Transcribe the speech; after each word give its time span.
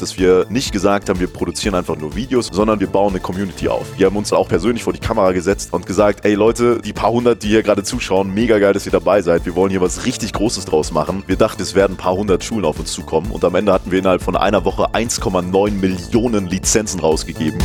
dass 0.00 0.18
wir 0.18 0.46
nicht 0.48 0.72
gesagt 0.72 1.08
haben, 1.08 1.20
wir 1.20 1.26
produzieren 1.26 1.74
einfach 1.74 1.96
nur 1.96 2.16
Videos, 2.16 2.48
sondern 2.52 2.80
wir 2.80 2.86
bauen 2.86 3.12
eine 3.12 3.20
Community 3.20 3.68
auf. 3.68 3.86
Wir 3.98 4.06
haben 4.06 4.16
uns 4.16 4.32
auch 4.32 4.48
persönlich 4.48 4.82
vor 4.82 4.92
die 4.92 4.98
Kamera 4.98 5.32
gesetzt 5.32 5.72
und 5.72 5.86
gesagt, 5.86 6.24
ey 6.24 6.34
Leute, 6.34 6.80
die 6.80 6.92
paar 6.92 7.10
hundert, 7.10 7.42
die 7.42 7.48
hier 7.48 7.62
gerade 7.62 7.82
zuschauen, 7.82 8.32
mega 8.32 8.58
geil, 8.58 8.72
dass 8.72 8.86
ihr 8.86 8.92
dabei 8.92 9.22
seid. 9.22 9.44
Wir 9.44 9.54
wollen 9.54 9.70
hier 9.70 9.80
was 9.80 10.06
richtig 10.06 10.32
Großes 10.32 10.64
draus 10.64 10.92
machen. 10.92 11.22
Wir 11.26 11.36
dachten, 11.36 11.62
es 11.62 11.74
werden 11.74 11.94
ein 11.94 11.96
paar 11.96 12.14
hundert 12.14 12.44
Schulen 12.44 12.64
auf 12.64 12.78
uns 12.78 12.92
zukommen 12.92 13.30
und 13.30 13.44
am 13.44 13.54
Ende 13.54 13.72
hatten 13.72 13.90
wir 13.90 13.98
innerhalb 13.98 14.22
von 14.22 14.36
einer 14.36 14.64
Woche 14.64 14.90
1,9 14.94 15.72
Millionen 15.72 16.46
Lizenzen 16.46 17.00
rausgegeben. 17.00 17.58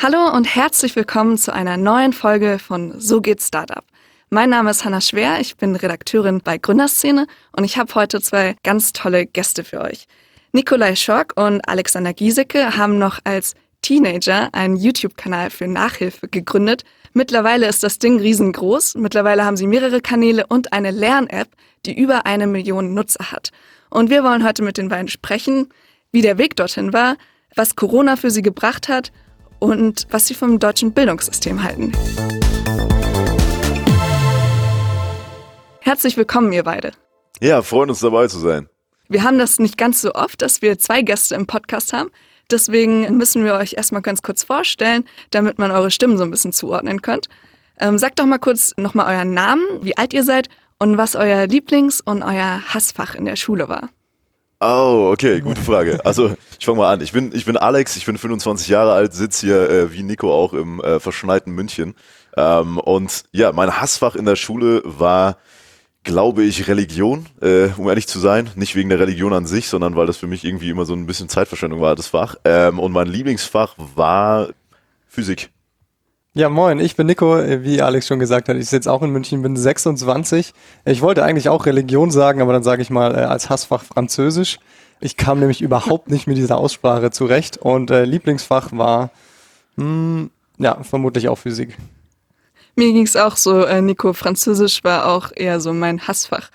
Hallo 0.00 0.32
und 0.32 0.44
herzlich 0.44 0.94
willkommen 0.94 1.36
zu 1.36 1.52
einer 1.52 1.76
neuen 1.76 2.12
Folge 2.12 2.58
von 2.58 3.00
So 3.00 3.20
geht 3.20 3.42
Startup. 3.42 3.84
Mein 4.30 4.50
Name 4.50 4.70
ist 4.70 4.84
Hanna 4.84 5.00
Schwer, 5.00 5.40
ich 5.40 5.56
bin 5.56 5.74
Redakteurin 5.74 6.42
bei 6.44 6.58
Gründerszene 6.58 7.26
und 7.56 7.64
ich 7.64 7.78
habe 7.78 7.94
heute 7.94 8.20
zwei 8.20 8.56
ganz 8.62 8.92
tolle 8.92 9.24
Gäste 9.24 9.64
für 9.64 9.80
euch. 9.80 10.06
Nikolai 10.52 10.96
Schork 10.96 11.32
und 11.36 11.66
Alexander 11.66 12.12
Giesecke 12.12 12.76
haben 12.76 12.98
noch 12.98 13.20
als 13.24 13.54
Teenager 13.80 14.50
einen 14.52 14.76
YouTube-Kanal 14.76 15.48
für 15.48 15.66
Nachhilfe 15.66 16.28
gegründet. 16.28 16.84
Mittlerweile 17.14 17.68
ist 17.68 17.82
das 17.82 17.98
Ding 17.98 18.20
riesengroß. 18.20 18.96
Mittlerweile 18.96 19.46
haben 19.46 19.56
sie 19.56 19.66
mehrere 19.66 20.02
Kanäle 20.02 20.46
und 20.46 20.74
eine 20.74 20.90
Lern-App, 20.90 21.48
die 21.86 21.98
über 21.98 22.26
eine 22.26 22.46
Million 22.46 22.92
Nutzer 22.92 23.32
hat. 23.32 23.50
Und 23.88 24.10
wir 24.10 24.24
wollen 24.24 24.46
heute 24.46 24.62
mit 24.62 24.76
den 24.76 24.90
beiden 24.90 25.08
sprechen, 25.08 25.70
wie 26.12 26.20
der 26.20 26.36
Weg 26.36 26.54
dorthin 26.54 26.92
war, 26.92 27.16
was 27.56 27.76
Corona 27.76 28.16
für 28.16 28.30
sie 28.30 28.42
gebracht 28.42 28.88
hat 28.88 29.10
und 29.58 30.06
was 30.10 30.26
sie 30.26 30.34
vom 30.34 30.58
deutschen 30.58 30.92
Bildungssystem 30.92 31.62
halten. 31.62 31.92
Herzlich 35.88 36.18
willkommen, 36.18 36.52
ihr 36.52 36.64
beide. 36.64 36.92
Ja, 37.40 37.62
freuen 37.62 37.88
uns 37.88 38.00
dabei 38.00 38.26
zu 38.26 38.38
sein. 38.38 38.68
Wir 39.08 39.22
haben 39.22 39.38
das 39.38 39.58
nicht 39.58 39.78
ganz 39.78 40.02
so 40.02 40.12
oft, 40.12 40.42
dass 40.42 40.60
wir 40.60 40.78
zwei 40.78 41.00
Gäste 41.00 41.34
im 41.34 41.46
Podcast 41.46 41.94
haben. 41.94 42.10
Deswegen 42.50 43.16
müssen 43.16 43.42
wir 43.42 43.54
euch 43.54 43.72
erstmal 43.72 44.02
ganz 44.02 44.20
kurz 44.20 44.42
vorstellen, 44.42 45.06
damit 45.30 45.58
man 45.58 45.70
eure 45.70 45.90
Stimmen 45.90 46.18
so 46.18 46.24
ein 46.24 46.30
bisschen 46.30 46.52
zuordnen 46.52 47.00
könnt. 47.00 47.30
Ähm, 47.80 47.96
sagt 47.96 48.18
doch 48.18 48.26
mal 48.26 48.36
kurz 48.36 48.74
nochmal 48.76 49.16
euren 49.16 49.32
Namen, 49.32 49.62
wie 49.80 49.96
alt 49.96 50.12
ihr 50.12 50.24
seid 50.24 50.50
und 50.78 50.98
was 50.98 51.16
euer 51.16 51.46
Lieblings- 51.46 52.02
und 52.02 52.22
euer 52.22 52.60
Hassfach 52.68 53.14
in 53.14 53.24
der 53.24 53.36
Schule 53.36 53.70
war. 53.70 53.88
Oh, 54.60 55.08
okay, 55.10 55.40
gute 55.40 55.62
Frage. 55.62 56.04
Also 56.04 56.34
ich 56.58 56.66
fange 56.66 56.80
mal 56.80 56.92
an. 56.92 57.00
Ich 57.00 57.12
bin, 57.12 57.32
ich 57.34 57.46
bin 57.46 57.56
Alex, 57.56 57.96
ich 57.96 58.04
bin 58.04 58.18
25 58.18 58.68
Jahre 58.68 58.92
alt, 58.92 59.14
sitze 59.14 59.46
hier 59.46 59.70
äh, 59.70 59.92
wie 59.94 60.02
Nico 60.02 60.34
auch 60.34 60.52
im 60.52 60.82
äh, 60.82 61.00
verschneiten 61.00 61.54
München. 61.54 61.94
Ähm, 62.36 62.76
und 62.76 63.24
ja, 63.32 63.52
mein 63.52 63.80
Hassfach 63.80 64.16
in 64.16 64.26
der 64.26 64.36
Schule 64.36 64.82
war 64.84 65.38
glaube 66.08 66.42
ich, 66.42 66.66
Religion, 66.68 67.26
äh, 67.42 67.68
um 67.76 67.86
ehrlich 67.86 68.08
zu 68.08 68.18
sein. 68.18 68.48
Nicht 68.56 68.74
wegen 68.74 68.88
der 68.88 68.98
Religion 68.98 69.34
an 69.34 69.44
sich, 69.44 69.68
sondern 69.68 69.94
weil 69.94 70.06
das 70.06 70.16
für 70.16 70.26
mich 70.26 70.42
irgendwie 70.42 70.70
immer 70.70 70.86
so 70.86 70.94
ein 70.94 71.06
bisschen 71.06 71.28
Zeitverschwendung 71.28 71.82
war, 71.82 71.94
das 71.94 72.06
Fach. 72.06 72.36
Ähm, 72.46 72.78
und 72.78 72.92
mein 72.92 73.08
Lieblingsfach 73.08 73.74
war 73.94 74.48
Physik. 75.06 75.50
Ja, 76.32 76.48
moin, 76.48 76.80
ich 76.80 76.96
bin 76.96 77.08
Nico, 77.08 77.36
wie 77.36 77.82
Alex 77.82 78.06
schon 78.06 78.18
gesagt 78.18 78.48
hat, 78.48 78.56
ich 78.56 78.70
sitze 78.70 78.90
auch 78.90 79.02
in 79.02 79.10
München, 79.10 79.42
bin 79.42 79.54
26. 79.54 80.54
Ich 80.86 81.02
wollte 81.02 81.24
eigentlich 81.24 81.50
auch 81.50 81.66
Religion 81.66 82.10
sagen, 82.10 82.40
aber 82.40 82.54
dann 82.54 82.62
sage 82.62 82.80
ich 82.80 82.88
mal 82.88 83.14
äh, 83.14 83.24
als 83.24 83.50
Hassfach 83.50 83.84
Französisch. 83.84 84.58
Ich 85.00 85.18
kam 85.18 85.40
nämlich 85.40 85.60
überhaupt 85.68 86.10
nicht 86.10 86.26
mit 86.26 86.38
dieser 86.38 86.56
Aussprache 86.56 87.10
zurecht 87.10 87.58
und 87.58 87.90
äh, 87.90 88.06
Lieblingsfach 88.06 88.70
war, 88.72 89.10
hm, 89.76 90.30
ja, 90.56 90.82
vermutlich 90.82 91.28
auch 91.28 91.36
Physik. 91.36 91.76
Mir 92.78 92.92
ging 92.92 93.06
es 93.06 93.16
auch 93.16 93.36
so, 93.36 93.64
äh, 93.64 93.82
Nico, 93.82 94.12
Französisch 94.12 94.84
war 94.84 95.06
auch 95.06 95.32
eher 95.34 95.58
so 95.58 95.72
mein 95.72 96.06
Hassfach. 96.06 96.48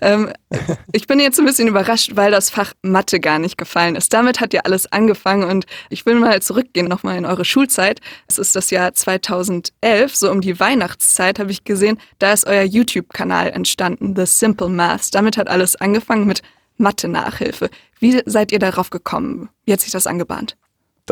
Ähm, 0.00 0.32
ich 0.92 1.06
bin 1.06 1.20
jetzt 1.20 1.38
ein 1.38 1.44
bisschen 1.46 1.68
überrascht, 1.68 2.16
weil 2.16 2.32
das 2.32 2.50
Fach 2.50 2.72
Mathe 2.82 3.20
gar 3.20 3.38
nicht 3.38 3.56
gefallen 3.56 3.94
ist. 3.94 4.12
Damit 4.12 4.40
hat 4.40 4.52
ja 4.52 4.62
alles 4.64 4.90
angefangen 4.90 5.48
und 5.48 5.66
ich 5.88 6.04
will 6.04 6.16
mal 6.16 6.42
zurückgehen 6.42 6.88
nochmal 6.88 7.16
in 7.16 7.24
eure 7.24 7.44
Schulzeit. 7.44 8.00
Es 8.26 8.38
ist 8.38 8.56
das 8.56 8.70
Jahr 8.70 8.92
2011, 8.92 10.16
so 10.16 10.32
um 10.32 10.40
die 10.40 10.58
Weihnachtszeit 10.58 11.38
habe 11.38 11.52
ich 11.52 11.62
gesehen, 11.62 12.00
da 12.18 12.32
ist 12.32 12.44
euer 12.44 12.64
YouTube-Kanal 12.64 13.50
entstanden, 13.50 14.16
The 14.16 14.26
Simple 14.26 14.68
Math. 14.68 15.14
Damit 15.14 15.36
hat 15.36 15.46
alles 15.46 15.76
angefangen 15.76 16.26
mit 16.26 16.42
Mathe-Nachhilfe. 16.78 17.70
Wie 18.00 18.20
seid 18.26 18.50
ihr 18.50 18.58
darauf 18.58 18.90
gekommen? 18.90 19.48
Wie 19.64 19.72
hat 19.72 19.80
sich 19.80 19.92
das 19.92 20.08
angebahnt? 20.08 20.56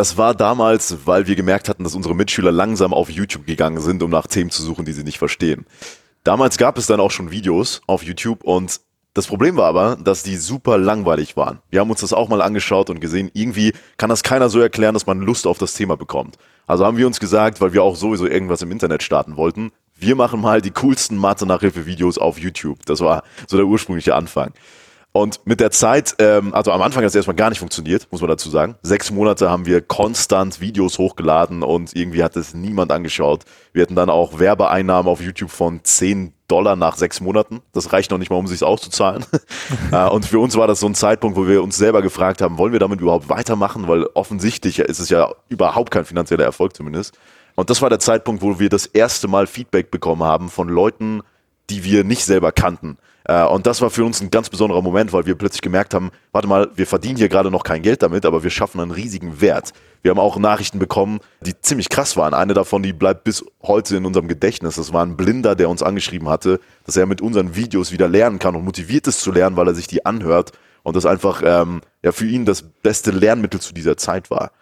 Das 0.00 0.16
war 0.16 0.34
damals, 0.34 0.96
weil 1.04 1.26
wir 1.26 1.36
gemerkt 1.36 1.68
hatten, 1.68 1.84
dass 1.84 1.94
unsere 1.94 2.14
Mitschüler 2.14 2.50
langsam 2.50 2.94
auf 2.94 3.10
YouTube 3.10 3.44
gegangen 3.44 3.82
sind, 3.82 4.02
um 4.02 4.10
nach 4.10 4.26
Themen 4.26 4.48
zu 4.48 4.62
suchen, 4.62 4.86
die 4.86 4.94
sie 4.94 5.04
nicht 5.04 5.18
verstehen. 5.18 5.66
Damals 6.24 6.56
gab 6.56 6.78
es 6.78 6.86
dann 6.86 7.00
auch 7.00 7.10
schon 7.10 7.30
Videos 7.30 7.82
auf 7.86 8.02
YouTube 8.02 8.42
und 8.42 8.80
das 9.12 9.26
Problem 9.26 9.58
war 9.58 9.66
aber, 9.66 9.98
dass 10.02 10.22
die 10.22 10.36
super 10.36 10.78
langweilig 10.78 11.36
waren. 11.36 11.58
Wir 11.68 11.80
haben 11.80 11.90
uns 11.90 12.00
das 12.00 12.14
auch 12.14 12.30
mal 12.30 12.40
angeschaut 12.40 12.88
und 12.88 13.00
gesehen, 13.00 13.30
irgendwie 13.34 13.74
kann 13.98 14.08
das 14.08 14.22
keiner 14.22 14.48
so 14.48 14.58
erklären, 14.58 14.94
dass 14.94 15.04
man 15.04 15.20
Lust 15.20 15.46
auf 15.46 15.58
das 15.58 15.74
Thema 15.74 15.98
bekommt. 15.98 16.38
Also 16.66 16.86
haben 16.86 16.96
wir 16.96 17.06
uns 17.06 17.20
gesagt, 17.20 17.60
weil 17.60 17.74
wir 17.74 17.82
auch 17.82 17.94
sowieso 17.94 18.26
irgendwas 18.26 18.62
im 18.62 18.72
Internet 18.72 19.02
starten 19.02 19.36
wollten, 19.36 19.70
wir 19.98 20.16
machen 20.16 20.40
mal 20.40 20.62
die 20.62 20.70
coolsten 20.70 21.18
Mathe-Nachhilfe-Videos 21.18 22.16
auf 22.16 22.38
YouTube. 22.38 22.86
Das 22.86 23.00
war 23.00 23.22
so 23.46 23.58
der 23.58 23.66
ursprüngliche 23.66 24.14
Anfang. 24.14 24.54
Und 25.12 25.44
mit 25.44 25.58
der 25.58 25.72
Zeit, 25.72 26.14
ähm, 26.20 26.54
also 26.54 26.70
am 26.70 26.82
Anfang 26.82 27.02
hat 27.02 27.08
es 27.08 27.14
erstmal 27.16 27.34
gar 27.34 27.48
nicht 27.48 27.58
funktioniert, 27.58 28.06
muss 28.12 28.20
man 28.20 28.30
dazu 28.30 28.48
sagen. 28.48 28.76
Sechs 28.82 29.10
Monate 29.10 29.50
haben 29.50 29.66
wir 29.66 29.80
konstant 29.80 30.60
Videos 30.60 30.98
hochgeladen 30.98 31.64
und 31.64 31.96
irgendwie 31.96 32.22
hat 32.22 32.36
es 32.36 32.54
niemand 32.54 32.92
angeschaut. 32.92 33.44
Wir 33.72 33.82
hatten 33.82 33.96
dann 33.96 34.08
auch 34.08 34.38
Werbeeinnahmen 34.38 35.10
auf 35.10 35.20
YouTube 35.20 35.50
von 35.50 35.82
10 35.82 36.32
Dollar 36.46 36.76
nach 36.76 36.96
sechs 36.96 37.20
Monaten. 37.20 37.60
Das 37.72 37.92
reicht 37.92 38.10
noch 38.10 38.18
nicht 38.18 38.30
mal, 38.30 38.36
um 38.36 38.46
sich 38.46 38.62
auszuzahlen. 38.62 39.24
Äh, 39.92 40.08
und 40.08 40.24
für 40.24 40.38
uns 40.38 40.56
war 40.56 40.68
das 40.68 40.80
so 40.80 40.86
ein 40.86 40.94
Zeitpunkt, 40.94 41.36
wo 41.36 41.48
wir 41.48 41.62
uns 41.62 41.76
selber 41.76 42.02
gefragt 42.02 42.42
haben, 42.42 42.58
wollen 42.58 42.72
wir 42.72 42.78
damit 42.78 43.00
überhaupt 43.00 43.28
weitermachen? 43.28 43.88
Weil 43.88 44.04
offensichtlich 44.14 44.78
ist 44.78 45.00
es 45.00 45.08
ja 45.08 45.32
überhaupt 45.48 45.90
kein 45.90 46.04
finanzieller 46.04 46.44
Erfolg 46.44 46.76
zumindest. 46.76 47.18
Und 47.56 47.70
das 47.70 47.82
war 47.82 47.88
der 47.88 47.98
Zeitpunkt, 47.98 48.42
wo 48.42 48.60
wir 48.60 48.68
das 48.68 48.86
erste 48.86 49.26
Mal 49.26 49.46
Feedback 49.46 49.90
bekommen 49.90 50.22
haben 50.22 50.48
von 50.48 50.68
Leuten, 50.68 51.22
die 51.70 51.82
wir 51.82 52.04
nicht 52.04 52.24
selber 52.24 52.52
kannten. 52.52 52.98
Äh, 53.24 53.44
und 53.44 53.66
das 53.66 53.80
war 53.80 53.90
für 53.90 54.04
uns 54.04 54.20
ein 54.20 54.30
ganz 54.30 54.48
besonderer 54.48 54.82
Moment, 54.82 55.12
weil 55.12 55.26
wir 55.26 55.34
plötzlich 55.34 55.62
gemerkt 55.62 55.94
haben, 55.94 56.10
warte 56.32 56.48
mal, 56.48 56.70
wir 56.74 56.86
verdienen 56.86 57.16
hier 57.16 57.28
gerade 57.28 57.50
noch 57.50 57.64
kein 57.64 57.82
Geld 57.82 58.02
damit, 58.02 58.24
aber 58.24 58.42
wir 58.42 58.50
schaffen 58.50 58.80
einen 58.80 58.90
riesigen 58.90 59.40
Wert. 59.40 59.72
Wir 60.02 60.10
haben 60.10 60.18
auch 60.18 60.38
Nachrichten 60.38 60.78
bekommen, 60.78 61.20
die 61.42 61.58
ziemlich 61.60 61.88
krass 61.90 62.16
waren. 62.16 62.32
Eine 62.32 62.54
davon, 62.54 62.82
die 62.82 62.92
bleibt 62.92 63.24
bis 63.24 63.44
heute 63.62 63.96
in 63.96 64.06
unserem 64.06 64.28
Gedächtnis. 64.28 64.76
Das 64.76 64.92
war 64.92 65.04
ein 65.04 65.16
Blinder, 65.16 65.54
der 65.54 65.68
uns 65.68 65.82
angeschrieben 65.82 66.28
hatte, 66.28 66.60
dass 66.86 66.96
er 66.96 67.06
mit 67.06 67.20
unseren 67.20 67.54
Videos 67.54 67.92
wieder 67.92 68.08
lernen 68.08 68.38
kann 68.38 68.56
und 68.56 68.64
motiviert 68.64 69.06
ist 69.06 69.20
zu 69.20 69.30
lernen, 69.30 69.56
weil 69.56 69.68
er 69.68 69.74
sich 69.74 69.86
die 69.86 70.06
anhört 70.06 70.52
und 70.82 70.96
das 70.96 71.04
einfach 71.04 71.42
ähm, 71.44 71.82
ja 72.02 72.12
für 72.12 72.26
ihn 72.26 72.46
das 72.46 72.62
beste 72.62 73.10
Lernmittel 73.10 73.60
zu 73.60 73.74
dieser 73.74 73.96
Zeit 73.96 74.30
war. 74.30 74.52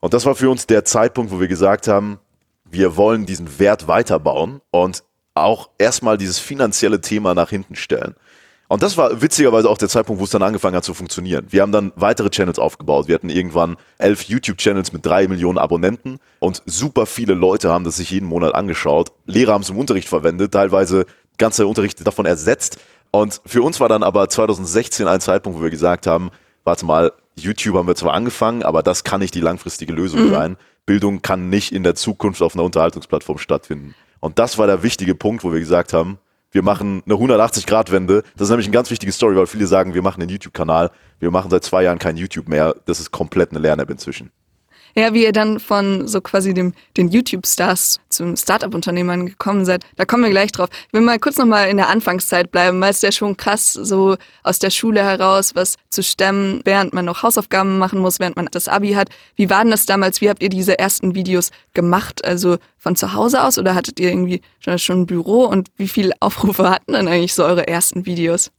Und 0.00 0.12
das 0.12 0.26
war 0.26 0.34
für 0.34 0.50
uns 0.50 0.66
der 0.66 0.84
Zeitpunkt, 0.84 1.32
wo 1.32 1.40
wir 1.40 1.48
gesagt 1.48 1.88
haben, 1.88 2.18
wir 2.64 2.96
wollen 2.96 3.24
diesen 3.24 3.58
Wert 3.58 3.88
weiterbauen 3.88 4.60
und 4.70 5.02
auch 5.34 5.68
erstmal 5.78 6.18
dieses 6.18 6.38
finanzielle 6.38 7.00
Thema 7.00 7.34
nach 7.34 7.50
hinten 7.50 7.74
stellen. 7.76 8.14
Und 8.68 8.82
das 8.82 8.96
war 8.96 9.20
witzigerweise 9.20 9.68
auch 9.68 9.78
der 9.78 9.88
Zeitpunkt, 9.88 10.20
wo 10.20 10.24
es 10.24 10.30
dann 10.30 10.42
angefangen 10.42 10.74
hat 10.74 10.84
zu 10.84 10.94
funktionieren. 10.94 11.46
Wir 11.50 11.62
haben 11.62 11.72
dann 11.72 11.92
weitere 11.96 12.30
Channels 12.30 12.58
aufgebaut. 12.58 13.08
Wir 13.08 13.14
hatten 13.14 13.28
irgendwann 13.28 13.76
elf 13.98 14.22
YouTube-Channels 14.22 14.92
mit 14.92 15.04
drei 15.04 15.28
Millionen 15.28 15.58
Abonnenten 15.58 16.18
und 16.38 16.62
super 16.64 17.04
viele 17.06 17.34
Leute 17.34 17.70
haben 17.70 17.84
das 17.84 17.98
sich 17.98 18.10
jeden 18.10 18.26
Monat 18.26 18.54
angeschaut. 18.54 19.12
Lehrer 19.26 19.52
haben 19.52 19.62
es 19.62 19.70
im 19.70 19.78
Unterricht 19.78 20.08
verwendet, 20.08 20.52
teilweise 20.52 21.04
ganze 21.36 21.66
Unterrichte 21.66 22.04
davon 22.04 22.26
ersetzt. 22.26 22.78
Und 23.10 23.40
für 23.44 23.62
uns 23.62 23.80
war 23.80 23.88
dann 23.88 24.02
aber 24.02 24.28
2016 24.28 25.06
ein 25.06 25.20
Zeitpunkt, 25.20 25.58
wo 25.58 25.62
wir 25.62 25.70
gesagt 25.70 26.06
haben, 26.06 26.30
warte 26.64 26.86
mal, 26.86 27.12
YouTube 27.36 27.76
haben 27.76 27.86
wir 27.86 27.94
zwar 27.94 28.14
angefangen, 28.14 28.62
aber 28.62 28.82
das 28.82 29.04
kann 29.04 29.20
nicht 29.20 29.34
die 29.34 29.40
langfristige 29.40 29.92
Lösung 29.92 30.26
mhm. 30.26 30.30
sein. 30.30 30.56
Bildung 30.86 31.22
kann 31.22 31.48
nicht 31.48 31.72
in 31.72 31.82
der 31.82 31.94
Zukunft 31.94 32.42
auf 32.42 32.54
einer 32.54 32.64
Unterhaltungsplattform 32.64 33.38
stattfinden. 33.38 33.94
Und 34.24 34.38
das 34.38 34.56
war 34.56 34.66
der 34.66 34.82
wichtige 34.82 35.14
Punkt, 35.14 35.44
wo 35.44 35.52
wir 35.52 35.60
gesagt 35.60 35.92
haben, 35.92 36.16
wir 36.50 36.62
machen 36.62 37.02
eine 37.04 37.14
180-Grad-Wende. 37.14 38.22
Das 38.38 38.46
ist 38.46 38.48
nämlich 38.48 38.66
eine 38.66 38.72
ganz 38.72 38.90
wichtige 38.90 39.12
Story, 39.12 39.36
weil 39.36 39.46
viele 39.46 39.66
sagen, 39.66 39.92
wir 39.92 40.00
machen 40.00 40.22
einen 40.22 40.30
YouTube-Kanal. 40.30 40.92
Wir 41.18 41.30
machen 41.30 41.50
seit 41.50 41.62
zwei 41.62 41.82
Jahren 41.82 41.98
kein 41.98 42.16
YouTube 42.16 42.48
mehr. 42.48 42.74
Das 42.86 43.00
ist 43.00 43.10
komplett 43.10 43.50
eine 43.50 43.58
Lern-App 43.58 43.90
inzwischen. 43.90 44.30
Ja, 44.96 45.12
wie 45.12 45.24
ihr 45.24 45.32
dann 45.32 45.58
von 45.58 46.06
so 46.06 46.20
quasi 46.20 46.54
dem, 46.54 46.72
den 46.96 47.08
YouTube-Stars 47.08 48.00
zum 48.08 48.36
Startup-Unternehmern 48.36 49.26
gekommen 49.26 49.64
seid, 49.64 49.84
da 49.96 50.04
kommen 50.04 50.22
wir 50.22 50.30
gleich 50.30 50.52
drauf. 50.52 50.68
Ich 50.86 50.92
will 50.92 51.00
mal 51.00 51.18
kurz 51.18 51.36
nochmal 51.36 51.68
in 51.68 51.76
der 51.76 51.88
Anfangszeit 51.88 52.52
bleiben, 52.52 52.80
weil 52.80 52.90
es 52.90 53.02
ja 53.02 53.10
schon 53.10 53.36
krass, 53.36 53.72
so 53.72 54.16
aus 54.44 54.60
der 54.60 54.70
Schule 54.70 55.02
heraus 55.02 55.54
was 55.56 55.76
zu 55.90 56.02
stemmen, 56.02 56.60
während 56.64 56.92
man 56.92 57.04
noch 57.04 57.24
Hausaufgaben 57.24 57.78
machen 57.78 57.98
muss, 57.98 58.20
während 58.20 58.36
man 58.36 58.46
das 58.52 58.68
Abi 58.68 58.92
hat. 58.92 59.08
Wie 59.34 59.50
war 59.50 59.62
denn 59.62 59.72
das 59.72 59.86
damals? 59.86 60.20
Wie 60.20 60.28
habt 60.28 60.42
ihr 60.42 60.48
diese 60.48 60.78
ersten 60.78 61.14
Videos 61.14 61.50
gemacht? 61.72 62.24
Also 62.24 62.58
von 62.78 62.94
zu 62.94 63.14
Hause 63.14 63.42
aus 63.42 63.58
oder 63.58 63.74
hattet 63.74 63.98
ihr 63.98 64.10
irgendwie 64.10 64.42
schon, 64.60 64.78
schon 64.78 65.00
ein 65.02 65.06
Büro 65.06 65.44
und 65.44 65.68
wie 65.76 65.88
viele 65.88 66.12
Aufrufe 66.20 66.70
hatten 66.70 66.92
dann 66.92 67.08
eigentlich 67.08 67.34
so 67.34 67.44
eure 67.44 67.66
ersten 67.66 68.06
Videos? 68.06 68.52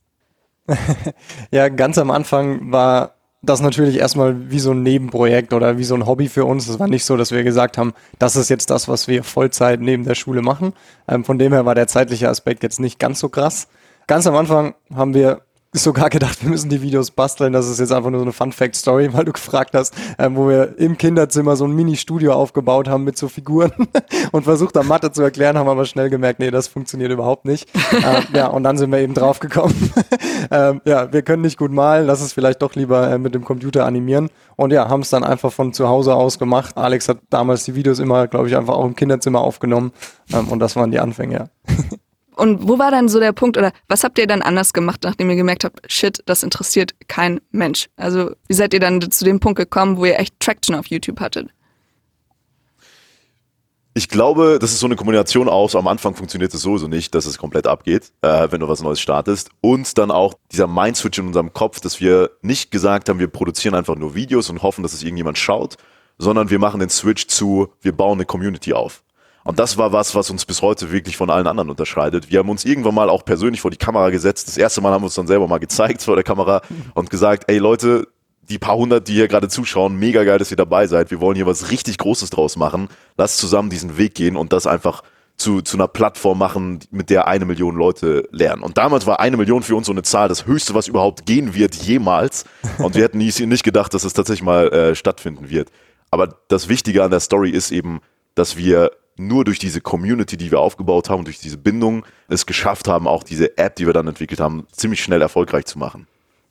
ja, 1.51 1.69
ganz 1.69 1.97
am 1.97 2.11
Anfang 2.11 2.71
war 2.71 3.15
das 3.45 3.61
natürlich 3.61 3.97
erstmal 3.97 4.49
wie 4.51 4.59
so 4.59 4.71
ein 4.71 4.83
Nebenprojekt 4.83 5.53
oder 5.53 5.77
wie 5.77 5.83
so 5.83 5.95
ein 5.95 6.05
Hobby 6.05 6.27
für 6.27 6.45
uns. 6.45 6.67
Es 6.67 6.79
war 6.79 6.87
nicht 6.87 7.05
so, 7.05 7.17
dass 7.17 7.31
wir 7.31 7.43
gesagt 7.43 7.77
haben, 7.77 7.93
das 8.19 8.35
ist 8.35 8.49
jetzt 8.49 8.69
das, 8.69 8.87
was 8.87 9.07
wir 9.07 9.23
Vollzeit 9.23 9.79
neben 9.79 10.03
der 10.03 10.15
Schule 10.15 10.41
machen. 10.41 10.73
Ähm, 11.07 11.23
von 11.23 11.39
dem 11.39 11.53
her 11.53 11.65
war 11.65 11.75
der 11.75 11.87
zeitliche 11.87 12.29
Aspekt 12.29 12.63
jetzt 12.63 12.79
nicht 12.79 12.99
ganz 12.99 13.19
so 13.19 13.29
krass. 13.29 13.67
Ganz 14.07 14.27
am 14.27 14.35
Anfang 14.35 14.75
haben 14.93 15.13
wir 15.13 15.41
sogar 15.83 16.09
gedacht, 16.09 16.41
wir 16.43 16.49
müssen 16.49 16.69
die 16.69 16.81
Videos 16.81 17.11
basteln. 17.11 17.53
Das 17.53 17.67
ist 17.67 17.79
jetzt 17.79 17.91
einfach 17.91 18.09
nur 18.09 18.19
so 18.19 18.25
eine 18.25 18.33
Fun-Fact-Story, 18.33 19.13
weil 19.13 19.25
du 19.25 19.33
gefragt 19.33 19.73
hast, 19.73 19.93
äh, 20.17 20.29
wo 20.31 20.47
wir 20.47 20.77
im 20.77 20.97
Kinderzimmer 20.97 21.55
so 21.55 21.65
ein 21.65 21.71
Mini-Studio 21.71 22.33
aufgebaut 22.33 22.87
haben 22.87 23.03
mit 23.03 23.17
so 23.17 23.27
Figuren 23.27 23.71
und 24.31 24.43
versucht 24.43 24.75
haben, 24.75 24.87
Mathe 24.87 25.11
zu 25.11 25.21
erklären, 25.21 25.57
haben 25.57 25.69
aber 25.69 25.85
schnell 25.85 26.09
gemerkt, 26.09 26.39
nee, 26.39 26.51
das 26.51 26.67
funktioniert 26.67 27.11
überhaupt 27.11 27.45
nicht. 27.45 27.69
ähm, 27.93 28.23
ja, 28.33 28.47
und 28.47 28.63
dann 28.63 28.77
sind 28.77 28.91
wir 28.91 28.99
eben 28.99 29.13
draufgekommen. 29.13 29.75
ähm, 30.51 30.81
ja, 30.85 31.11
wir 31.11 31.21
können 31.21 31.41
nicht 31.41 31.57
gut 31.57 31.71
malen, 31.71 32.07
lass 32.07 32.21
es 32.21 32.33
vielleicht 32.33 32.61
doch 32.61 32.75
lieber 32.75 33.09
äh, 33.11 33.17
mit 33.17 33.35
dem 33.35 33.43
Computer 33.43 33.85
animieren. 33.85 34.29
Und 34.55 34.71
ja, 34.71 34.87
haben 34.87 35.01
es 35.01 35.09
dann 35.09 35.23
einfach 35.23 35.51
von 35.51 35.73
zu 35.73 35.87
Hause 35.87 36.15
aus 36.15 36.39
gemacht. 36.39 36.77
Alex 36.77 37.09
hat 37.09 37.19
damals 37.29 37.65
die 37.65 37.75
Videos 37.75 37.99
immer, 37.99 38.27
glaube 38.27 38.47
ich, 38.47 38.55
einfach 38.55 38.75
auch 38.75 38.85
im 38.85 38.95
Kinderzimmer 38.95 39.41
aufgenommen. 39.41 39.91
Ähm, 40.33 40.47
und 40.49 40.59
das 40.59 40.75
waren 40.75 40.91
die 40.91 40.99
Anfänge, 40.99 41.35
ja. 41.35 41.75
Und 42.35 42.67
wo 42.67 42.77
war 42.77 42.91
dann 42.91 43.07
so 43.07 43.19
der 43.19 43.31
Punkt 43.31 43.57
oder 43.57 43.71
was 43.87 44.03
habt 44.03 44.17
ihr 44.17 44.27
dann 44.27 44.41
anders 44.41 44.73
gemacht, 44.73 45.01
nachdem 45.03 45.29
ihr 45.29 45.35
gemerkt 45.35 45.63
habt, 45.63 45.79
shit, 45.91 46.21
das 46.25 46.43
interessiert 46.43 46.93
kein 47.07 47.39
Mensch? 47.51 47.87
Also 47.95 48.31
wie 48.47 48.53
seid 48.53 48.73
ihr 48.73 48.79
dann 48.79 49.01
zu 49.09 49.23
dem 49.23 49.39
Punkt 49.39 49.57
gekommen, 49.57 49.97
wo 49.97 50.05
ihr 50.05 50.19
echt 50.19 50.39
Traction 50.39 50.75
auf 50.75 50.87
YouTube 50.87 51.19
hattet? 51.19 51.49
Ich 53.97 54.09
glaube, 54.09 54.59
das 54.59 54.73
ist 54.73 54.81
so 54.81 54.87
eine 54.87 54.97
Kombination 54.97 55.47
aus, 55.47 55.73
am 55.73 55.87
Anfang 55.87 56.15
funktioniert 56.15 56.53
es 56.53 56.61
sowieso 56.61 56.89
nicht, 56.89 57.15
dass 57.15 57.25
es 57.25 57.37
komplett 57.37 57.65
abgeht, 57.65 58.11
äh, 58.21 58.49
wenn 58.51 58.59
du 58.59 58.67
was 58.67 58.81
Neues 58.81 58.99
startest. 58.99 59.51
Und 59.61 59.97
dann 59.97 60.11
auch 60.11 60.33
dieser 60.51 60.67
Mindswitch 60.67 61.17
in 61.17 61.27
unserem 61.27 61.53
Kopf, 61.53 61.79
dass 61.79 62.01
wir 62.01 62.31
nicht 62.41 62.71
gesagt 62.71 63.07
haben, 63.07 63.19
wir 63.19 63.29
produzieren 63.29 63.73
einfach 63.73 63.95
nur 63.95 64.13
Videos 64.13 64.49
und 64.49 64.63
hoffen, 64.63 64.83
dass 64.83 64.91
es 64.91 65.01
irgendjemand 65.01 65.37
schaut, 65.37 65.77
sondern 66.17 66.49
wir 66.49 66.59
machen 66.59 66.81
den 66.81 66.89
Switch 66.89 67.27
zu, 67.27 67.69
wir 67.79 67.93
bauen 67.93 68.17
eine 68.17 68.25
Community 68.25 68.73
auf. 68.73 69.04
Und 69.45 69.59
das 69.59 69.77
war 69.77 69.93
was, 69.93 70.15
was 70.15 70.31
uns 70.31 70.43
bis 70.43 70.63
heute 70.63 70.91
wirklich 70.91 71.17
von 71.17 71.29
allen 71.29 71.45
anderen 71.45 71.69
unterscheidet. 71.69 72.31
Wir 72.31 72.39
haben 72.39 72.49
uns 72.49 72.65
irgendwann 72.65 72.95
mal 72.95 73.09
auch 73.09 73.23
persönlich 73.23 73.61
vor 73.61 73.69
die 73.69 73.77
Kamera 73.77 74.09
gesetzt. 74.09 74.47
Das 74.47 74.57
erste 74.57 74.81
Mal 74.81 74.91
haben 74.91 75.03
wir 75.03 75.05
uns 75.05 75.13
dann 75.13 75.27
selber 75.27 75.47
mal 75.47 75.59
gezeigt 75.59 76.01
vor 76.01 76.15
der 76.15 76.23
Kamera 76.23 76.61
und 76.95 77.11
gesagt, 77.11 77.43
ey 77.47 77.59
Leute, 77.59 78.07
die 78.49 78.57
paar 78.57 78.75
hundert, 78.75 79.07
die 79.07 79.13
hier 79.13 79.27
gerade 79.27 79.47
zuschauen, 79.47 79.97
mega 79.97 80.23
geil, 80.23 80.39
dass 80.39 80.49
ihr 80.49 80.57
dabei 80.57 80.87
seid. 80.87 81.11
Wir 81.11 81.21
wollen 81.21 81.35
hier 81.35 81.45
was 81.45 81.69
richtig 81.69 81.99
Großes 81.99 82.31
draus 82.31 82.57
machen. 82.57 82.89
Lasst 83.17 83.37
zusammen 83.37 83.69
diesen 83.69 83.97
Weg 83.97 84.15
gehen 84.15 84.35
und 84.35 84.51
das 84.51 84.65
einfach 84.65 85.03
zu, 85.37 85.61
zu 85.61 85.77
einer 85.77 85.87
Plattform 85.87 86.39
machen, 86.39 86.79
mit 86.89 87.11
der 87.11 87.27
eine 87.27 87.45
Million 87.45 87.75
Leute 87.75 88.27
lernen. 88.31 88.63
Und 88.63 88.79
damals 88.79 89.05
war 89.05 89.19
eine 89.19 89.37
Million 89.37 89.61
für 89.61 89.75
uns 89.75 89.85
so 89.85 89.91
eine 89.91 90.01
Zahl, 90.01 90.27
das 90.27 90.47
höchste, 90.47 90.73
was 90.73 90.87
überhaupt 90.87 91.27
gehen 91.27 91.53
wird, 91.53 91.75
jemals. 91.75 92.45
Und 92.79 92.95
wir 92.95 93.03
hätten 93.03 93.19
nie, 93.19 93.31
nicht 93.45 93.63
gedacht, 93.63 93.93
dass 93.93 94.05
es 94.05 94.13
tatsächlich 94.13 94.43
mal 94.43 94.69
äh, 94.69 94.95
stattfinden 94.95 95.51
wird. 95.51 95.69
Aber 96.09 96.35
das 96.47 96.67
Wichtige 96.67 97.03
an 97.03 97.11
der 97.11 97.19
Story 97.19 97.51
ist 97.51 97.71
eben, 97.71 97.99
dass 98.33 98.57
wir 98.57 98.89
nur 99.17 99.45
durch 99.45 99.59
diese 99.59 99.81
Community, 99.81 100.37
die 100.37 100.51
wir 100.51 100.59
aufgebaut 100.59 101.09
haben, 101.09 101.23
durch 101.23 101.39
diese 101.39 101.57
Bindung 101.57 102.05
es 102.27 102.45
geschafft 102.45 102.87
haben, 102.87 103.07
auch 103.07 103.23
diese 103.23 103.57
App, 103.57 103.75
die 103.75 103.85
wir 103.85 103.93
dann 103.93 104.07
entwickelt 104.07 104.39
haben, 104.39 104.67
ziemlich 104.71 105.01
schnell 105.01 105.21
erfolgreich 105.21 105.65
zu 105.65 105.79
machen. 105.79 106.07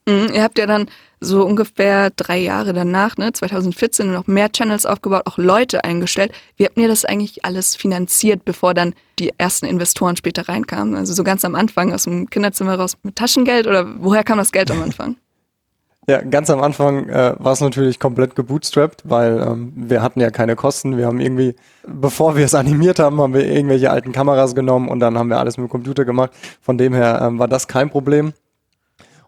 Mhm, 0.07 0.31
ihr 0.35 0.43
habt 0.43 0.59
ja 0.59 0.67
dann 0.67 0.89
so 1.21 1.45
ungefähr 1.45 2.11
drei 2.11 2.39
Jahre 2.39 2.75
danach, 2.75 3.17
ne, 3.17 3.33
2014, 3.33 4.13
noch 4.13 4.27
mehr 4.27 4.53
Channels 4.53 4.85
aufgebaut, 4.85 5.23
auch 5.25 5.39
Leute 5.39 5.85
eingestellt. 5.85 6.33
Wie 6.57 6.67
habt 6.67 6.77
ihr 6.77 6.89
das 6.89 7.07
eigentlich 7.07 7.45
alles 7.45 7.75
finanziert, 7.75 8.45
bevor 8.45 8.75
dann 8.75 8.95
die 9.19 9.33
ersten 9.39 9.65
Investoren 9.65 10.17
später 10.17 10.47
reinkamen? 10.49 10.95
Also 10.95 11.15
so 11.15 11.25
ganz 11.25 11.45
am 11.45 11.55
Anfang 11.55 11.95
aus 11.95 12.05
dem 12.05 12.29
Kinderzimmer 12.29 12.75
raus 12.75 12.99
mit 13.03 13.17
Taschengeld 13.17 13.67
oder 13.67 13.87
woher 13.99 14.25
kam 14.25 14.37
das 14.37 14.53
Geld 14.53 14.71
am 14.71 14.83
Anfang? 14.83 15.17
Ja, 16.07 16.21
ganz 16.21 16.51
am 16.51 16.61
Anfang 16.63 17.09
äh, 17.09 17.35
war 17.39 17.53
es 17.53 17.61
natürlich 17.61 17.99
komplett 17.99 18.37
gebootstrapped, 18.37 19.03
weil 19.05 19.41
ähm, 19.41 19.73
wir 19.75 20.03
hatten 20.03 20.21
ja 20.21 20.31
keine 20.31 20.55
Kosten. 20.55 20.99
Wir 20.99 21.07
haben 21.07 21.19
irgendwie, 21.19 21.55
bevor 21.87 22.37
wir 22.37 22.45
es 22.45 22.55
animiert 22.55 22.99
haben, 22.99 23.21
haben 23.21 23.33
wir 23.33 23.47
irgendwelche 23.47 23.91
alten 23.91 24.13
Kameras 24.13 24.55
genommen 24.55 24.89
und 24.89 25.01
dann 25.01 25.19
haben 25.19 25.31
wir 25.31 25.39
alles 25.39 25.57
mit 25.57 25.67
dem 25.67 25.71
Computer 25.71 26.05
gemacht. 26.05 26.33
Von 26.61 26.77
dem 26.77 26.93
her 26.93 27.21
ähm, 27.23 27.39
war 27.39 27.49
das 27.49 27.69
kein 27.69 27.89
Problem. 27.89 28.35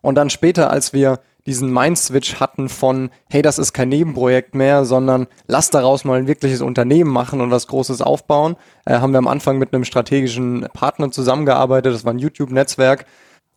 Und 0.02 0.16
dann 0.16 0.28
später, 0.28 0.70
als 0.70 0.92
wir 0.92 1.18
diesen 1.46 1.72
Mind-Switch 1.72 2.40
hatten 2.40 2.68
von, 2.68 3.10
hey, 3.30 3.40
das 3.40 3.58
ist 3.58 3.72
kein 3.72 3.88
Nebenprojekt 3.88 4.54
mehr, 4.54 4.84
sondern 4.84 5.28
lass 5.46 5.70
daraus 5.70 6.04
mal 6.04 6.18
ein 6.18 6.26
wirkliches 6.26 6.60
Unternehmen 6.60 7.10
machen 7.10 7.40
und 7.40 7.50
was 7.50 7.68
Großes 7.68 8.02
aufbauen, 8.02 8.56
äh, 8.84 8.98
haben 8.98 9.12
wir 9.12 9.18
am 9.18 9.28
Anfang 9.28 9.58
mit 9.58 9.72
einem 9.72 9.84
strategischen 9.84 10.66
Partner 10.74 11.10
zusammengearbeitet. 11.10 11.94
Das 11.94 12.04
war 12.04 12.12
ein 12.12 12.18
YouTube-Netzwerk, 12.18 13.06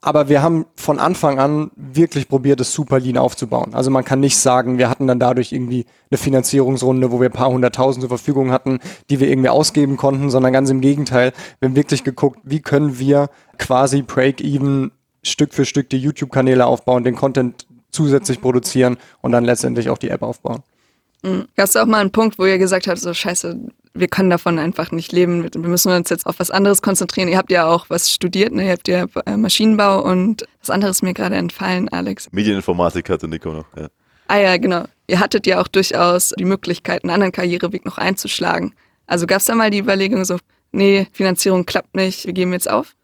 aber 0.02 0.30
wir 0.30 0.42
haben 0.42 0.66
von 0.76 0.98
Anfang 0.98 1.40
an 1.40 1.72
wirklich 1.76 2.30
probiert, 2.30 2.60
das 2.60 2.74
super 2.74 3.00
lean 3.00 3.18
aufzubauen. 3.18 3.74
Also 3.74 3.92
man 3.92 4.06
kann 4.06 4.22
nicht 4.22 4.38
sagen, 4.38 4.78
wir 4.78 4.90
hatten 4.90 5.08
dann 5.08 5.20
dadurch 5.20 5.52
irgendwie 5.52 5.86
eine 6.10 6.18
Finanzierungsrunde, 6.18 7.12
wo 7.12 7.20
wir 7.20 7.30
ein 7.30 7.34
paar 7.34 7.50
hunderttausend 7.50 8.02
zur 8.02 8.10
Verfügung 8.10 8.52
hatten, 8.52 8.80
die 9.10 9.20
wir 9.20 9.28
irgendwie 9.28 9.50
ausgeben 9.50 9.98
konnten, 9.98 10.30
sondern 10.30 10.54
ganz 10.54 10.70
im 10.70 10.80
Gegenteil. 10.80 11.34
Wir 11.60 11.68
haben 11.70 11.76
wirklich 11.76 12.06
geguckt, 12.06 12.40
wie 12.44 12.62
können 12.62 12.98
wir 12.98 13.30
quasi 13.58 14.02
Break-Even 14.02 14.92
Stück 15.22 15.54
für 15.54 15.66
Stück 15.66 15.90
die 15.90 15.98
YouTube-Kanäle 15.98 16.66
aufbauen, 16.66 17.04
den 17.04 17.16
Content 17.16 17.68
zusätzlich 17.92 18.40
produzieren 18.40 18.98
und 19.22 19.34
dann 19.34 19.44
letztendlich 19.44 19.90
auch 19.90 19.98
die 19.98 20.10
App 20.10 20.22
aufbauen. 20.22 20.64
Mhm. 21.24 21.48
Gab 21.58 21.66
es 21.66 21.76
auch 21.76 21.86
mal 21.86 22.00
einen 22.00 22.12
Punkt, 22.12 22.40
wo 22.40 22.46
ihr 22.46 22.58
gesagt 22.58 22.88
habt, 22.88 23.00
so 23.00 23.14
scheiße, 23.14 23.60
wir 23.94 24.08
können 24.08 24.30
davon 24.30 24.60
einfach 24.60 24.92
nicht 24.92 25.12
leben, 25.12 25.44
wir 25.44 25.70
müssen 25.70 25.92
uns 25.92 26.10
jetzt 26.10 26.26
auf 26.26 26.40
was 26.40 26.52
anderes 26.52 26.82
konzentrieren. 26.82 27.28
Ihr 27.28 27.38
habt 27.38 27.52
ja 27.52 27.68
auch 27.68 27.90
was 27.90 28.12
studiert, 28.12 28.54
ne? 28.54 28.66
ihr 28.66 28.72
habt 28.72 28.88
ja 28.88 29.06
äh, 29.26 29.38
Maschinenbau 29.38 30.04
und 30.04 30.48
das 30.60 30.70
andere 30.70 30.92
ist 30.92 31.02
mir 31.02 31.14
gerade 31.14 31.36
entfallen, 31.36 31.90
Alex. 31.90 32.28
Medieninformatik 32.32 33.10
hatte 33.10 33.28
Nico 33.28 33.52
noch, 33.52 33.66
ja. 33.76 33.88
Ah 34.28 34.38
ja, 34.38 34.58
genau. 34.58 34.86
Ihr 35.08 35.20
hattet 35.20 35.48
ja 35.48 35.60
auch 35.60 35.68
durchaus 35.68 36.34
die 36.38 36.46
Möglichkeit, 36.46 37.04
einen 37.04 37.10
anderen 37.10 37.32
Karriereweg 37.32 37.84
noch 37.84 37.98
einzuschlagen. 37.98 38.76
Also 39.08 39.26
gab 39.26 39.40
es 39.40 39.46
da 39.46 39.56
mal 39.56 39.72
die 39.72 39.80
Überlegung 39.80 40.24
so, 40.24 40.38
nee, 40.72 41.08
Finanzierung 41.14 41.66
klappt 41.66 41.96
nicht, 41.96 42.28
wir 42.28 42.34
geben 42.34 42.54
jetzt 42.54 42.70
auf? 42.70 42.96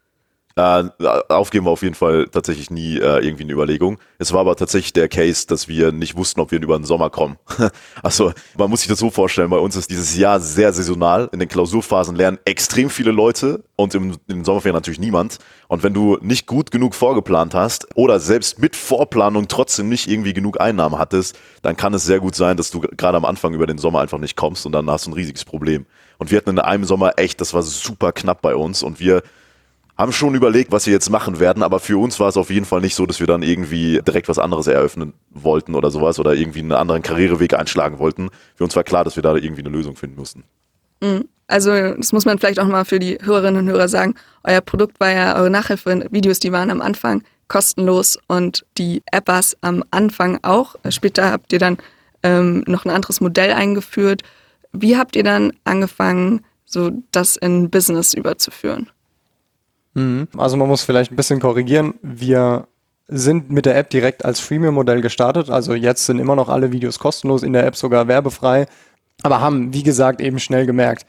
Äh, 0.58 0.84
aufgeben 1.28 1.66
war 1.66 1.72
auf 1.72 1.82
jeden 1.82 1.94
Fall 1.94 2.28
tatsächlich 2.28 2.70
nie 2.70 2.96
äh, 2.96 3.22
irgendwie 3.22 3.42
eine 3.42 3.52
Überlegung. 3.52 3.98
Es 4.18 4.32
war 4.32 4.40
aber 4.40 4.56
tatsächlich 4.56 4.94
der 4.94 5.06
Case, 5.06 5.46
dass 5.46 5.68
wir 5.68 5.92
nicht 5.92 6.16
wussten, 6.16 6.40
ob 6.40 6.50
wir 6.50 6.62
über 6.62 6.78
den 6.78 6.86
Sommer 6.86 7.10
kommen. 7.10 7.36
also 8.02 8.32
man 8.56 8.70
muss 8.70 8.80
sich 8.80 8.88
das 8.88 8.98
so 8.98 9.10
vorstellen, 9.10 9.50
bei 9.50 9.58
uns 9.58 9.76
ist 9.76 9.90
dieses 9.90 10.16
Jahr 10.16 10.40
sehr 10.40 10.72
saisonal. 10.72 11.28
In 11.30 11.40
den 11.40 11.50
Klausurphasen 11.50 12.16
lernen 12.16 12.38
extrem 12.46 12.88
viele 12.88 13.10
Leute 13.10 13.64
und 13.76 13.94
im, 13.94 14.16
im 14.28 14.46
Sommerferien 14.46 14.74
natürlich 14.74 14.98
niemand. 14.98 15.40
Und 15.68 15.82
wenn 15.82 15.92
du 15.92 16.16
nicht 16.22 16.46
gut 16.46 16.70
genug 16.70 16.94
vorgeplant 16.94 17.54
hast 17.54 17.88
oder 17.94 18.18
selbst 18.18 18.58
mit 18.58 18.76
Vorplanung 18.76 19.48
trotzdem 19.48 19.90
nicht 19.90 20.08
irgendwie 20.08 20.32
genug 20.32 20.58
Einnahmen 20.58 20.98
hattest, 20.98 21.38
dann 21.60 21.76
kann 21.76 21.92
es 21.92 22.06
sehr 22.06 22.20
gut 22.20 22.34
sein, 22.34 22.56
dass 22.56 22.70
du 22.70 22.80
gerade 22.80 23.18
am 23.18 23.26
Anfang 23.26 23.52
über 23.52 23.66
den 23.66 23.76
Sommer 23.76 24.00
einfach 24.00 24.18
nicht 24.18 24.36
kommst 24.36 24.64
und 24.64 24.72
dann 24.72 24.88
hast 24.88 25.04
du 25.04 25.10
ein 25.10 25.14
riesiges 25.14 25.44
Problem. 25.44 25.84
Und 26.16 26.30
wir 26.30 26.38
hatten 26.38 26.48
in 26.48 26.58
einem 26.58 26.84
Sommer 26.84 27.18
echt, 27.18 27.42
das 27.42 27.52
war 27.52 27.62
super 27.62 28.12
knapp 28.12 28.40
bei 28.40 28.56
uns 28.56 28.82
und 28.82 29.00
wir 29.00 29.22
haben 29.96 30.12
schon 30.12 30.34
überlegt, 30.34 30.72
was 30.72 30.86
wir 30.86 30.92
jetzt 30.92 31.10
machen 31.10 31.40
werden, 31.40 31.62
aber 31.62 31.80
für 31.80 31.98
uns 31.98 32.20
war 32.20 32.28
es 32.28 32.36
auf 32.36 32.50
jeden 32.50 32.66
Fall 32.66 32.80
nicht 32.80 32.94
so, 32.94 33.06
dass 33.06 33.20
wir 33.20 33.26
dann 33.26 33.42
irgendwie 33.42 34.00
direkt 34.06 34.28
was 34.28 34.38
anderes 34.38 34.66
eröffnen 34.66 35.14
wollten 35.30 35.74
oder 35.74 35.90
sowas 35.90 36.18
oder 36.18 36.34
irgendwie 36.34 36.58
einen 36.58 36.72
anderen 36.72 37.02
Karriereweg 37.02 37.54
einschlagen 37.54 37.98
wollten. 37.98 38.28
Für 38.54 38.64
uns 38.64 38.76
war 38.76 38.84
klar, 38.84 39.04
dass 39.04 39.16
wir 39.16 39.22
da 39.22 39.34
irgendwie 39.34 39.62
eine 39.62 39.70
Lösung 39.70 39.96
finden 39.96 40.16
mussten. 40.16 40.44
Mhm. 41.00 41.28
Also 41.48 41.70
das 41.94 42.12
muss 42.12 42.24
man 42.24 42.38
vielleicht 42.38 42.58
auch 42.58 42.66
mal 42.66 42.84
für 42.84 42.98
die 42.98 43.18
Hörerinnen 43.22 43.62
und 43.62 43.72
Hörer 43.72 43.88
sagen. 43.88 44.14
Euer 44.42 44.60
Produkt 44.60 44.98
war 44.98 45.12
ja, 45.12 45.36
eure 45.36 45.50
Nachhilfe-Videos, 45.50 46.40
die 46.40 46.52
waren 46.52 46.70
am 46.70 46.82
Anfang 46.82 47.22
kostenlos 47.48 48.18
und 48.26 48.66
die 48.78 49.02
Appers 49.12 49.56
am 49.60 49.84
Anfang 49.92 50.40
auch. 50.42 50.74
Später 50.90 51.30
habt 51.30 51.52
ihr 51.52 51.60
dann 51.60 51.78
ähm, 52.24 52.64
noch 52.66 52.84
ein 52.84 52.90
anderes 52.90 53.20
Modell 53.20 53.52
eingeführt. 53.52 54.22
Wie 54.72 54.96
habt 54.96 55.14
ihr 55.14 55.22
dann 55.22 55.52
angefangen, 55.64 56.44
so 56.64 56.90
das 57.12 57.36
in 57.36 57.70
Business 57.70 58.12
überzuführen? 58.12 58.90
Mhm. 59.96 60.28
Also 60.36 60.56
man 60.56 60.68
muss 60.68 60.82
vielleicht 60.82 61.10
ein 61.10 61.16
bisschen 61.16 61.40
korrigieren. 61.40 61.94
Wir 62.02 62.68
sind 63.08 63.50
mit 63.50 63.66
der 63.66 63.76
App 63.76 63.88
direkt 63.90 64.24
als 64.24 64.40
Freemium-Modell 64.40 65.00
gestartet. 65.00 65.48
Also 65.50 65.74
jetzt 65.74 66.06
sind 66.06 66.18
immer 66.18 66.36
noch 66.36 66.48
alle 66.48 66.70
Videos 66.70 66.98
kostenlos, 66.98 67.42
in 67.42 67.54
der 67.54 67.66
App 67.66 67.76
sogar 67.76 68.06
werbefrei. 68.06 68.66
Aber 69.22 69.40
haben, 69.40 69.72
wie 69.72 69.82
gesagt, 69.82 70.20
eben 70.20 70.38
schnell 70.38 70.66
gemerkt, 70.66 71.06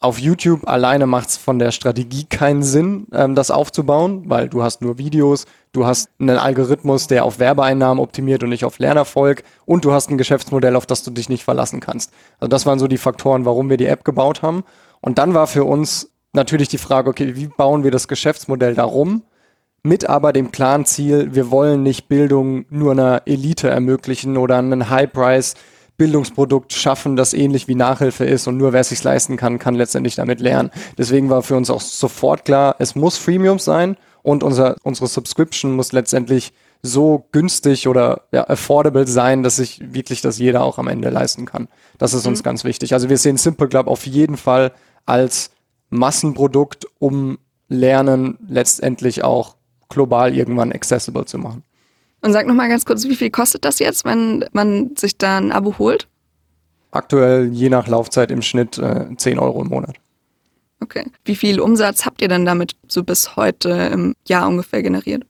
auf 0.00 0.20
YouTube 0.20 0.68
alleine 0.68 1.06
macht 1.06 1.30
es 1.30 1.36
von 1.38 1.58
der 1.58 1.72
Strategie 1.72 2.24
keinen 2.24 2.62
Sinn, 2.62 3.06
ähm, 3.12 3.34
das 3.34 3.50
aufzubauen, 3.50 4.24
weil 4.26 4.48
du 4.48 4.62
hast 4.62 4.80
nur 4.80 4.98
Videos, 4.98 5.46
du 5.72 5.86
hast 5.86 6.10
einen 6.20 6.38
Algorithmus, 6.38 7.08
der 7.08 7.24
auf 7.24 7.40
Werbeeinnahmen 7.40 8.00
optimiert 8.00 8.44
und 8.44 8.50
nicht 8.50 8.64
auf 8.64 8.78
Lernerfolg 8.78 9.42
und 9.64 9.84
du 9.84 9.92
hast 9.92 10.10
ein 10.10 10.18
Geschäftsmodell, 10.18 10.76
auf 10.76 10.86
das 10.86 11.02
du 11.02 11.10
dich 11.10 11.28
nicht 11.28 11.42
verlassen 11.42 11.80
kannst. 11.80 12.12
Also 12.38 12.48
das 12.48 12.64
waren 12.64 12.78
so 12.78 12.86
die 12.86 12.98
Faktoren, 12.98 13.44
warum 13.44 13.70
wir 13.70 13.76
die 13.76 13.86
App 13.86 14.04
gebaut 14.04 14.42
haben. 14.42 14.62
Und 15.00 15.18
dann 15.18 15.34
war 15.34 15.48
für 15.48 15.64
uns 15.64 16.10
natürlich 16.32 16.68
die 16.68 16.78
Frage, 16.78 17.10
okay, 17.10 17.36
wie 17.36 17.48
bauen 17.48 17.84
wir 17.84 17.90
das 17.90 18.08
Geschäftsmodell 18.08 18.74
darum? 18.74 19.22
Mit 19.82 20.08
aber 20.08 20.32
dem 20.32 20.50
klaren 20.50 20.84
Ziel, 20.84 21.34
wir 21.34 21.50
wollen 21.50 21.82
nicht 21.82 22.08
Bildung 22.08 22.66
nur 22.68 22.92
einer 22.92 23.22
Elite 23.26 23.68
ermöglichen 23.68 24.36
oder 24.36 24.58
einen 24.58 24.90
High-Price 24.90 25.54
Bildungsprodukt 25.98 26.72
schaffen, 26.72 27.16
das 27.16 27.34
ähnlich 27.34 27.66
wie 27.66 27.74
Nachhilfe 27.74 28.24
ist 28.24 28.46
und 28.46 28.56
nur 28.56 28.72
wer 28.72 28.80
es 28.82 28.90
sich 28.90 29.02
leisten 29.02 29.36
kann, 29.36 29.58
kann 29.58 29.74
letztendlich 29.74 30.14
damit 30.14 30.40
lernen. 30.40 30.70
Deswegen 30.96 31.28
war 31.28 31.42
für 31.42 31.56
uns 31.56 31.70
auch 31.70 31.80
sofort 31.80 32.44
klar, 32.44 32.76
es 32.78 32.94
muss 32.94 33.18
Freemium 33.18 33.58
sein 33.58 33.96
und 34.22 34.44
unser, 34.44 34.76
unsere 34.84 35.08
Subscription 35.08 35.74
muss 35.74 35.92
letztendlich 35.92 36.52
so 36.82 37.26
günstig 37.32 37.88
oder 37.88 38.22
ja, 38.30 38.48
affordable 38.48 39.08
sein, 39.08 39.42
dass 39.42 39.56
sich 39.56 39.80
wirklich 39.92 40.20
das 40.20 40.38
jeder 40.38 40.62
auch 40.62 40.78
am 40.78 40.86
Ende 40.86 41.10
leisten 41.10 41.46
kann. 41.46 41.66
Das 41.98 42.14
ist 42.14 42.26
uns 42.28 42.40
mhm. 42.40 42.44
ganz 42.44 42.62
wichtig. 42.62 42.94
Also 42.94 43.08
wir 43.08 43.18
sehen 43.18 43.36
Simple 43.36 43.66
Club 43.68 43.88
auf 43.88 44.06
jeden 44.06 44.36
Fall 44.36 44.72
als 45.04 45.50
Massenprodukt, 45.90 46.86
um 46.98 47.38
Lernen 47.68 48.38
letztendlich 48.48 49.24
auch 49.24 49.56
global 49.88 50.34
irgendwann 50.34 50.72
accessible 50.72 51.24
zu 51.24 51.38
machen. 51.38 51.62
Und 52.20 52.32
sag 52.32 52.46
nochmal 52.46 52.68
ganz 52.68 52.84
kurz, 52.84 53.04
wie 53.04 53.14
viel 53.14 53.30
kostet 53.30 53.64
das 53.64 53.78
jetzt, 53.78 54.04
wenn 54.04 54.44
man 54.52 54.96
sich 54.96 55.18
da 55.18 55.38
ein 55.38 55.52
Abo 55.52 55.78
holt? 55.78 56.08
Aktuell 56.90 57.52
je 57.52 57.68
nach 57.68 57.86
Laufzeit 57.86 58.30
im 58.30 58.42
Schnitt 58.42 58.78
äh, 58.78 59.06
10 59.16 59.38
Euro 59.38 59.62
im 59.62 59.68
Monat. 59.68 59.96
Okay. 60.80 61.04
Wie 61.24 61.36
viel 61.36 61.60
Umsatz 61.60 62.06
habt 62.06 62.22
ihr 62.22 62.28
denn 62.28 62.44
damit 62.44 62.76
so 62.86 63.02
bis 63.02 63.36
heute 63.36 63.70
im 63.70 64.14
Jahr 64.26 64.48
ungefähr 64.48 64.82
generiert? 64.82 65.24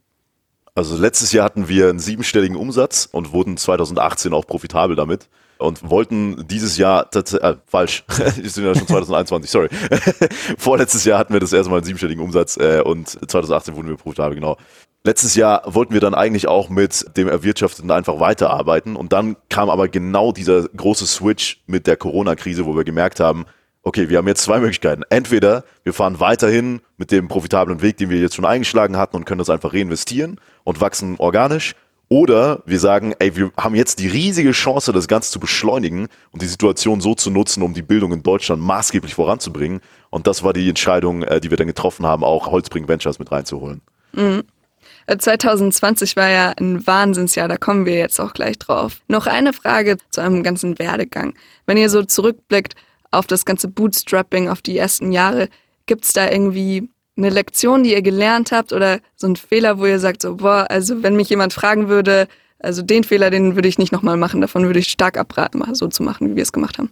Also 0.75 0.95
letztes 0.95 1.31
Jahr 1.31 1.45
hatten 1.45 1.67
wir 1.67 1.89
einen 1.89 1.99
siebenstelligen 1.99 2.55
Umsatz 2.55 3.07
und 3.11 3.33
wurden 3.33 3.57
2018 3.57 4.33
auch 4.33 4.45
profitabel 4.47 4.95
damit 4.95 5.27
und 5.59 5.89
wollten 5.89 6.47
dieses 6.47 6.77
Jahr, 6.77 7.07
äh, 7.13 7.55
falsch, 7.67 8.03
wir 8.35 8.49
sind 8.49 8.65
ja 8.65 8.73
schon 8.73 8.87
2021, 8.87 9.51
sorry. 9.51 9.69
Vorletztes 10.57 11.05
Jahr 11.05 11.19
hatten 11.19 11.33
wir 11.33 11.39
das 11.39 11.53
erste 11.53 11.69
Mal 11.69 11.77
einen 11.77 11.85
siebenstelligen 11.85 12.23
Umsatz 12.23 12.57
äh, 12.57 12.81
und 12.83 13.09
2018 13.09 13.75
wurden 13.75 13.89
wir 13.89 13.97
profitabel, 13.97 14.35
genau. 14.35 14.57
Letztes 15.03 15.35
Jahr 15.35 15.63
wollten 15.65 15.93
wir 15.93 16.01
dann 16.01 16.13
eigentlich 16.13 16.47
auch 16.47 16.69
mit 16.69 17.15
dem 17.15 17.29
Erwirtschafteten 17.29 17.89
einfach 17.91 18.19
weiterarbeiten 18.19 18.95
und 18.95 19.13
dann 19.13 19.37
kam 19.49 19.69
aber 19.69 19.87
genau 19.87 20.31
dieser 20.31 20.63
große 20.63 21.05
Switch 21.05 21.61
mit 21.67 21.87
der 21.87 21.95
Corona-Krise, 21.95 22.65
wo 22.65 22.75
wir 22.75 22.83
gemerkt 22.83 23.19
haben, 23.19 23.45
okay, 23.83 24.09
wir 24.09 24.17
haben 24.17 24.27
jetzt 24.27 24.43
zwei 24.43 24.59
Möglichkeiten. 24.59 25.03
Entweder 25.09 25.63
wir 25.83 25.93
fahren 25.93 26.19
weiterhin 26.19 26.81
mit 26.97 27.11
dem 27.11 27.27
profitablen 27.27 27.81
Weg, 27.81 27.97
den 27.97 28.09
wir 28.09 28.19
jetzt 28.19 28.35
schon 28.35 28.45
eingeschlagen 28.45 28.97
hatten 28.97 29.15
und 29.15 29.25
können 29.25 29.39
das 29.39 29.49
einfach 29.49 29.73
reinvestieren 29.73 30.39
und 30.63 30.81
wachsen 30.81 31.15
organisch. 31.17 31.75
Oder 32.09 32.63
wir 32.65 32.79
sagen, 32.79 33.13
ey, 33.19 33.35
wir 33.35 33.51
haben 33.55 33.75
jetzt 33.75 33.99
die 33.99 34.07
riesige 34.07 34.51
Chance, 34.51 34.91
das 34.91 35.07
Ganze 35.07 35.31
zu 35.31 35.39
beschleunigen 35.39 36.07
und 36.31 36.41
die 36.41 36.47
Situation 36.47 37.01
so 37.01 37.13
zu 37.13 37.29
nutzen, 37.29 37.61
um 37.61 37.73
die 37.73 37.83
Bildung 37.83 38.11
in 38.11 38.23
Deutschland 38.23 38.61
maßgeblich 38.61 39.13
voranzubringen. 39.13 39.79
Und 40.09 40.25
das 40.25 40.43
war 40.43 40.53
die 40.53 40.67
Entscheidung, 40.67 41.23
äh, 41.23 41.39
die 41.39 41.51
wir 41.51 41.57
dann 41.57 41.67
getroffen 41.67 42.05
haben, 42.05 42.23
auch 42.23 42.47
Holzbring 42.47 42.87
Ventures 42.87 43.19
mit 43.19 43.31
reinzuholen. 43.31 43.81
Mhm. 44.13 44.43
2020 45.07 46.15
war 46.15 46.29
ja 46.29 46.53
ein 46.59 46.85
Wahnsinnsjahr, 46.85 47.47
da 47.47 47.57
kommen 47.57 47.85
wir 47.85 47.97
jetzt 47.97 48.19
auch 48.19 48.33
gleich 48.33 48.59
drauf. 48.59 49.01
Noch 49.07 49.25
eine 49.25 49.53
Frage 49.53 49.97
zu 50.11 50.21
einem 50.21 50.43
ganzen 50.43 50.77
Werdegang. 50.77 51.33
Wenn 51.65 51.77
ihr 51.77 51.89
so 51.89 52.03
zurückblickt, 52.03 52.75
auf 53.11 53.27
das 53.27 53.45
ganze 53.45 53.67
Bootstrapping, 53.67 54.49
auf 54.49 54.61
die 54.61 54.77
ersten 54.77 55.11
Jahre. 55.11 55.49
Gibt 55.85 56.05
es 56.05 56.13
da 56.13 56.29
irgendwie 56.29 56.89
eine 57.19 57.29
Lektion, 57.29 57.83
die 57.83 57.91
ihr 57.91 58.01
gelernt 58.01 58.51
habt 58.51 58.73
oder 58.73 58.99
so 59.15 59.27
ein 59.27 59.35
Fehler, 59.35 59.77
wo 59.77 59.85
ihr 59.85 59.99
sagt, 59.99 60.21
so, 60.21 60.37
boah, 60.37 60.65
also 60.69 61.03
wenn 61.03 61.15
mich 61.15 61.29
jemand 61.29 61.53
fragen 61.53 61.87
würde, 61.89 62.27
also 62.59 62.81
den 62.81 63.03
Fehler, 63.03 63.29
den 63.29 63.55
würde 63.55 63.67
ich 63.67 63.77
nicht 63.77 63.91
nochmal 63.91 64.17
machen, 64.17 64.41
davon 64.41 64.65
würde 64.65 64.79
ich 64.79 64.89
stark 64.89 65.17
abraten, 65.17 65.63
so 65.75 65.87
zu 65.87 66.03
machen, 66.03 66.29
wie 66.29 66.35
wir 66.35 66.43
es 66.43 66.51
gemacht 66.51 66.77
haben. 66.77 66.89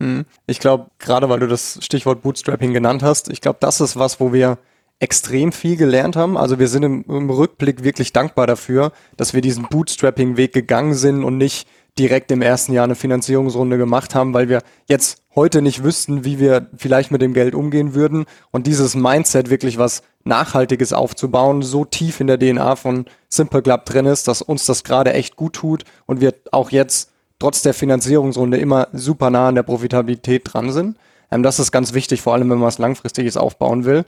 Hm. 0.00 0.24
Ich 0.46 0.58
glaube, 0.58 0.90
gerade 0.98 1.28
weil 1.28 1.40
du 1.40 1.46
das 1.46 1.78
Stichwort 1.82 2.22
Bootstrapping 2.22 2.72
genannt 2.72 3.02
hast, 3.02 3.30
ich 3.30 3.40
glaube, 3.40 3.58
das 3.60 3.80
ist 3.80 3.96
was, 3.96 4.18
wo 4.20 4.32
wir 4.32 4.58
extrem 5.00 5.52
viel 5.52 5.76
gelernt 5.76 6.16
haben. 6.16 6.36
Also 6.36 6.58
wir 6.58 6.68
sind 6.68 6.82
im, 6.82 7.04
im 7.08 7.30
Rückblick 7.30 7.84
wirklich 7.84 8.12
dankbar 8.12 8.46
dafür, 8.46 8.92
dass 9.16 9.34
wir 9.34 9.40
diesen 9.40 9.64
Bootstrapping-Weg 9.64 10.52
gegangen 10.52 10.94
sind 10.94 11.24
und 11.24 11.36
nicht 11.36 11.68
direkt 11.98 12.30
im 12.32 12.42
ersten 12.42 12.72
Jahr 12.72 12.84
eine 12.84 12.96
Finanzierungsrunde 12.96 13.78
gemacht 13.78 14.14
haben, 14.14 14.34
weil 14.34 14.48
wir 14.48 14.62
jetzt 14.86 15.22
heute 15.34 15.62
nicht 15.62 15.84
wüssten, 15.84 16.24
wie 16.24 16.38
wir 16.38 16.68
vielleicht 16.76 17.10
mit 17.10 17.22
dem 17.22 17.34
Geld 17.34 17.54
umgehen 17.54 17.94
würden. 17.94 18.26
Und 18.50 18.66
dieses 18.66 18.94
Mindset, 18.94 19.50
wirklich 19.50 19.78
was 19.78 20.02
Nachhaltiges 20.24 20.92
aufzubauen, 20.92 21.62
so 21.62 21.84
tief 21.84 22.20
in 22.20 22.26
der 22.26 22.38
DNA 22.38 22.76
von 22.76 23.06
Simple 23.28 23.62
Club 23.62 23.84
drin 23.84 24.06
ist, 24.06 24.26
dass 24.26 24.42
uns 24.42 24.64
das 24.64 24.84
gerade 24.84 25.12
echt 25.12 25.36
gut 25.36 25.54
tut 25.54 25.84
und 26.06 26.20
wir 26.20 26.34
auch 26.50 26.70
jetzt 26.70 27.10
trotz 27.38 27.62
der 27.62 27.74
Finanzierungsrunde 27.74 28.56
immer 28.56 28.88
super 28.92 29.30
nah 29.30 29.48
an 29.48 29.54
der 29.54 29.64
Profitabilität 29.64 30.42
dran 30.44 30.72
sind. 30.72 30.96
Ähm, 31.30 31.42
das 31.42 31.58
ist 31.58 31.72
ganz 31.72 31.94
wichtig, 31.94 32.22
vor 32.22 32.32
allem 32.32 32.50
wenn 32.50 32.58
man 32.58 32.66
was 32.66 32.78
Langfristiges 32.78 33.36
aufbauen 33.36 33.84
will. 33.84 34.04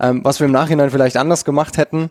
Ähm, 0.00 0.24
was 0.24 0.40
wir 0.40 0.46
im 0.46 0.52
Nachhinein 0.52 0.90
vielleicht 0.90 1.16
anders 1.16 1.44
gemacht 1.44 1.76
hätten, 1.76 2.10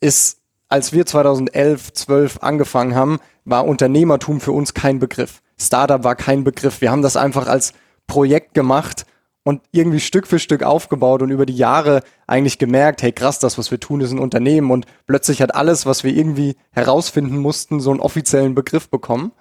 ist 0.00 0.39
als 0.70 0.92
wir 0.92 1.04
2011, 1.04 1.92
12 1.92 2.38
angefangen 2.42 2.94
haben, 2.94 3.18
war 3.44 3.66
Unternehmertum 3.66 4.40
für 4.40 4.52
uns 4.52 4.72
kein 4.72 5.00
Begriff. 5.00 5.42
Startup 5.58 6.04
war 6.04 6.14
kein 6.14 6.44
Begriff. 6.44 6.80
Wir 6.80 6.90
haben 6.90 7.02
das 7.02 7.16
einfach 7.16 7.48
als 7.48 7.74
Projekt 8.06 8.54
gemacht 8.54 9.04
und 9.42 9.62
irgendwie 9.72 10.00
Stück 10.00 10.26
für 10.26 10.38
Stück 10.38 10.62
aufgebaut 10.62 11.22
und 11.22 11.30
über 11.30 11.44
die 11.44 11.56
Jahre 11.56 12.02
eigentlich 12.26 12.58
gemerkt, 12.58 13.02
hey 13.02 13.12
krass, 13.12 13.38
das, 13.40 13.58
was 13.58 13.70
wir 13.70 13.80
tun, 13.80 14.00
ist 14.00 14.12
ein 14.12 14.18
Unternehmen 14.18 14.70
und 14.70 14.86
plötzlich 15.06 15.42
hat 15.42 15.54
alles, 15.54 15.86
was 15.86 16.04
wir 16.04 16.14
irgendwie 16.14 16.56
herausfinden 16.70 17.38
mussten, 17.38 17.80
so 17.80 17.90
einen 17.90 18.00
offiziellen 18.00 18.54
Begriff 18.54 18.88
bekommen. 18.88 19.32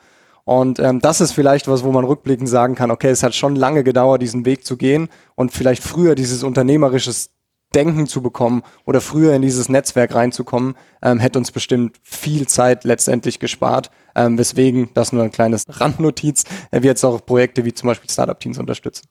Und 0.45 0.79
ähm, 0.79 1.00
das 1.00 1.21
ist 1.21 1.33
vielleicht 1.33 1.67
was, 1.67 1.83
wo 1.83 1.91
man 1.91 2.05
rückblickend 2.05 2.50
sagen 2.50 2.74
kann, 2.74 2.89
okay, 2.89 3.09
es 3.09 3.21
hat 3.21 3.36
schon 3.36 3.55
lange 3.55 3.83
gedauert, 3.83 4.21
diesen 4.21 4.45
Weg 4.45 4.65
zu 4.65 4.77
gehen 4.77 5.09
und 5.36 5.51
vielleicht 5.51 5.83
früher 5.83 6.15
dieses 6.15 6.43
unternehmerisches 6.43 7.29
Denken 7.75 8.07
zu 8.07 8.21
bekommen 8.21 8.63
oder 8.85 9.01
früher 9.01 9.33
in 9.35 9.41
dieses 9.41 9.69
Netzwerk 9.69 10.15
reinzukommen, 10.15 10.75
ähm, 11.01 11.19
hätte 11.19 11.38
uns 11.38 11.51
bestimmt 11.51 11.97
viel 12.03 12.47
Zeit 12.47 12.83
letztendlich 12.83 13.39
gespart. 13.39 13.91
Ähm, 14.15 14.38
weswegen, 14.38 14.89
das 14.95 15.13
nur 15.13 15.23
ein 15.23 15.31
kleines 15.31 15.65
Randnotiz, 15.79 16.43
äh, 16.71 16.81
wir 16.81 16.89
jetzt 16.89 17.03
auch 17.03 17.25
Projekte 17.25 17.65
wie 17.65 17.73
zum 17.73 17.88
Beispiel 17.88 18.09
Startup-Teams 18.09 18.57
unterstützen. 18.57 19.07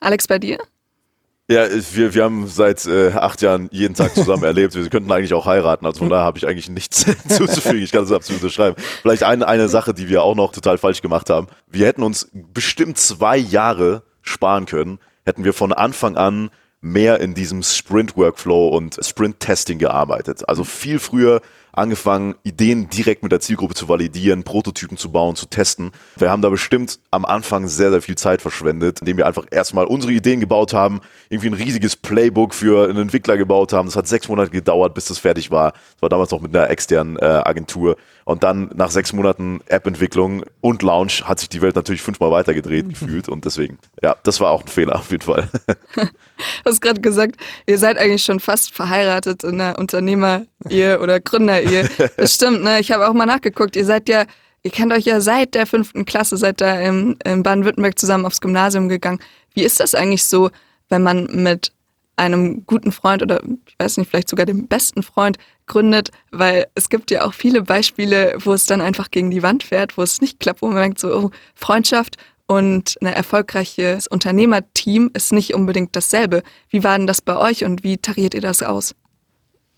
Alex, 0.00 0.26
bei 0.26 0.38
dir? 0.38 0.58
Ja, 1.48 1.66
wir, 1.92 2.14
wir 2.14 2.24
haben 2.24 2.46
seit 2.46 2.86
äh, 2.86 3.10
acht 3.10 3.42
Jahren 3.42 3.68
jeden 3.72 3.94
Tag 3.94 4.14
zusammen 4.14 4.44
erlebt. 4.44 4.74
Wir 4.74 4.88
könnten 4.88 5.12
eigentlich 5.12 5.34
auch 5.34 5.44
heiraten. 5.44 5.84
Also 5.84 5.98
von 5.98 6.08
daher 6.08 6.24
habe 6.24 6.38
ich 6.38 6.46
eigentlich 6.46 6.70
nichts 6.70 7.04
zuzufügen. 7.28 7.82
Ich 7.82 7.92
kann 7.92 8.02
das 8.02 8.12
absolut 8.12 8.42
unterschreiben. 8.42 8.76
Vielleicht 9.02 9.24
eine, 9.24 9.46
eine 9.46 9.68
Sache, 9.68 9.92
die 9.92 10.08
wir 10.08 10.22
auch 10.22 10.34
noch 10.34 10.52
total 10.52 10.78
falsch 10.78 11.02
gemacht 11.02 11.30
haben. 11.30 11.48
Wir 11.68 11.86
hätten 11.86 12.02
uns 12.02 12.30
bestimmt 12.32 12.96
zwei 12.96 13.36
Jahre 13.36 14.02
sparen 14.22 14.66
können, 14.66 14.98
hätten 15.24 15.44
wir 15.44 15.52
von 15.52 15.72
Anfang 15.72 16.16
an 16.16 16.50
mehr 16.82 17.20
in 17.20 17.32
diesem 17.32 17.62
Sprint-Workflow 17.62 18.68
und 18.68 18.98
Sprint-Testing 19.00 19.78
gearbeitet. 19.78 20.48
Also 20.48 20.64
viel 20.64 20.98
früher 20.98 21.40
angefangen, 21.72 22.34
Ideen 22.42 22.90
direkt 22.90 23.22
mit 23.22 23.32
der 23.32 23.40
Zielgruppe 23.40 23.74
zu 23.74 23.88
validieren, 23.88 24.42
Prototypen 24.42 24.98
zu 24.98 25.10
bauen, 25.10 25.36
zu 25.36 25.46
testen. 25.46 25.92
Wir 26.16 26.30
haben 26.30 26.42
da 26.42 26.50
bestimmt 26.50 26.98
am 27.10 27.24
Anfang 27.24 27.66
sehr, 27.66 27.90
sehr 27.90 28.02
viel 28.02 28.16
Zeit 28.16 28.42
verschwendet, 28.42 29.00
indem 29.00 29.16
wir 29.16 29.26
einfach 29.26 29.46
erstmal 29.50 29.86
unsere 29.86 30.12
Ideen 30.12 30.40
gebaut 30.40 30.74
haben, 30.74 31.00
irgendwie 31.30 31.48
ein 31.48 31.54
riesiges 31.54 31.96
Playbook 31.96 32.52
für 32.52 32.88
einen 32.88 32.98
Entwickler 32.98 33.38
gebaut 33.38 33.72
haben. 33.72 33.86
Das 33.86 33.96
hat 33.96 34.06
sechs 34.06 34.28
Monate 34.28 34.50
gedauert, 34.50 34.92
bis 34.92 35.06
das 35.06 35.18
fertig 35.18 35.50
war. 35.50 35.72
Das 35.72 36.02
war 36.02 36.08
damals 36.10 36.30
noch 36.30 36.40
mit 36.40 36.54
einer 36.54 36.68
externen 36.68 37.16
äh, 37.16 37.24
Agentur. 37.24 37.96
Und 38.24 38.42
dann 38.42 38.70
nach 38.74 38.90
sechs 38.90 39.12
Monaten 39.12 39.60
App-Entwicklung 39.66 40.44
und 40.60 40.82
Launch 40.82 41.24
hat 41.26 41.40
sich 41.40 41.48
die 41.48 41.60
Welt 41.60 41.74
natürlich 41.74 42.02
fünfmal 42.02 42.30
weitergedreht 42.30 42.88
gefühlt. 42.88 43.28
Und 43.28 43.44
deswegen, 43.44 43.78
ja, 44.02 44.16
das 44.22 44.40
war 44.40 44.50
auch 44.50 44.62
ein 44.62 44.68
Fehler 44.68 44.96
auf 44.96 45.10
jeden 45.10 45.24
Fall. 45.24 45.48
du 45.96 46.04
hast 46.64 46.80
gerade 46.80 47.00
gesagt, 47.00 47.36
ihr 47.66 47.78
seid 47.78 47.98
eigentlich 47.98 48.24
schon 48.24 48.40
fast 48.40 48.74
verheiratet 48.74 49.44
in 49.44 49.60
einer 49.60 49.78
Unternehmer-Ehe 49.78 51.00
oder 51.00 51.20
Gründer-Ehe. 51.20 51.88
Das 52.16 52.34
stimmt, 52.36 52.62
ne? 52.62 52.80
Ich 52.80 52.92
habe 52.92 53.08
auch 53.08 53.14
mal 53.14 53.26
nachgeguckt. 53.26 53.76
Ihr 53.76 53.84
seid 53.84 54.08
ja, 54.08 54.24
ihr 54.62 54.70
kennt 54.70 54.92
euch 54.92 55.04
ja 55.04 55.20
seit 55.20 55.54
der 55.54 55.66
fünften 55.66 56.04
Klasse, 56.04 56.36
seid 56.36 56.60
da 56.60 56.80
im, 56.80 57.16
in 57.24 57.42
Baden-Württemberg 57.42 57.98
zusammen 57.98 58.26
aufs 58.26 58.40
Gymnasium 58.40 58.88
gegangen. 58.88 59.18
Wie 59.54 59.64
ist 59.64 59.80
das 59.80 59.94
eigentlich 59.94 60.24
so, 60.24 60.50
wenn 60.88 61.02
man 61.02 61.26
mit 61.32 61.72
einem 62.16 62.66
guten 62.66 62.92
Freund 62.92 63.22
oder 63.22 63.40
ich 63.66 63.78
weiß 63.78 63.96
nicht, 63.96 64.10
vielleicht 64.10 64.28
sogar 64.28 64.46
dem 64.46 64.68
besten 64.68 65.02
Freund 65.02 65.38
gründet, 65.66 66.10
weil 66.30 66.66
es 66.74 66.88
gibt 66.88 67.10
ja 67.10 67.24
auch 67.24 67.34
viele 67.34 67.62
Beispiele, 67.62 68.36
wo 68.40 68.52
es 68.52 68.66
dann 68.66 68.80
einfach 68.80 69.10
gegen 69.10 69.30
die 69.30 69.42
Wand 69.42 69.62
fährt, 69.62 69.96
wo 69.96 70.02
es 70.02 70.20
nicht 70.20 70.40
klappt, 70.40 70.62
wo 70.62 70.68
man 70.68 70.82
denkt 70.82 70.98
so, 70.98 71.14
oh, 71.14 71.30
Freundschaft 71.54 72.16
und 72.46 72.96
ein 73.00 73.06
erfolgreiches 73.06 74.06
Unternehmerteam 74.06 75.10
ist 75.14 75.32
nicht 75.32 75.54
unbedingt 75.54 75.96
dasselbe. 75.96 76.42
Wie 76.68 76.84
war 76.84 76.98
denn 76.98 77.06
das 77.06 77.22
bei 77.22 77.36
euch 77.36 77.64
und 77.64 77.82
wie 77.82 77.98
tariert 77.98 78.34
ihr 78.34 78.40
das 78.40 78.62
aus? 78.62 78.94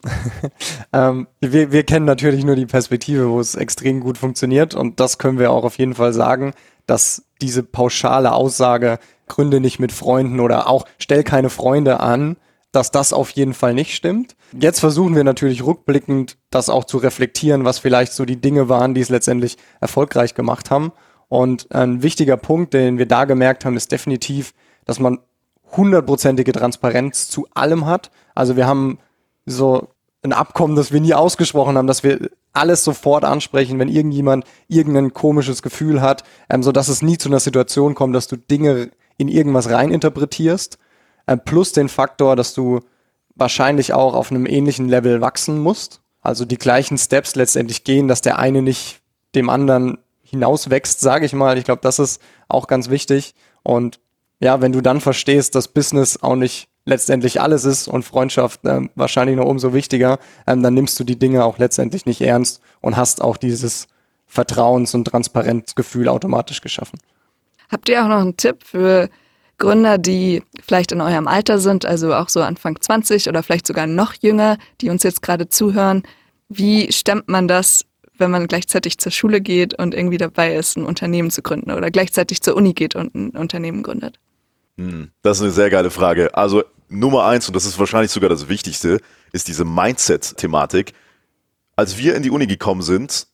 ähm, 0.92 1.26
wir, 1.40 1.72
wir 1.72 1.82
kennen 1.84 2.04
natürlich 2.04 2.44
nur 2.44 2.56
die 2.56 2.66
Perspektive, 2.66 3.30
wo 3.30 3.40
es 3.40 3.54
extrem 3.54 4.00
gut 4.00 4.18
funktioniert 4.18 4.74
und 4.74 5.00
das 5.00 5.18
können 5.18 5.38
wir 5.38 5.50
auch 5.50 5.64
auf 5.64 5.78
jeden 5.78 5.94
Fall 5.94 6.12
sagen, 6.12 6.52
dass 6.86 7.24
diese 7.40 7.62
pauschale 7.62 8.32
Aussage, 8.32 8.98
gründe 9.28 9.60
nicht 9.60 9.78
mit 9.78 9.92
Freunden 9.92 10.40
oder 10.40 10.68
auch 10.68 10.86
stell 10.98 11.24
keine 11.24 11.50
Freunde 11.50 12.00
an, 12.00 12.36
dass 12.72 12.90
das 12.90 13.12
auf 13.12 13.30
jeden 13.30 13.54
Fall 13.54 13.72
nicht 13.72 13.94
stimmt. 13.94 14.34
Jetzt 14.52 14.80
versuchen 14.80 15.14
wir 15.14 15.24
natürlich 15.24 15.64
rückblickend 15.64 16.36
das 16.50 16.68
auch 16.68 16.84
zu 16.84 16.98
reflektieren, 16.98 17.64
was 17.64 17.78
vielleicht 17.78 18.12
so 18.12 18.24
die 18.24 18.40
Dinge 18.40 18.68
waren, 18.68 18.94
die 18.94 19.00
es 19.00 19.10
letztendlich 19.10 19.56
erfolgreich 19.80 20.34
gemacht 20.34 20.70
haben. 20.70 20.92
Und 21.28 21.72
ein 21.72 22.02
wichtiger 22.02 22.36
Punkt, 22.36 22.74
den 22.74 22.98
wir 22.98 23.06
da 23.06 23.24
gemerkt 23.24 23.64
haben, 23.64 23.76
ist 23.76 23.92
definitiv, 23.92 24.54
dass 24.84 24.98
man 24.98 25.18
hundertprozentige 25.76 26.52
Transparenz 26.52 27.28
zu 27.28 27.46
allem 27.54 27.86
hat. 27.86 28.10
Also 28.34 28.56
wir 28.56 28.66
haben 28.66 28.98
so 29.46 29.88
ein 30.22 30.32
Abkommen, 30.32 30.76
das 30.76 30.92
wir 30.92 31.00
nie 31.00 31.14
ausgesprochen 31.14 31.76
haben, 31.76 31.86
dass 31.86 32.02
wir 32.02 32.30
alles 32.52 32.84
sofort 32.84 33.24
ansprechen, 33.24 33.78
wenn 33.78 33.88
irgendjemand 33.88 34.44
irgendein 34.68 35.12
komisches 35.12 35.62
Gefühl 35.62 36.00
hat, 36.00 36.24
ähm, 36.48 36.62
so 36.62 36.72
dass 36.72 36.88
es 36.88 37.02
nie 37.02 37.18
zu 37.18 37.28
einer 37.28 37.40
Situation 37.40 37.94
kommt, 37.94 38.14
dass 38.14 38.28
du 38.28 38.36
Dinge 38.36 38.90
in 39.16 39.28
irgendwas 39.28 39.70
reininterpretierst 39.70 40.78
äh, 41.26 41.36
plus 41.36 41.72
den 41.72 41.88
Faktor, 41.88 42.36
dass 42.36 42.54
du 42.54 42.80
wahrscheinlich 43.34 43.92
auch 43.92 44.14
auf 44.14 44.30
einem 44.30 44.46
ähnlichen 44.46 44.88
Level 44.88 45.20
wachsen 45.20 45.58
musst. 45.58 46.00
Also 46.20 46.44
die 46.44 46.58
gleichen 46.58 46.98
Steps 46.98 47.34
letztendlich 47.34 47.84
gehen, 47.84 48.08
dass 48.08 48.20
der 48.20 48.38
eine 48.38 48.62
nicht 48.62 49.00
dem 49.34 49.50
anderen 49.50 49.98
hinauswächst, 50.22 51.00
sage 51.00 51.26
ich 51.26 51.32
mal. 51.32 51.58
Ich 51.58 51.64
glaube, 51.64 51.82
das 51.82 51.98
ist 51.98 52.20
auch 52.48 52.66
ganz 52.66 52.88
wichtig. 52.88 53.34
Und 53.62 54.00
ja, 54.40 54.60
wenn 54.60 54.72
du 54.72 54.80
dann 54.80 55.00
verstehst, 55.00 55.54
dass 55.54 55.68
Business 55.68 56.22
auch 56.22 56.36
nicht 56.36 56.68
letztendlich 56.86 57.40
alles 57.40 57.64
ist 57.64 57.88
und 57.88 58.04
Freundschaft 58.04 58.60
ähm, 58.64 58.90
wahrscheinlich 58.94 59.36
noch 59.36 59.46
umso 59.46 59.72
wichtiger, 59.72 60.18
ähm, 60.46 60.62
dann 60.62 60.74
nimmst 60.74 60.98
du 61.00 61.04
die 61.04 61.18
Dinge 61.18 61.44
auch 61.44 61.58
letztendlich 61.58 62.06
nicht 62.06 62.20
ernst 62.20 62.60
und 62.80 62.96
hast 62.96 63.22
auch 63.22 63.36
dieses 63.36 63.86
Vertrauens- 64.26 64.94
und 64.94 65.06
Transparenzgefühl 65.06 66.08
automatisch 66.08 66.60
geschaffen. 66.60 66.98
Habt 67.74 67.88
ihr 67.88 68.04
auch 68.04 68.08
noch 68.08 68.20
einen 68.20 68.36
Tipp 68.36 68.58
für 68.64 69.10
Gründer, 69.58 69.98
die 69.98 70.44
vielleicht 70.64 70.92
in 70.92 71.00
eurem 71.00 71.26
Alter 71.26 71.58
sind, 71.58 71.84
also 71.84 72.14
auch 72.14 72.28
so 72.28 72.40
Anfang 72.40 72.80
20 72.80 73.28
oder 73.28 73.42
vielleicht 73.42 73.66
sogar 73.66 73.88
noch 73.88 74.14
jünger, 74.14 74.58
die 74.80 74.90
uns 74.90 75.02
jetzt 75.02 75.22
gerade 75.22 75.48
zuhören? 75.48 76.04
Wie 76.48 76.92
stemmt 76.92 77.28
man 77.28 77.48
das, 77.48 77.84
wenn 78.16 78.30
man 78.30 78.46
gleichzeitig 78.46 78.98
zur 78.98 79.10
Schule 79.10 79.40
geht 79.40 79.76
und 79.76 79.92
irgendwie 79.92 80.18
dabei 80.18 80.54
ist, 80.54 80.76
ein 80.76 80.84
Unternehmen 80.84 81.32
zu 81.32 81.42
gründen 81.42 81.72
oder 81.72 81.90
gleichzeitig 81.90 82.42
zur 82.42 82.54
Uni 82.54 82.74
geht 82.74 82.94
und 82.94 83.12
ein 83.16 83.30
Unternehmen 83.30 83.82
gründet? 83.82 84.20
Hm, 84.78 85.10
das 85.22 85.38
ist 85.38 85.42
eine 85.42 85.50
sehr 85.50 85.70
geile 85.70 85.90
Frage. 85.90 86.32
Also 86.36 86.62
Nummer 86.88 87.24
eins, 87.24 87.48
und 87.48 87.56
das 87.56 87.64
ist 87.64 87.76
wahrscheinlich 87.80 88.12
sogar 88.12 88.30
das 88.30 88.48
Wichtigste, 88.48 89.00
ist 89.32 89.48
diese 89.48 89.64
Mindset-Thematik. 89.64 90.92
Als 91.74 91.98
wir 91.98 92.14
in 92.14 92.22
die 92.22 92.30
Uni 92.30 92.46
gekommen 92.46 92.82
sind, 92.82 93.26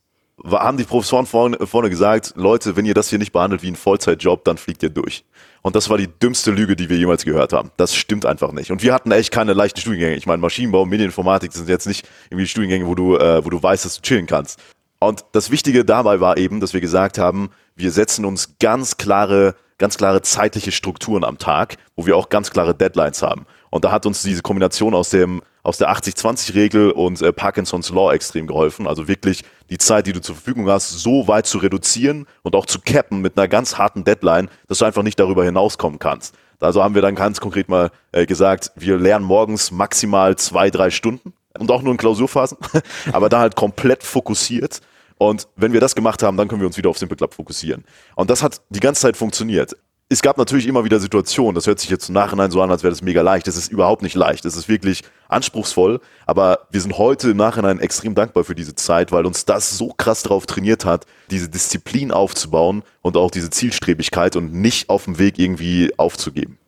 haben 0.49 0.79
die 0.79 0.85
Professoren 0.85 1.27
vorne, 1.27 1.59
vorne 1.67 1.91
gesagt, 1.91 2.33
Leute, 2.37 2.77
wenn 2.77 2.87
ihr 2.87 2.95
das 2.95 3.11
hier 3.11 3.19
nicht 3.19 3.33
behandelt 3.33 3.63
wie 3.63 3.69
ein 3.69 3.77
Vollzeitjob, 3.77 4.45
dann 4.45 4.57
fliegt 4.59 4.83
ihr 4.83 4.91
durch. 4.91 5.25
Und 5.63 5.77
das 5.77 5.91
war 5.91 5.99
die 5.99 6.09
dümmste 6.09 6.51
Lüge, 6.51 6.77
die 6.77 6.89
wir 6.89 6.97
jemals 6.97 7.25
gehört 7.25 7.53
haben. 7.53 7.71
Das 7.77 7.95
stimmt 7.95 8.25
einfach 8.25 8.53
nicht. 8.53 8.71
Und 8.71 8.83
wir 8.83 8.95
hatten 8.95 9.11
echt 9.11 9.31
keine 9.31 9.53
leichten 9.53 9.81
Studiengänge. 9.81 10.17
Ich 10.17 10.27
meine, 10.27 10.41
Maschinenbau, 10.41 10.87
Medieninformatik 10.87 11.53
sind 11.53 11.69
jetzt 11.69 11.87
nicht 11.87 12.09
irgendwie 12.31 12.47
Studiengänge, 12.47 12.87
wo 12.87 12.95
du, 12.95 13.17
äh, 13.17 13.45
wo 13.45 13.51
du 13.51 13.63
weißt, 13.63 13.85
dass 13.85 13.97
du 13.97 14.03
chillen 14.03 14.27
kannst. 14.27 14.59
Und 14.99 15.25
das 15.33 15.51
Wichtige 15.51 15.85
dabei 15.85 16.21
war 16.21 16.37
eben, 16.37 16.61
dass 16.61 16.75
wir 16.75 16.81
gesagt 16.81 17.19
haben, 17.19 17.51
wir 17.75 17.91
setzen 17.91 18.25
uns 18.25 18.57
ganz 18.59 18.97
klare, 18.97 19.55
ganz 19.79 19.97
klare 19.97 20.23
zeitliche 20.23 20.73
Strukturen 20.73 21.25
am 21.25 21.39
Tag, 21.39 21.77
wo 21.97 22.07
wir 22.07 22.17
auch 22.17 22.29
ganz 22.29 22.51
klare 22.51 22.75
Deadlines 22.75 23.23
haben. 23.23 23.47
Und 23.71 23.85
da 23.85 23.93
hat 23.93 24.05
uns 24.05 24.23
diese 24.23 24.43
Kombination 24.43 24.95
aus 24.95 25.11
dem 25.11 25.43
aus 25.63 25.79
der 25.79 25.91
80-20-Regel 25.91 26.91
und 26.91 27.21
äh, 27.21 27.33
Parkinsons 27.33 27.91
Law 27.91 28.13
extrem 28.13 28.47
geholfen. 28.47 28.87
Also 28.87 29.09
wirklich 29.09 29.45
die 29.69 29.79
Zeit, 29.79 30.07
die 30.07 30.13
du 30.13 30.21
zur 30.21 30.35
Verfügung 30.35 30.69
hast, 30.69 30.91
so 30.91 31.29
weit 31.29 31.47
zu 31.47 31.59
reduzieren 31.59 32.27
und 32.43 32.57
auch 32.57 32.67
zu 32.67 32.81
cappen 32.81 33.21
mit 33.21 33.37
einer 33.37 33.47
ganz 33.47 33.77
harten 33.77 34.05
Deadline, 34.05 34.49
dass 34.69 34.79
du 34.79 34.87
einfach 34.87 35.03
nicht 35.03 35.21
darüber 35.21 35.45
hinauskommen 35.45 35.99
kannst. 35.99 36.35
Also 36.61 36.83
haben 36.83 36.95
wir 36.95 37.03
dann 37.03 37.15
ganz 37.15 37.41
konkret 37.41 37.69
mal 37.69 37.91
äh, 38.13 38.27
gesagt, 38.27 38.73
wir 38.77 38.99
lernen 38.99 39.25
morgens 39.25 39.71
maximal 39.71 40.37
zwei, 40.37 40.71
drei 40.71 40.91
Stunden 40.91 41.33
und 41.59 41.71
auch 41.71 41.83
nur 41.83 41.93
in 41.93 41.99
Klausurphasen, 41.99 42.59
aber 43.13 43.29
da 43.29 43.41
halt 43.41 43.57
komplett 43.57 44.03
fokussiert. 44.03 44.81
Und 45.17 45.49
wenn 45.57 45.73
wir 45.75 45.81
das 45.81 45.95
gemacht 45.95 46.23
haben, 46.23 46.37
dann 46.39 46.49
können 46.49 46.63
wir 46.63 46.67
uns 46.67 46.79
wieder 46.79 46.89
auf 46.89 46.99
Simple 46.99 47.17
Club 47.17 47.35
fokussieren. 47.35 47.85
Und 48.15 48.31
das 48.31 48.43
hat 48.43 48.63
die 48.71 48.81
ganze 48.81 49.03
Zeit 49.03 49.17
funktioniert 49.19 49.77
es 50.13 50.23
gab 50.23 50.39
natürlich 50.39 50.67
immer 50.67 50.85
wieder 50.85 50.99
Situationen, 50.99 51.55
das 51.55 51.69
hört 51.69 51.79
sich 51.79 51.89
jetzt 51.89 52.09
im 52.09 52.15
Nachhinein 52.15 52.51
so 52.51 52.61
an, 52.61 52.71
als 52.71 52.83
wäre 52.83 52.91
das 52.91 53.01
mega 53.01 53.23
leicht. 53.23 53.47
Das 53.47 53.57
ist 53.57 53.71
überhaupt 53.71 54.03
nicht 54.03 54.17
leicht. 54.17 54.45
Das 54.45 54.57
ist 54.57 54.69
wirklich 54.69 55.05
anspruchsvoll. 55.29 56.01
Aber 56.27 56.67
wir 56.71 56.81
sind 56.81 56.99
heute 56.99 57.31
im 57.31 57.37
Nachhinein 57.37 57.79
extrem 57.79 58.17
dankbar 58.17 58.43
für 58.43 58.57
diese 58.57 58.75
Zeit, 58.75 59.13
weil 59.13 59.25
uns 59.25 59.45
das 59.45 59.79
so 59.79 59.95
krass 59.97 60.25
darauf 60.25 60.47
trainiert 60.47 60.85
hat, 60.85 61.07
diese 61.31 61.49
Disziplin 61.49 62.11
aufzubauen 62.11 62.83
und 63.03 63.17
auch 63.17 63.31
diese 63.31 63.51
Zielstrebigkeit 63.51 64.35
und 64.35 64.53
nicht 64.53 64.89
auf 64.89 65.05
dem 65.05 65.21
Weg 65.21 65.39
irgendwie 65.39 65.93
aufzugeben. 65.97 66.59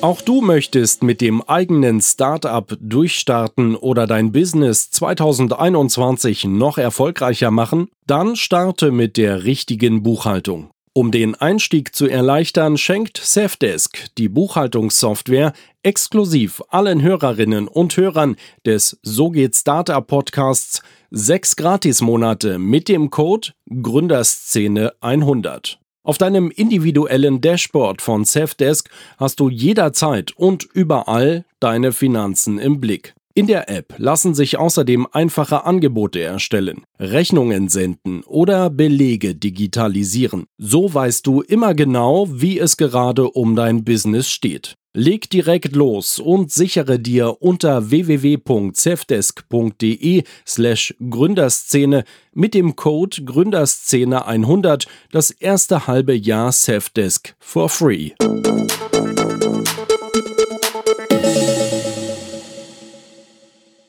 Auch 0.00 0.20
du 0.20 0.42
möchtest 0.42 1.02
mit 1.02 1.20
dem 1.20 1.42
eigenen 1.42 2.00
Startup 2.00 2.72
durchstarten 2.80 3.74
oder 3.74 4.06
dein 4.06 4.30
Business 4.30 4.92
2021 4.92 6.44
noch 6.44 6.78
erfolgreicher 6.78 7.50
machen? 7.50 7.88
Dann 8.06 8.36
starte 8.36 8.92
mit 8.92 9.16
der 9.16 9.42
richtigen 9.42 10.04
Buchhaltung. 10.04 10.70
Um 10.92 11.10
den 11.10 11.34
Einstieg 11.34 11.96
zu 11.96 12.06
erleichtern, 12.06 12.76
schenkt 12.78 13.18
Safdesk, 13.18 14.06
die 14.18 14.28
Buchhaltungssoftware, 14.28 15.52
exklusiv 15.82 16.62
allen 16.68 17.02
Hörerinnen 17.02 17.66
und 17.66 17.96
Hörern 17.96 18.36
des 18.64 19.00
So 19.02 19.30
geht 19.30 19.56
Startup 19.56 20.06
Podcasts 20.06 20.80
sechs 21.10 21.56
Gratismonate 21.56 22.60
mit 22.60 22.88
dem 22.88 23.10
Code 23.10 23.48
Gründerszene 23.68 24.92
100. 25.00 25.77
Auf 26.08 26.16
deinem 26.16 26.50
individuellen 26.50 27.42
Dashboard 27.42 28.00
von 28.00 28.24
Safdesk 28.24 28.88
hast 29.18 29.40
du 29.40 29.50
jederzeit 29.50 30.32
und 30.34 30.66
überall 30.72 31.44
deine 31.60 31.92
Finanzen 31.92 32.58
im 32.58 32.80
Blick. 32.80 33.14
In 33.34 33.46
der 33.46 33.68
App 33.68 33.92
lassen 33.98 34.32
sich 34.32 34.56
außerdem 34.56 35.06
einfache 35.12 35.66
Angebote 35.66 36.22
erstellen, 36.22 36.84
Rechnungen 36.98 37.68
senden 37.68 38.22
oder 38.22 38.70
Belege 38.70 39.34
digitalisieren. 39.34 40.46
So 40.56 40.94
weißt 40.94 41.26
du 41.26 41.42
immer 41.42 41.74
genau, 41.74 42.26
wie 42.30 42.58
es 42.58 42.78
gerade 42.78 43.28
um 43.28 43.54
dein 43.54 43.84
Business 43.84 44.30
steht. 44.30 44.78
Leg 44.98 45.30
direkt 45.30 45.76
los 45.76 46.18
und 46.18 46.50
sichere 46.50 46.98
dir 46.98 47.40
unter 47.40 47.88
www.cevdesk.de 47.88 50.24
slash 50.44 50.92
Gründerszene 51.08 52.02
mit 52.34 52.52
dem 52.52 52.74
Code 52.74 53.22
Gründerszene 53.24 54.26
100 54.26 54.88
das 55.12 55.30
erste 55.30 55.86
halbe 55.86 56.16
Jahr 56.16 56.50
Cevdesk 56.50 57.36
for 57.38 57.68
free. 57.68 58.10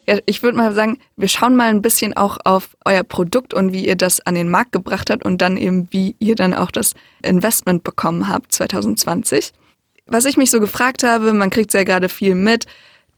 Ja, 0.06 0.20
ich 0.28 0.44
würde 0.44 0.60
mal 0.60 0.76
sagen, 0.76 1.00
wir 1.18 1.28
schauen 1.28 1.56
mal 1.56 1.70
ein 1.70 1.82
bisschen 1.82 2.16
auch 2.16 2.38
auf 2.44 2.78
euer 2.86 3.04
Produkt 3.04 3.56
und 3.56 3.74
wie 3.74 3.88
ihr 3.88 3.96
das 3.96 4.22
an 4.22 4.36
den 4.36 4.52
Markt 4.52 4.74
gebracht 4.74 5.10
habt 5.10 5.26
und 5.26 5.42
dann 5.42 5.58
eben, 5.58 5.88
wie 5.90 6.16
ihr 6.20 6.36
dann 6.36 6.54
auch 6.54 6.70
das 6.70 6.94
Investment 7.24 7.84
bekommen 7.84 8.30
habt 8.30 8.52
2020. 8.52 9.54
Was 10.12 10.26
ich 10.26 10.38
mich 10.38 10.50
so 10.50 10.60
gefragt 10.60 11.04
habe, 11.04 11.34
man 11.34 11.52
kriegt 11.52 11.74
ja 11.74 11.84
gerade 11.84 12.10
viel 12.10 12.34
mit, 12.34 12.66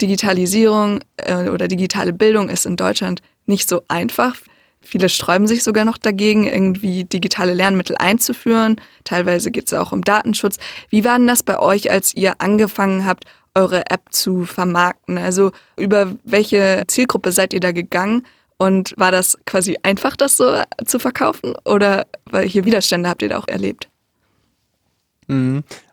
Digitalisierung 0.01 0.99
äh, 1.17 1.49
oder 1.49 1.67
digitale 1.67 2.11
Bildung 2.11 2.49
ist 2.49 2.65
in 2.65 2.75
Deutschland 2.75 3.21
nicht 3.45 3.69
so 3.69 3.83
einfach. 3.87 4.35
Viele 4.81 5.09
sträuben 5.09 5.47
sich 5.47 5.63
sogar 5.63 5.85
noch 5.85 5.97
dagegen, 5.97 6.47
irgendwie 6.47 7.03
digitale 7.05 7.53
Lernmittel 7.53 7.95
einzuführen. 7.97 8.81
Teilweise 9.03 9.51
geht 9.51 9.67
es 9.67 9.73
auch 9.73 9.91
um 9.91 10.01
Datenschutz. 10.01 10.57
Wie 10.89 11.05
war 11.05 11.17
denn 11.17 11.27
das 11.27 11.43
bei 11.43 11.59
euch, 11.59 11.91
als 11.91 12.15
ihr 12.15 12.41
angefangen 12.41 13.05
habt, 13.05 13.25
eure 13.53 13.89
App 13.91 14.05
zu 14.09 14.45
vermarkten? 14.45 15.17
Also 15.17 15.51
über 15.77 16.13
welche 16.23 16.83
Zielgruppe 16.87 17.31
seid 17.31 17.53
ihr 17.53 17.59
da 17.59 17.71
gegangen? 17.71 18.25
Und 18.57 18.93
war 18.97 19.11
das 19.11 19.37
quasi 19.45 19.77
einfach, 19.83 20.15
das 20.15 20.37
so 20.37 20.61
zu 20.85 20.99
verkaufen? 20.99 21.53
Oder 21.63 22.07
welche 22.29 22.65
Widerstände 22.65 23.07
habt 23.07 23.21
ihr 23.21 23.29
da 23.29 23.37
auch 23.37 23.47
erlebt? 23.47 23.87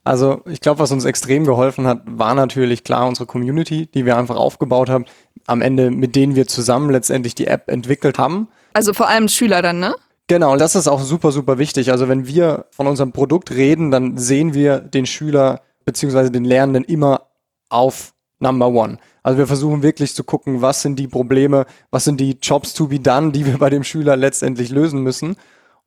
Also 0.09 0.41
ich 0.47 0.63
glaube, 0.63 0.81
was 0.81 0.91
uns 0.91 1.05
extrem 1.05 1.45
geholfen 1.45 1.87
hat, 1.87 2.01
war 2.07 2.35
natürlich 2.35 2.83
klar 2.83 3.07
unsere 3.07 3.27
Community, 3.27 3.89
die 3.93 4.07
wir 4.07 4.17
einfach 4.17 4.37
aufgebaut 4.37 4.89
haben, 4.89 5.05
am 5.47 5.61
Ende 5.61 5.91
mit 5.91 6.17
denen 6.17 6.35
wir 6.35 6.47
zusammen 6.47 6.89
letztendlich 6.89 7.35
die 7.35 7.47
App 7.47 7.71
entwickelt 7.71 8.19
haben. 8.19 8.49
Also 8.73 8.95
vor 8.95 9.09
allem 9.09 9.29
Schüler 9.29 9.61
dann, 9.61 9.81
ne? 9.81 9.95
Genau, 10.27 10.53
und 10.53 10.61
das 10.63 10.77
ist 10.77 10.89
auch 10.89 11.03
super, 11.03 11.31
super 11.31 11.59
wichtig. 11.59 11.91
Also 11.91 12.09
wenn 12.09 12.27
wir 12.27 12.65
von 12.71 12.87
unserem 12.87 13.13
Produkt 13.13 13.51
reden, 13.51 13.91
dann 13.91 14.17
sehen 14.17 14.55
wir 14.55 14.79
den 14.79 15.05
Schüler 15.05 15.61
beziehungsweise 15.85 16.31
den 16.31 16.47
Lernenden 16.47 16.85
immer 16.85 17.29
auf 17.69 18.15
Number 18.41 18.69
One. 18.69 18.97
Also 19.23 19.37
wir 19.37 19.47
versuchen 19.47 19.83
wirklich 19.83 20.15
zu 20.15 20.25
gucken, 20.25 20.63
was 20.63 20.81
sind 20.81 20.99
die 20.99 21.09
Probleme, 21.09 21.67
was 21.91 22.05
sind 22.05 22.19
die 22.19 22.39
Jobs 22.41 22.73
to 22.73 22.87
be 22.87 22.99
done, 22.99 23.33
die 23.33 23.45
wir 23.45 23.59
bei 23.59 23.69
dem 23.69 23.85
Schüler 23.85 24.17
letztendlich 24.17 24.71
lösen 24.71 25.03
müssen. 25.03 25.37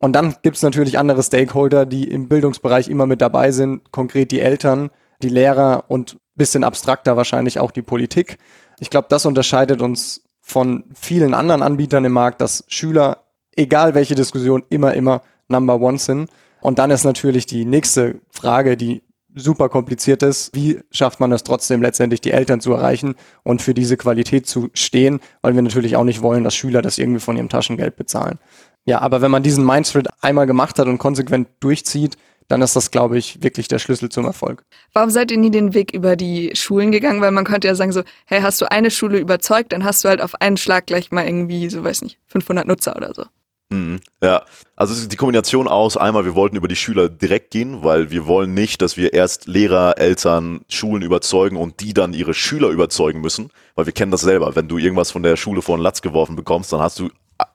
Und 0.02 0.14
dann 0.14 0.36
gibt 0.42 0.58
es 0.58 0.64
natürlich 0.64 0.98
andere 0.98 1.22
Stakeholder, 1.22 1.86
die 1.86 2.10
im 2.10 2.28
Bildungsbereich 2.28 2.90
immer 2.90 3.06
mit 3.06 3.22
dabei 3.22 3.52
sind, 3.52 3.92
konkret 3.92 4.32
die 4.32 4.42
Eltern, 4.42 4.90
die 5.22 5.30
Lehrer 5.30 5.86
und 5.90 6.18
bisschen 6.36 6.64
abstrakter 6.64 7.18
wahrscheinlich 7.18 7.60
auch 7.60 7.70
die 7.70 7.84
Politik. 7.84 8.40
Ich 8.80 8.90
glaube, 8.90 9.08
das 9.10 9.28
unterscheidet 9.28 9.80
uns 9.82 10.24
von 10.42 10.86
vielen 10.96 11.36
anderen 11.36 11.62
Anbietern 11.62 12.04
im 12.04 12.14
Markt, 12.14 12.42
dass 12.42 12.64
Schüler, 12.68 13.26
egal 13.56 13.94
welche 13.94 14.16
Diskussion, 14.16 14.64
immer, 14.70 14.96
immer 14.96 15.22
Number 15.48 15.80
One 15.80 16.00
sind. 16.00 16.32
Und 16.62 16.80
dann 16.80 16.90
ist 16.90 17.04
natürlich 17.04 17.46
die 17.46 17.66
nächste 17.66 18.22
Frage, 18.32 18.78
die 18.78 19.04
super 19.36 19.70
kompliziert 19.70 20.24
ist. 20.24 20.54
Wie 20.56 20.80
schafft 20.92 21.20
man 21.20 21.32
es 21.32 21.44
trotzdem 21.44 21.82
letztendlich 21.82 22.22
die 22.22 22.32
Eltern 22.32 22.60
zu 22.60 22.74
erreichen 22.74 23.16
und 23.44 23.62
für 23.62 23.74
diese 23.74 23.98
Qualität 23.98 24.48
zu 24.48 24.70
stehen, 24.74 25.20
weil 25.42 25.56
wir 25.56 25.62
natürlich 25.62 25.96
auch 25.96 26.04
nicht 26.04 26.22
wollen, 26.22 26.44
dass 26.44 26.56
Schüler 26.56 26.82
das 26.82 26.98
irgendwie 26.98 27.20
von 27.20 27.38
ihrem 27.38 27.50
Taschengeld 27.50 27.96
bezahlen. 27.96 28.40
Ja, 28.86 29.00
aber 29.02 29.22
wenn 29.22 29.32
man 29.32 29.44
diesen 29.44 29.66
Mindset 29.66 30.08
einmal 30.22 30.48
gemacht 30.48 30.80
hat 30.80 30.88
und 30.88 30.98
konsequent 30.98 31.48
durchzieht, 31.60 32.18
dann 32.48 32.62
ist 32.62 32.76
das, 32.76 32.92
glaube 32.92 33.18
ich, 33.18 33.42
wirklich 33.42 33.68
der 33.70 33.80
Schlüssel 33.80 34.10
zum 34.10 34.26
Erfolg. 34.26 34.64
Warum 34.92 35.10
seid 35.10 35.32
ihr 35.32 35.38
nie 35.38 35.52
den 35.52 35.74
Weg 35.74 35.94
über 35.94 36.18
die 36.18 36.52
Schulen 36.54 36.92
gegangen? 36.92 37.22
Weil 37.22 37.32
man 37.32 37.46
könnte 37.46 37.68
ja 37.68 37.76
sagen 37.76 37.94
so, 37.94 38.04
hey, 38.26 38.42
hast 38.42 38.60
du 38.60 38.70
eine 38.70 38.92
Schule 38.92 39.20
überzeugt, 39.20 39.72
dann 39.72 39.86
hast 39.86 40.04
du 40.04 40.10
halt 40.10 40.22
auf 40.22 40.42
einen 40.42 40.58
Schlag 40.58 40.88
gleich 40.88 41.12
mal 41.12 41.26
irgendwie, 41.26 41.70
so 41.70 41.84
weiß 41.84 42.02
nicht, 42.02 42.18
500 42.28 42.68
Nutzer 42.68 42.96
oder 42.98 43.14
so. 43.14 43.24
Mhm. 43.72 44.02
Ja, 44.22 44.44
also 44.76 45.08
die 45.08 45.16
Kombination 45.16 45.70
aus, 45.70 45.96
einmal, 45.96 46.26
wir 46.26 46.36
wollten 46.36 46.58
über 46.58 46.68
die 46.68 46.76
Schüler 46.76 47.08
direkt 47.08 47.52
gehen, 47.52 47.84
weil 47.84 48.12
wir 48.12 48.28
wollen 48.28 48.54
nicht, 48.54 48.82
dass 48.82 48.98
wir 48.98 49.14
erst 49.14 49.48
Lehrer, 49.48 49.98
Eltern, 49.98 50.62
Schulen 50.68 51.04
überzeugen 51.04 51.56
und 51.56 51.80
die 51.80 51.94
dann 51.94 52.14
ihre 52.14 52.34
Schüler 52.34 52.68
überzeugen 52.68 53.22
müssen, 53.22 53.50
weil 53.76 53.86
wir 53.86 53.94
kennen 53.94 54.12
das 54.12 54.22
selber. 54.22 54.58
Wenn 54.58 54.68
du 54.68 54.78
irgendwas 54.78 55.12
von 55.12 55.24
der 55.24 55.38
Schule 55.38 55.62
vor 55.62 55.78
den 55.78 55.84
Latz 55.84 56.02
geworfen 56.02 56.36
bekommst, 56.36 56.74
dann 56.74 56.82
hast 56.82 57.00
du 57.00 57.10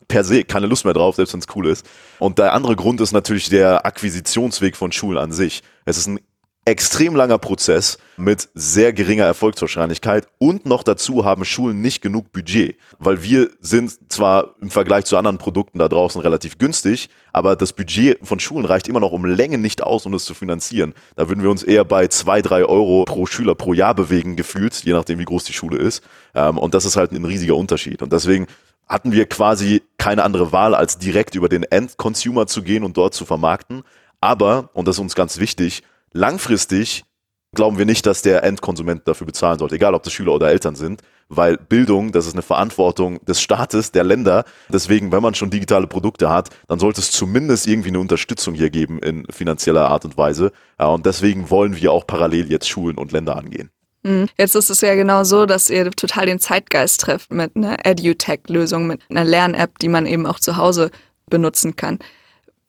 per 0.09 0.25
se 0.25 0.45
keine 0.45 0.67
Lust 0.67 0.85
mehr 0.85 0.95
drauf, 0.95 1.17
selbst 1.17 1.33
wenn 1.33 1.41
es 1.41 1.47
cool 1.55 1.67
ist. 1.69 1.87
Und 2.19 2.39
der 2.39 2.53
andere 2.53 2.77
Grund 2.77 3.01
ist 3.01 3.13
natürlich 3.13 3.49
der 3.49 3.85
Akquisitionsweg 3.87 4.77
von 4.77 4.93
Schulen 4.93 5.19
an 5.19 5.33
sich. 5.33 5.63
Es 5.85 5.99
ist 5.99 6.07
ein 6.07 6.21
extrem 6.67 7.15
langer 7.15 7.39
Prozess 7.39 7.97
mit 8.17 8.49
sehr 8.55 8.93
geringer 8.93 9.25
Erfolgswahrscheinlichkeit 9.25 10.27
und 10.39 10.67
noch 10.67 10.83
dazu 10.83 11.25
haben 11.25 11.45
Schulen 11.45 11.81
nicht 11.81 12.03
genug 12.03 12.33
Budget, 12.33 12.77
weil 12.99 13.23
wir 13.23 13.51
sind 13.61 13.93
zwar 14.13 14.57
im 14.61 14.71
Vergleich 14.71 15.05
zu 15.05 15.17
anderen 15.17 15.39
Produkten 15.39 15.79
da 15.79 15.89
draußen 15.89 16.21
relativ 16.21 16.59
günstig, 16.59 17.09
aber 17.33 17.55
das 17.55 17.73
Budget 17.73 18.19
von 18.27 18.41
Schulen 18.41 18.65
reicht 18.65 18.89
immer 18.89 18.99
noch 18.99 19.13
um 19.13 19.25
Länge 19.25 19.59
nicht 19.59 19.83
aus, 19.83 20.07
um 20.07 20.13
das 20.13 20.25
zu 20.25 20.35
finanzieren. 20.35 20.93
Da 21.15 21.29
würden 21.29 21.43
wir 21.43 21.51
uns 21.51 21.63
eher 21.63 21.85
bei 21.85 22.09
zwei, 22.09 22.43
drei 22.43 22.65
Euro 22.65 23.05
pro 23.05 23.27
Schüler 23.27 23.55
pro 23.55 23.73
Jahr 23.73 23.95
bewegen, 23.95 24.35
gefühlt, 24.35 24.75
je 24.83 24.93
nachdem 24.93 25.21
wie 25.21 25.25
groß 25.25 25.45
die 25.45 25.53
Schule 25.53 25.79
ist. 25.79 26.03
Ähm, 26.35 26.59
und 26.59 26.75
das 26.75 26.85
ist 26.85 26.97
halt 26.97 27.13
ein 27.13 27.25
riesiger 27.25 27.55
Unterschied. 27.55 28.03
Und 28.03 28.13
deswegen 28.13 28.47
hatten 28.87 29.13
wir 29.13 29.27
quasi 29.27 29.83
keine 29.99 30.23
andere 30.23 30.53
Wahl, 30.53 30.75
als 30.75 30.99
direkt 30.99 31.35
über 31.35 31.49
den 31.49 31.65
End-Consumer 31.65 32.47
zu 32.47 32.63
gehen 32.63 32.85
und 32.85 32.97
dort 32.97 33.15
zu 33.15 33.25
vermarkten. 33.25 33.83
Aber, 34.21 34.71
und 34.73 34.89
das 34.89 34.97
ist 34.97 35.01
uns 35.01 35.15
ganz 35.15 35.39
wichtig, 35.39 35.83
langfristig 36.13 37.05
glauben 37.57 37.79
wir 37.79 37.87
nicht, 37.87 38.07
dass 38.07 38.23
der 38.23 38.45
Endkonsument 38.45 39.09
dafür 39.09 39.27
bezahlen 39.27 39.59
sollte, 39.59 39.75
egal 39.75 39.95
ob 39.95 40.05
das 40.05 40.13
Schüler 40.13 40.33
oder 40.33 40.51
Eltern 40.51 40.77
sind, 40.77 41.03
weil 41.29 41.57
Bildung, 41.57 42.13
das 42.13 42.27
ist 42.27 42.35
eine 42.35 42.43
Verantwortung 42.43 43.25
des 43.25 43.41
Staates, 43.41 43.91
der 43.91 44.05
Länder. 44.05 44.45
Deswegen, 44.69 45.11
wenn 45.11 45.23
man 45.23 45.35
schon 45.35 45.51
digitale 45.51 45.89
Produkte 45.89 46.31
hat, 46.31 46.51
dann 46.69 46.79
sollte 46.79 47.01
es 47.01 47.11
zumindest 47.11 47.67
irgendwie 47.67 47.89
eine 47.89 47.99
Unterstützung 47.99 48.55
hier 48.55 48.71
geben 48.71 49.01
in 49.01 49.27
finanzieller 49.31 49.89
Art 49.89 50.05
und 50.05 50.17
Weise. 50.17 50.53
Und 50.79 51.07
deswegen 51.07 51.51
wollen 51.51 51.77
wir 51.77 51.91
auch 51.91 52.07
parallel 52.07 52.51
jetzt 52.51 52.69
Schulen 52.69 52.99
und 52.99 53.11
Länder 53.11 53.37
angehen. 53.37 53.71
Mhm. 54.07 54.29
Jetzt 54.39 54.55
ist 54.55 54.71
es 54.71 54.81
ja 54.83 54.95
genau 54.95 55.25
so, 55.25 55.47
dass 55.47 55.69
ihr 55.69 55.91
total 55.91 56.27
den 56.27 56.39
Zeitgeist 56.39 57.01
trefft 57.01 57.33
mit 57.33 57.57
einer 57.57 57.85
EduTech-Lösung, 57.85 58.87
mit 58.87 59.01
einer 59.11 59.25
Lern-App, 59.25 59.81
die 59.81 59.89
man 59.89 60.07
eben 60.07 60.27
auch 60.27 60.39
zu 60.39 60.57
Hause 60.57 60.93
benutzen 61.29 61.75
kann. 61.75 61.99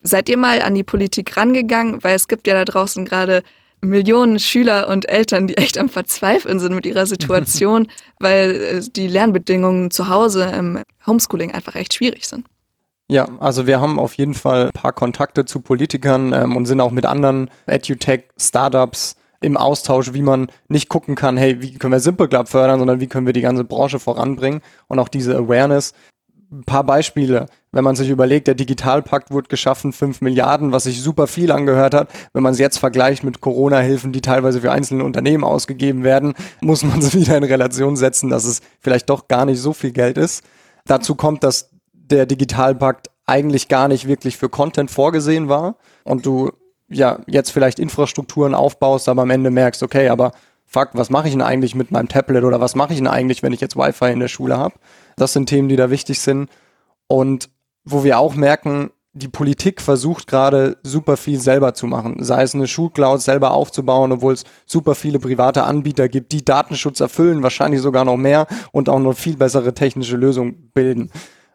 Seid 0.02 0.28
ihr 0.28 0.36
mal 0.36 0.62
an 0.62 0.74
die 0.74 0.82
Politik 0.82 1.36
rangegangen? 1.36 2.02
Weil 2.02 2.16
es 2.16 2.26
gibt 2.26 2.48
ja 2.48 2.54
da 2.54 2.64
draußen 2.64 3.04
gerade 3.04 3.44
Millionen 3.80 4.40
Schüler 4.40 4.88
und 4.88 5.08
Eltern, 5.08 5.46
die 5.46 5.56
echt 5.56 5.78
am 5.78 5.88
Verzweifeln 5.88 6.58
sind 6.58 6.74
mit 6.74 6.86
ihrer 6.86 7.06
Situation, 7.06 7.86
weil 8.18 8.50
äh, 8.50 8.80
die 8.80 9.06
Lernbedingungen 9.06 9.92
zu 9.92 10.08
Hause 10.08 10.52
im 10.56 10.82
Homeschooling 11.06 11.52
einfach 11.52 11.76
echt 11.76 11.94
schwierig 11.94 12.26
sind. 12.26 12.46
Ja, 13.10 13.28
also 13.38 13.68
wir 13.68 13.80
haben 13.80 14.00
auf 14.00 14.14
jeden 14.14 14.34
Fall 14.34 14.66
ein 14.66 14.72
paar 14.72 14.92
Kontakte 14.92 15.44
zu 15.44 15.60
Politikern 15.60 16.32
ähm, 16.32 16.56
und 16.56 16.66
sind 16.66 16.80
auch 16.80 16.90
mit 16.90 17.06
anderen 17.06 17.48
EduTech-Startups 17.66 19.17
im 19.40 19.56
Austausch, 19.56 20.12
wie 20.14 20.22
man 20.22 20.48
nicht 20.68 20.88
gucken 20.88 21.14
kann, 21.14 21.36
hey, 21.36 21.62
wie 21.62 21.74
können 21.74 21.92
wir 21.92 22.00
Simple 22.00 22.28
Club 22.28 22.48
fördern, 22.48 22.78
sondern 22.78 23.00
wie 23.00 23.06
können 23.06 23.26
wir 23.26 23.32
die 23.32 23.40
ganze 23.40 23.64
Branche 23.64 23.98
voranbringen 23.98 24.62
und 24.88 24.98
auch 24.98 25.08
diese 25.08 25.36
Awareness. 25.36 25.94
Ein 26.50 26.64
paar 26.64 26.84
Beispiele 26.84 27.46
wenn 27.70 27.84
man 27.84 27.96
sich 27.96 28.08
überlegt, 28.08 28.46
der 28.46 28.54
Digitalpakt 28.54 29.30
wurde 29.30 29.48
geschaffen, 29.48 29.92
5 29.92 30.22
Milliarden, 30.22 30.72
was 30.72 30.84
sich 30.84 31.02
super 31.02 31.26
viel 31.26 31.52
angehört 31.52 31.94
hat. 31.94 32.08
Wenn 32.32 32.42
man 32.42 32.52
es 32.52 32.58
jetzt 32.58 32.78
vergleicht 32.78 33.24
mit 33.24 33.40
Corona-Hilfen, 33.40 34.12
die 34.12 34.22
teilweise 34.22 34.62
für 34.62 34.72
einzelne 34.72 35.04
Unternehmen 35.04 35.44
ausgegeben 35.44 36.02
werden, 36.02 36.34
muss 36.60 36.82
man 36.82 36.98
es 37.00 37.14
wieder 37.14 37.36
in 37.36 37.44
Relation 37.44 37.96
setzen, 37.96 38.30
dass 38.30 38.44
es 38.44 38.62
vielleicht 38.80 39.10
doch 39.10 39.28
gar 39.28 39.44
nicht 39.44 39.60
so 39.60 39.72
viel 39.72 39.92
Geld 39.92 40.16
ist. 40.16 40.44
Dazu 40.86 41.14
kommt, 41.14 41.44
dass 41.44 41.70
der 41.92 42.24
Digitalpakt 42.24 43.10
eigentlich 43.26 43.68
gar 43.68 43.88
nicht 43.88 44.08
wirklich 44.08 44.38
für 44.38 44.48
Content 44.48 44.90
vorgesehen 44.90 45.50
war 45.50 45.76
und 46.04 46.24
du 46.24 46.50
ja 46.88 47.18
jetzt 47.26 47.50
vielleicht 47.50 47.78
Infrastrukturen 47.78 48.54
aufbaust, 48.54 49.08
aber 49.08 49.22
am 49.22 49.30
Ende 49.30 49.50
merkst, 49.50 49.82
okay, 49.82 50.08
aber 50.08 50.32
fuck, 50.66 50.90
was 50.92 51.10
mache 51.10 51.28
ich 51.28 51.34
denn 51.34 51.42
eigentlich 51.42 51.74
mit 51.74 51.90
meinem 51.90 52.08
Tablet 52.08 52.44
oder 52.44 52.60
was 52.60 52.74
mache 52.74 52.92
ich 52.92 52.98
denn 52.98 53.06
eigentlich, 53.06 53.42
wenn 53.42 53.52
ich 53.52 53.60
jetzt 53.60 53.76
Wi-Fi 53.76 54.12
in 54.12 54.20
der 54.20 54.28
Schule 54.28 54.56
habe? 54.56 54.74
Das 55.16 55.32
sind 55.32 55.46
Themen, 55.48 55.68
die 55.68 55.76
da 55.76 55.90
wichtig 55.90 56.20
sind. 56.20 56.50
Und 57.06 57.50
wo 57.84 58.04
wir 58.04 58.18
auch 58.18 58.34
merken, 58.34 58.90
die 59.14 59.28
Politik 59.28 59.80
versucht 59.80 60.26
gerade 60.26 60.76
super 60.82 61.16
viel 61.16 61.40
selber 61.40 61.74
zu 61.74 61.86
machen, 61.86 62.22
sei 62.22 62.42
es 62.42 62.54
eine 62.54 62.68
Schulcloud 62.68 63.20
selber 63.20 63.52
aufzubauen, 63.52 64.12
obwohl 64.12 64.34
es 64.34 64.44
super 64.66 64.94
viele 64.94 65.18
private 65.18 65.64
Anbieter 65.64 66.08
gibt, 66.08 66.32
die 66.32 66.44
Datenschutz 66.44 67.00
erfüllen, 67.00 67.42
wahrscheinlich 67.42 67.80
sogar 67.80 68.04
noch 68.04 68.16
mehr 68.16 68.46
und 68.70 68.88
auch 68.88 69.00
noch 69.00 69.14
viel 69.14 69.36
bessere 69.36 69.74
technische 69.74 70.16
Lösungen 70.16 70.70
bilden. 70.74 71.10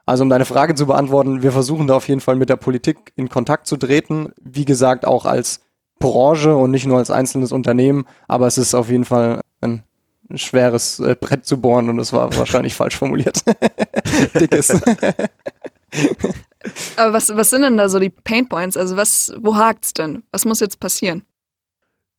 Also 0.06 0.24
um 0.24 0.30
deine 0.30 0.46
Frage 0.46 0.76
zu 0.76 0.86
beantworten, 0.86 1.44
wir 1.44 1.52
versuchen 1.52 1.88
da 1.88 1.96
auf 1.96 2.08
jeden 2.08 2.22
Fall 2.22 2.36
mit 2.36 2.50
der 2.50 2.58
Politik 2.58 3.14
in 3.16 3.30
Kontakt 3.30 3.68
zu 3.68 3.78
treten, 3.78 4.34
wie 4.42 4.66
gesagt 4.66 5.06
auch 5.06 5.26
als 5.26 5.62
Branche 6.00 6.56
und 6.56 6.72
nicht 6.72 6.86
nur 6.86 6.98
als 6.98 7.10
einzelnes 7.10 7.54
Unternehmen, 7.54 8.06
aber 8.28 8.48
es 8.48 8.58
ist 8.58 8.76
auf 8.76 8.90
jeden 8.90 9.06
Fall 9.06 9.40
ein 9.62 9.84
schweres 10.36 11.00
äh, 11.00 11.16
Brett 11.20 11.46
zu 11.46 11.62
bohren 11.62 11.90
und 11.90 11.98
das 11.98 12.12
war 12.12 12.36
wahrscheinlich 12.38 12.76
falsch 12.76 12.98
formuliert. 12.98 13.44
Dickes. 14.40 14.70
Aber 16.96 17.14
was, 17.14 17.36
was 17.36 17.50
sind 17.50 17.62
denn 17.62 17.78
da 17.78 17.90
so 17.90 18.00
die 18.00 18.10
Painpoints? 18.10 18.78
Also 18.78 18.96
was, 18.96 19.34
wo 19.42 19.58
hakt's 19.58 19.94
denn? 19.94 20.24
Was 20.32 20.46
muss 20.46 20.62
jetzt 20.62 20.80
passieren? 20.80 21.24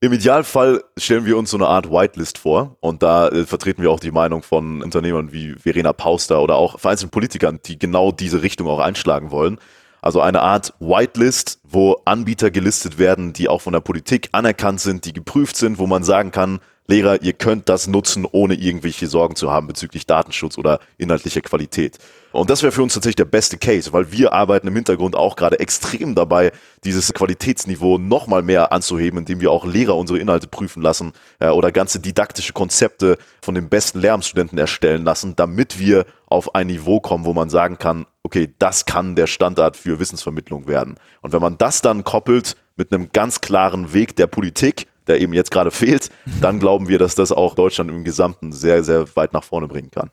Im 0.05 0.13
Idealfall 0.13 0.85
stellen 0.99 1.25
wir 1.25 1.39
uns 1.39 1.51
so 1.51 1.57
eine 1.57 1.67
Art 1.67 1.91
Whitelist 1.91 2.37
vor 2.37 2.77
und 2.81 3.03
da 3.03 3.29
äh, 3.29 3.47
vertreten 3.47 3.83
wir 3.83 3.91
auch 3.91 4.01
die 4.01 4.11
Meinung 4.11 4.43
von 4.43 4.83
Unternehmern 4.83 5.33
wie 5.33 5.55
Verena 5.55 5.95
Pauster 5.95 6.43
oder 6.43 6.57
auch 6.57 6.79
vereinzelten 6.79 7.11
Politikern, 7.11 7.59
die 7.65 7.79
genau 7.79 8.13
diese 8.13 8.43
Richtung 8.43 8.69
auch 8.69 8.81
einschlagen 8.81 9.31
wollen. 9.31 9.59
Also 10.03 10.21
eine 10.21 10.43
Art 10.43 10.75
Whitelist, 10.79 11.59
wo 11.65 12.03
Anbieter 12.05 12.51
gelistet 12.51 12.99
werden, 12.99 13.33
die 13.33 13.49
auch 13.49 13.63
von 13.63 13.73
der 13.73 13.81
Politik 13.81 14.29
anerkannt 14.33 14.81
sind, 14.81 15.07
die 15.07 15.15
geprüft 15.15 15.57
sind, 15.57 15.79
wo 15.79 15.87
man 15.87 16.05
sagen 16.05 16.33
kann, 16.33 16.61
Lehrer, 16.87 17.23
ihr 17.23 17.33
könnt 17.33 17.71
das 17.71 17.87
nutzen, 17.87 18.27
ohne 18.31 18.55
irgendwelche 18.55 19.07
Sorgen 19.07 19.37
zu 19.37 19.51
haben 19.51 19.67
bezüglich 19.67 20.07
Datenschutz 20.07 20.59
oder 20.59 20.81
inhaltlicher 20.99 21.41
Qualität. 21.41 21.99
Und 22.31 22.51
das 22.51 22.63
wäre 22.63 22.73
für 22.73 22.83
uns 22.83 22.93
tatsächlich 22.93 23.17
der 23.17 23.25
beste 23.25 23.57
Case, 23.57 23.93
weil 23.95 24.13
wir 24.13 24.35
arbeiten 24.35 24.67
im 24.67 24.75
Hintergrund 24.75 25.17
auch 25.17 25.37
gerade 25.37 25.61
extrem 25.61 26.15
dabei, 26.15 26.53
dieses 26.85 27.15
Qualitätsniveau 27.15 27.97
nochmal 27.97 28.43
mehr 28.43 28.71
anzuheben, 28.71 29.21
indem 29.21 29.41
wir 29.41 29.51
auch 29.51 29.65
Lehrer 29.65 29.97
unsere 29.97 30.19
Inhalte 30.19 30.47
prüfen 30.47 30.83
lassen 30.83 31.13
äh, 31.39 31.49
oder 31.49 31.73
ganze 31.73 32.01
didaktische 32.01 32.53
Konzepte 32.53 33.17
von 33.41 33.55
den 33.55 33.71
besten 33.71 34.01
Lehramtsstudenten 34.01 34.59
erstellen 34.59 35.05
lassen, 35.05 35.37
damit 35.37 35.79
wir 35.79 36.05
auf 36.27 36.55
ein 36.55 36.67
Niveau 36.67 37.01
kommen, 37.01 37.25
wo 37.25 37.33
man 37.33 37.49
sagen 37.49 37.79
kann, 37.79 38.05
okay, 38.25 38.53
das 38.59 38.85
kann 38.85 39.17
der 39.17 39.27
Standard 39.27 39.77
für 39.77 40.01
Wissensvermittlung 40.01 40.67
werden. 40.67 40.97
Und 41.23 41.33
wenn 41.33 41.41
man 41.41 41.57
das 41.57 41.81
dann 41.81 42.05
koppelt 42.05 42.57
mit 42.77 42.93
einem 42.93 43.11
ganz 43.13 43.41
klaren 43.41 43.95
Weg 43.95 44.17
der 44.17 44.27
Politik, 44.27 44.87
der 45.07 45.21
eben 45.21 45.33
jetzt 45.33 45.51
gerade 45.51 45.71
fehlt, 45.73 46.11
dann 46.41 46.61
glauben 46.61 46.89
wir, 46.89 46.99
dass 46.99 47.15
das 47.15 47.33
auch 47.33 47.55
Deutschland 47.55 47.91
im 47.91 48.05
Gesamten 48.05 48.53
sehr, 48.53 48.85
sehr 48.85 49.05
weit 49.17 49.33
nach 49.33 49.45
vorne 49.45 49.69
bringen 49.69 49.91
kann. 49.91 50.11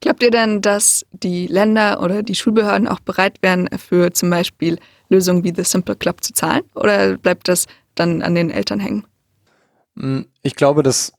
Glaubt 0.00 0.22
ihr 0.22 0.30
denn, 0.30 0.60
dass 0.60 1.04
die 1.12 1.48
Länder 1.48 2.00
oder 2.02 2.22
die 2.22 2.36
Schulbehörden 2.36 2.86
auch 2.86 3.00
bereit 3.00 3.38
wären, 3.42 3.68
für 3.78 4.12
zum 4.12 4.30
Beispiel 4.30 4.78
Lösungen 5.08 5.42
wie 5.42 5.52
The 5.54 5.64
Simple 5.64 5.96
Club 5.96 6.22
zu 6.22 6.32
zahlen? 6.32 6.62
Oder 6.74 7.18
bleibt 7.18 7.48
das 7.48 7.66
dann 7.96 8.22
an 8.22 8.36
den 8.36 8.50
Eltern 8.50 8.78
hängen? 8.78 9.04
Hm, 9.98 10.26
ich 10.42 10.54
glaube, 10.54 10.84
dass 10.84 11.12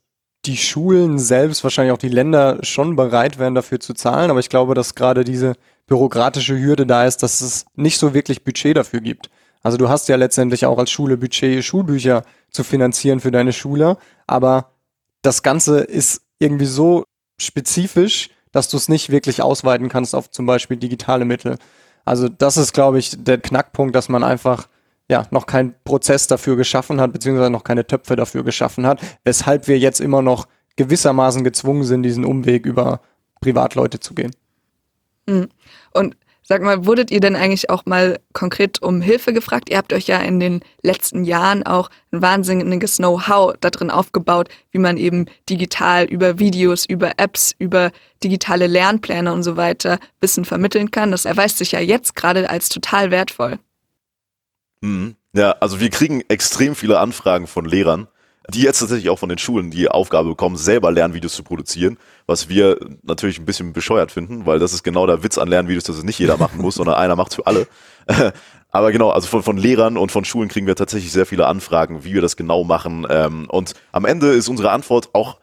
die 0.46 0.56
Schulen 0.56 1.18
selbst, 1.18 1.62
wahrscheinlich 1.62 1.92
auch 1.92 1.98
die 1.98 2.08
Länder 2.08 2.58
schon 2.62 2.96
bereit 2.96 3.38
wären, 3.38 3.54
dafür 3.54 3.80
zu 3.80 3.92
zahlen. 3.92 4.30
Aber 4.30 4.40
ich 4.40 4.48
glaube, 4.48 4.74
dass 4.74 4.94
gerade 4.94 5.24
diese 5.24 5.54
bürokratische 5.86 6.58
Hürde 6.58 6.86
da 6.86 7.04
ist, 7.04 7.22
dass 7.22 7.42
es 7.42 7.66
nicht 7.74 7.98
so 7.98 8.14
wirklich 8.14 8.44
Budget 8.44 8.76
dafür 8.76 9.00
gibt. 9.00 9.28
Also 9.62 9.76
du 9.76 9.88
hast 9.88 10.08
ja 10.08 10.16
letztendlich 10.16 10.66
auch 10.66 10.78
als 10.78 10.90
Schule 10.90 11.16
Budget, 11.16 11.64
Schulbücher 11.64 12.24
zu 12.50 12.64
finanzieren 12.64 13.20
für 13.20 13.30
deine 13.30 13.52
Schule, 13.52 13.98
aber 14.26 14.72
das 15.22 15.42
Ganze 15.42 15.80
ist 15.80 16.22
irgendwie 16.38 16.66
so 16.66 17.04
spezifisch, 17.38 18.30
dass 18.52 18.68
du 18.68 18.76
es 18.76 18.88
nicht 18.88 19.10
wirklich 19.10 19.42
ausweiten 19.42 19.88
kannst 19.88 20.14
auf 20.14 20.30
zum 20.30 20.46
Beispiel 20.46 20.76
digitale 20.76 21.24
Mittel. 21.24 21.58
Also 22.04 22.28
das 22.28 22.56
ist, 22.56 22.72
glaube 22.72 22.98
ich, 22.98 23.22
der 23.22 23.38
Knackpunkt, 23.38 23.94
dass 23.94 24.08
man 24.08 24.24
einfach 24.24 24.68
ja 25.08 25.26
noch 25.30 25.46
keinen 25.46 25.74
Prozess 25.84 26.26
dafür 26.26 26.56
geschaffen 26.56 27.00
hat, 27.00 27.12
beziehungsweise 27.12 27.50
noch 27.50 27.64
keine 27.64 27.86
Töpfe 27.86 28.16
dafür 28.16 28.44
geschaffen 28.44 28.86
hat, 28.86 29.00
weshalb 29.24 29.68
wir 29.68 29.78
jetzt 29.78 30.00
immer 30.00 30.22
noch 30.22 30.46
gewissermaßen 30.76 31.44
gezwungen 31.44 31.84
sind, 31.84 32.02
diesen 32.02 32.24
Umweg 32.24 32.64
über 32.64 33.00
Privatleute 33.40 34.00
zu 34.00 34.14
gehen. 34.14 34.34
Hm. 35.28 35.48
Und 35.92 36.16
Sag 36.50 36.62
mal, 36.62 36.84
wurdet 36.84 37.12
ihr 37.12 37.20
denn 37.20 37.36
eigentlich 37.36 37.70
auch 37.70 37.86
mal 37.86 38.18
konkret 38.32 38.82
um 38.82 39.00
Hilfe 39.00 39.32
gefragt? 39.32 39.70
Ihr 39.70 39.76
habt 39.76 39.92
euch 39.92 40.08
ja 40.08 40.18
in 40.18 40.40
den 40.40 40.62
letzten 40.82 41.22
Jahren 41.22 41.62
auch 41.62 41.90
ein 42.10 42.22
wahnsinniges 42.22 42.96
Know-how 42.96 43.54
da 43.60 43.70
drin 43.70 43.88
aufgebaut, 43.88 44.48
wie 44.72 44.80
man 44.80 44.96
eben 44.96 45.26
digital 45.48 46.06
über 46.06 46.40
Videos, 46.40 46.86
über 46.86 47.12
Apps, 47.18 47.54
über 47.60 47.92
digitale 48.24 48.66
Lernpläne 48.66 49.32
und 49.32 49.44
so 49.44 49.56
weiter 49.56 50.00
Wissen 50.20 50.44
vermitteln 50.44 50.90
kann. 50.90 51.12
Das 51.12 51.24
erweist 51.24 51.58
sich 51.58 51.70
ja 51.70 51.78
jetzt 51.78 52.16
gerade 52.16 52.50
als 52.50 52.68
total 52.68 53.12
wertvoll. 53.12 53.60
Mhm. 54.80 55.14
Ja, 55.32 55.52
also 55.60 55.78
wir 55.78 55.90
kriegen 55.90 56.20
extrem 56.26 56.74
viele 56.74 56.98
Anfragen 56.98 57.46
von 57.46 57.64
Lehrern, 57.64 58.08
die 58.50 58.62
jetzt 58.62 58.80
tatsächlich 58.80 59.10
auch 59.10 59.18
von 59.18 59.28
den 59.28 59.38
Schulen 59.38 59.70
die 59.70 59.88
Aufgabe 59.88 60.30
bekommen, 60.30 60.56
selber 60.56 60.90
Lernvideos 60.90 61.34
zu 61.34 61.42
produzieren, 61.42 61.98
was 62.26 62.48
wir 62.48 62.78
natürlich 63.02 63.38
ein 63.38 63.44
bisschen 63.44 63.72
bescheuert 63.72 64.12
finden, 64.12 64.46
weil 64.46 64.58
das 64.58 64.72
ist 64.72 64.82
genau 64.82 65.06
der 65.06 65.22
Witz 65.22 65.38
an 65.38 65.48
Lernvideos, 65.48 65.84
dass 65.84 65.96
es 65.96 66.04
nicht 66.04 66.18
jeder 66.18 66.36
machen 66.36 66.60
muss, 66.60 66.76
sondern 66.76 66.96
einer 66.96 67.16
macht 67.16 67.34
für 67.34 67.46
alle. 67.46 67.66
Aber 68.72 68.92
genau, 68.92 69.10
also 69.10 69.26
von, 69.26 69.42
von 69.42 69.56
Lehrern 69.56 69.96
und 69.96 70.12
von 70.12 70.24
Schulen 70.24 70.48
kriegen 70.48 70.66
wir 70.66 70.76
tatsächlich 70.76 71.12
sehr 71.12 71.26
viele 71.26 71.46
Anfragen, 71.46 72.04
wie 72.04 72.14
wir 72.14 72.22
das 72.22 72.36
genau 72.36 72.62
machen. 72.62 73.06
Ähm, 73.10 73.48
und 73.50 73.74
am 73.90 74.04
Ende 74.04 74.28
ist 74.28 74.48
unsere 74.48 74.70
Antwort 74.70 75.10
auch 75.12 75.38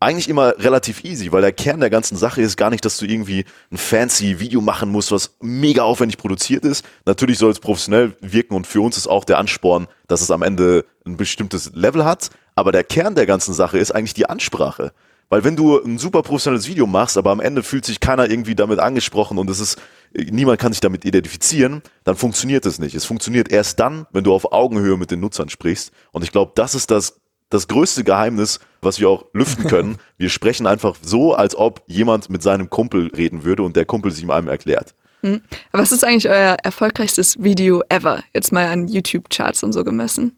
eigentlich 0.00 0.28
immer 0.28 0.54
relativ 0.58 1.02
easy, 1.04 1.32
weil 1.32 1.40
der 1.40 1.52
Kern 1.52 1.80
der 1.80 1.88
ganzen 1.88 2.16
Sache 2.16 2.42
ist 2.42 2.56
gar 2.56 2.70
nicht, 2.70 2.84
dass 2.84 2.98
du 2.98 3.06
irgendwie 3.06 3.44
ein 3.72 3.78
fancy 3.78 4.38
Video 4.38 4.60
machen 4.60 4.90
musst, 4.90 5.10
was 5.12 5.36
mega 5.40 5.82
aufwendig 5.82 6.18
produziert 6.18 6.64
ist. 6.64 6.84
Natürlich 7.06 7.38
soll 7.38 7.50
es 7.50 7.58
professionell 7.58 8.14
wirken 8.20 8.54
und 8.54 8.66
für 8.66 8.82
uns 8.82 8.96
ist 8.96 9.06
auch 9.06 9.24
der 9.24 9.38
Ansporn, 9.38 9.86
dass 10.06 10.20
es 10.20 10.30
am 10.30 10.42
Ende 10.42 10.84
ein 11.06 11.16
bestimmtes 11.16 11.72
Level 11.74 12.04
hat. 12.04 12.30
Aber 12.54 12.72
der 12.72 12.84
Kern 12.84 13.14
der 13.14 13.26
ganzen 13.26 13.54
Sache 13.54 13.78
ist 13.78 13.92
eigentlich 13.92 14.14
die 14.14 14.28
Ansprache. 14.28 14.92
Weil 15.28 15.42
wenn 15.42 15.56
du 15.56 15.82
ein 15.82 15.98
super 15.98 16.22
professionelles 16.22 16.68
Video 16.68 16.86
machst, 16.86 17.16
aber 17.16 17.30
am 17.30 17.40
Ende 17.40 17.62
fühlt 17.62 17.84
sich 17.84 17.98
keiner 17.98 18.30
irgendwie 18.30 18.54
damit 18.54 18.78
angesprochen 18.78 19.38
und 19.38 19.50
es 19.50 19.58
ist, 19.58 19.80
niemand 20.12 20.60
kann 20.60 20.72
sich 20.72 20.80
damit 20.80 21.04
identifizieren, 21.04 21.82
dann 22.04 22.14
funktioniert 22.14 22.66
es 22.66 22.78
nicht. 22.78 22.94
Es 22.94 23.04
funktioniert 23.04 23.50
erst 23.50 23.80
dann, 23.80 24.06
wenn 24.12 24.24
du 24.24 24.34
auf 24.34 24.52
Augenhöhe 24.52 24.96
mit 24.96 25.10
den 25.10 25.20
Nutzern 25.20 25.48
sprichst. 25.48 25.92
Und 26.12 26.22
ich 26.22 26.30
glaube, 26.30 26.52
das 26.54 26.74
ist 26.74 26.90
das 26.90 27.20
das 27.50 27.68
größte 27.68 28.04
Geheimnis, 28.04 28.58
was 28.80 28.98
wir 29.00 29.08
auch 29.08 29.26
lüften 29.32 29.66
können. 29.66 29.98
wir 30.18 30.28
sprechen 30.28 30.66
einfach 30.66 30.96
so, 31.02 31.34
als 31.34 31.56
ob 31.56 31.82
jemand 31.86 32.28
mit 32.28 32.42
seinem 32.42 32.68
Kumpel 32.68 33.10
reden 33.14 33.44
würde 33.44 33.62
und 33.62 33.76
der 33.76 33.84
Kumpel 33.84 34.10
sich 34.10 34.24
ihm 34.24 34.30
einem 34.30 34.48
erklärt. 34.48 34.94
Hm. 35.22 35.40
Was 35.72 35.92
ist 35.92 36.04
eigentlich 36.04 36.28
euer 36.28 36.56
erfolgreichstes 36.62 37.42
Video 37.42 37.82
ever? 37.88 38.22
Jetzt 38.34 38.52
mal 38.52 38.66
an 38.66 38.88
YouTube-Charts 38.88 39.62
und 39.62 39.72
so 39.72 39.84
gemessen. 39.84 40.36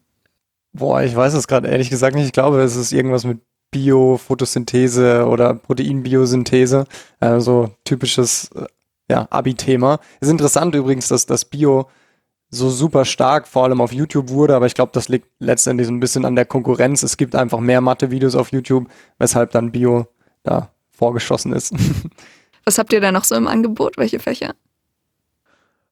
Boah, 0.77 1.01
ich 1.01 1.15
weiß 1.15 1.33
es 1.33 1.47
gerade 1.47 1.67
ehrlich 1.67 1.89
gesagt 1.89 2.15
nicht. 2.15 2.25
Ich 2.25 2.31
glaube, 2.33 2.61
es 2.61 2.75
ist 2.75 2.91
irgendwas 2.91 3.25
mit 3.25 3.39
Bio-Photosynthese 3.71 5.25
oder 5.27 5.55
Proteinbiosynthese. 5.55 6.85
Also 7.19 7.71
typisches 7.83 8.49
äh, 8.55 8.65
ja, 9.09 9.27
Abi-Thema. 9.29 9.99
Ist 10.19 10.29
interessant 10.29 10.75
übrigens, 10.75 11.07
dass 11.07 11.25
das 11.25 11.45
Bio 11.45 11.87
so 12.49 12.69
super 12.69 13.05
stark, 13.05 13.47
vor 13.47 13.65
allem 13.65 13.81
auf 13.81 13.91
YouTube 13.91 14.29
wurde, 14.29 14.55
aber 14.55 14.67
ich 14.67 14.75
glaube, 14.75 14.91
das 14.93 15.09
liegt 15.09 15.27
letztendlich 15.39 15.87
so 15.87 15.93
ein 15.93 15.99
bisschen 15.99 16.23
an 16.23 16.35
der 16.35 16.45
Konkurrenz. 16.45 17.03
Es 17.03 17.17
gibt 17.17 17.35
einfach 17.35 17.59
mehr 17.59 17.81
Mathe-Videos 17.81 18.35
auf 18.35 18.51
YouTube, 18.53 18.87
weshalb 19.19 19.51
dann 19.51 19.71
Bio 19.71 20.07
da 20.43 20.69
vorgeschossen 20.91 21.51
ist. 21.53 21.73
Was 22.65 22.77
habt 22.77 22.93
ihr 22.93 23.01
da 23.01 23.11
noch 23.11 23.23
so 23.23 23.35
im 23.35 23.47
Angebot? 23.47 23.97
Welche 23.97 24.19
Fächer? 24.19 24.53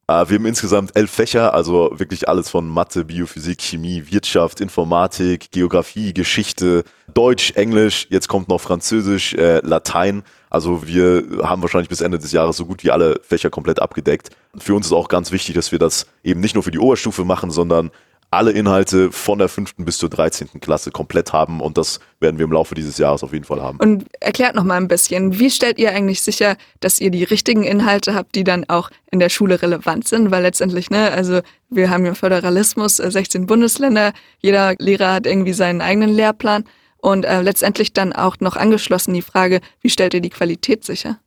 Uh, 0.08 0.30
wir 0.30 0.38
haben 0.38 0.46
insgesamt 0.46 0.96
elf 0.96 1.10
Fächer, 1.10 1.56
also 1.56 1.89
wirklich 1.96 2.30
alles 2.30 2.48
von 2.48 2.70
Mathe, 2.70 3.06
Biophysik, 3.06 3.60
Chemie, 3.60 4.04
Wirtschaft, 4.12 4.62
Informatik, 4.62 5.50
Geografie, 5.50 6.13
Geschichte, 6.13 6.84
Deutsch, 7.12 7.54
Englisch, 7.56 8.06
jetzt 8.12 8.28
kommt 8.28 8.48
noch 8.48 8.62
Französisch, 8.62 9.34
äh, 9.34 9.62
Latein. 9.63 10.22
Also 10.52 10.86
wir 10.86 11.24
haben 11.41 11.63
wahrscheinlich 11.63 11.89
bis 11.89 12.02
Ende 12.02 12.20
des 12.20 12.32
Jahres 12.32 12.56
so 12.56 12.68
gut 12.68 12.84
wie 12.84 12.91
alle 12.91 13.20
Fächer 13.24 13.50
komplett 13.50 13.82
abgedeckt. 13.82 14.30
Für 14.56 14.76
uns 14.76 14.86
ist 14.86 14.94
auch 14.94 15.08
ganz 15.08 15.32
wichtig, 15.32 15.56
dass 15.56 15.72
wir 15.72 15.80
das 15.80 16.06
eben 16.24 16.39
nicht 16.39 16.54
nur 16.54 16.63
für 16.63 16.70
die 16.70 16.78
Oberstufe 16.78 17.26
machen, 17.26 17.50
sondern 17.50 17.89
alle 18.32 18.52
Inhalte 18.52 19.12
von 19.12 19.40
der 19.40 19.50
fünften 19.50 19.86
bis 19.86 19.98
zur 19.98 20.10
13. 20.10 20.60
Klasse 20.60 20.92
komplett 20.92 21.34
haben 21.34 21.62
und 21.62 21.78
das 21.78 22.00
werden 22.20 22.38
wir 22.38 22.46
im 22.46 22.52
Laufe 22.52 22.76
dieses 22.76 22.98
Jahres 22.98 23.24
auf 23.24 23.34
jeden 23.34 23.46
Fall 23.46 23.62
haben. 23.62 23.80
Und 23.80 24.06
erklärt 24.20 24.56
noch 24.56 24.64
mal 24.64 24.76
ein 24.76 24.88
bisschen, 24.88 25.40
wie 25.40 25.50
stellt 25.50 25.80
ihr 25.80 25.92
eigentlich 25.92 26.22
sicher, 26.22 26.58
dass 26.80 27.00
ihr 27.00 27.12
die 27.12 27.24
richtigen 27.24 27.64
Inhalte 27.64 28.14
habt, 28.14 28.36
die 28.36 28.44
dann 28.44 28.66
auch 28.68 28.90
in 29.12 29.20
der 29.20 29.30
Schule 29.30 29.62
relevant 29.62 30.08
sind? 30.08 30.32
Weil 30.32 30.44
letztendlich, 30.44 30.90
ne, 30.90 31.12
also 31.12 31.42
wir 31.70 31.90
haben 31.90 32.06
ja 32.06 32.14
Föderalismus, 32.14 32.98
16 32.98 33.44
äh, 33.44 33.46
Bundesländer, 33.46 34.14
jeder 34.40 34.76
Lehrer 34.80 35.14
hat 35.14 35.26
irgendwie 35.26 35.54
seinen 35.54 35.82
eigenen 35.82 36.10
Lehrplan 36.10 36.66
und 36.98 37.26
äh, 37.26 37.42
letztendlich 37.42 37.94
dann 37.94 38.14
auch 38.14 38.38
noch 38.40 38.56
angeschlossen 38.56 39.14
die 39.14 39.22
Frage, 39.22 39.62
wie 39.82 39.90
stellt 39.90 40.14
ihr 40.14 40.22
die 40.22 40.30
Qualität 40.30 40.84
sicher? 40.84 41.20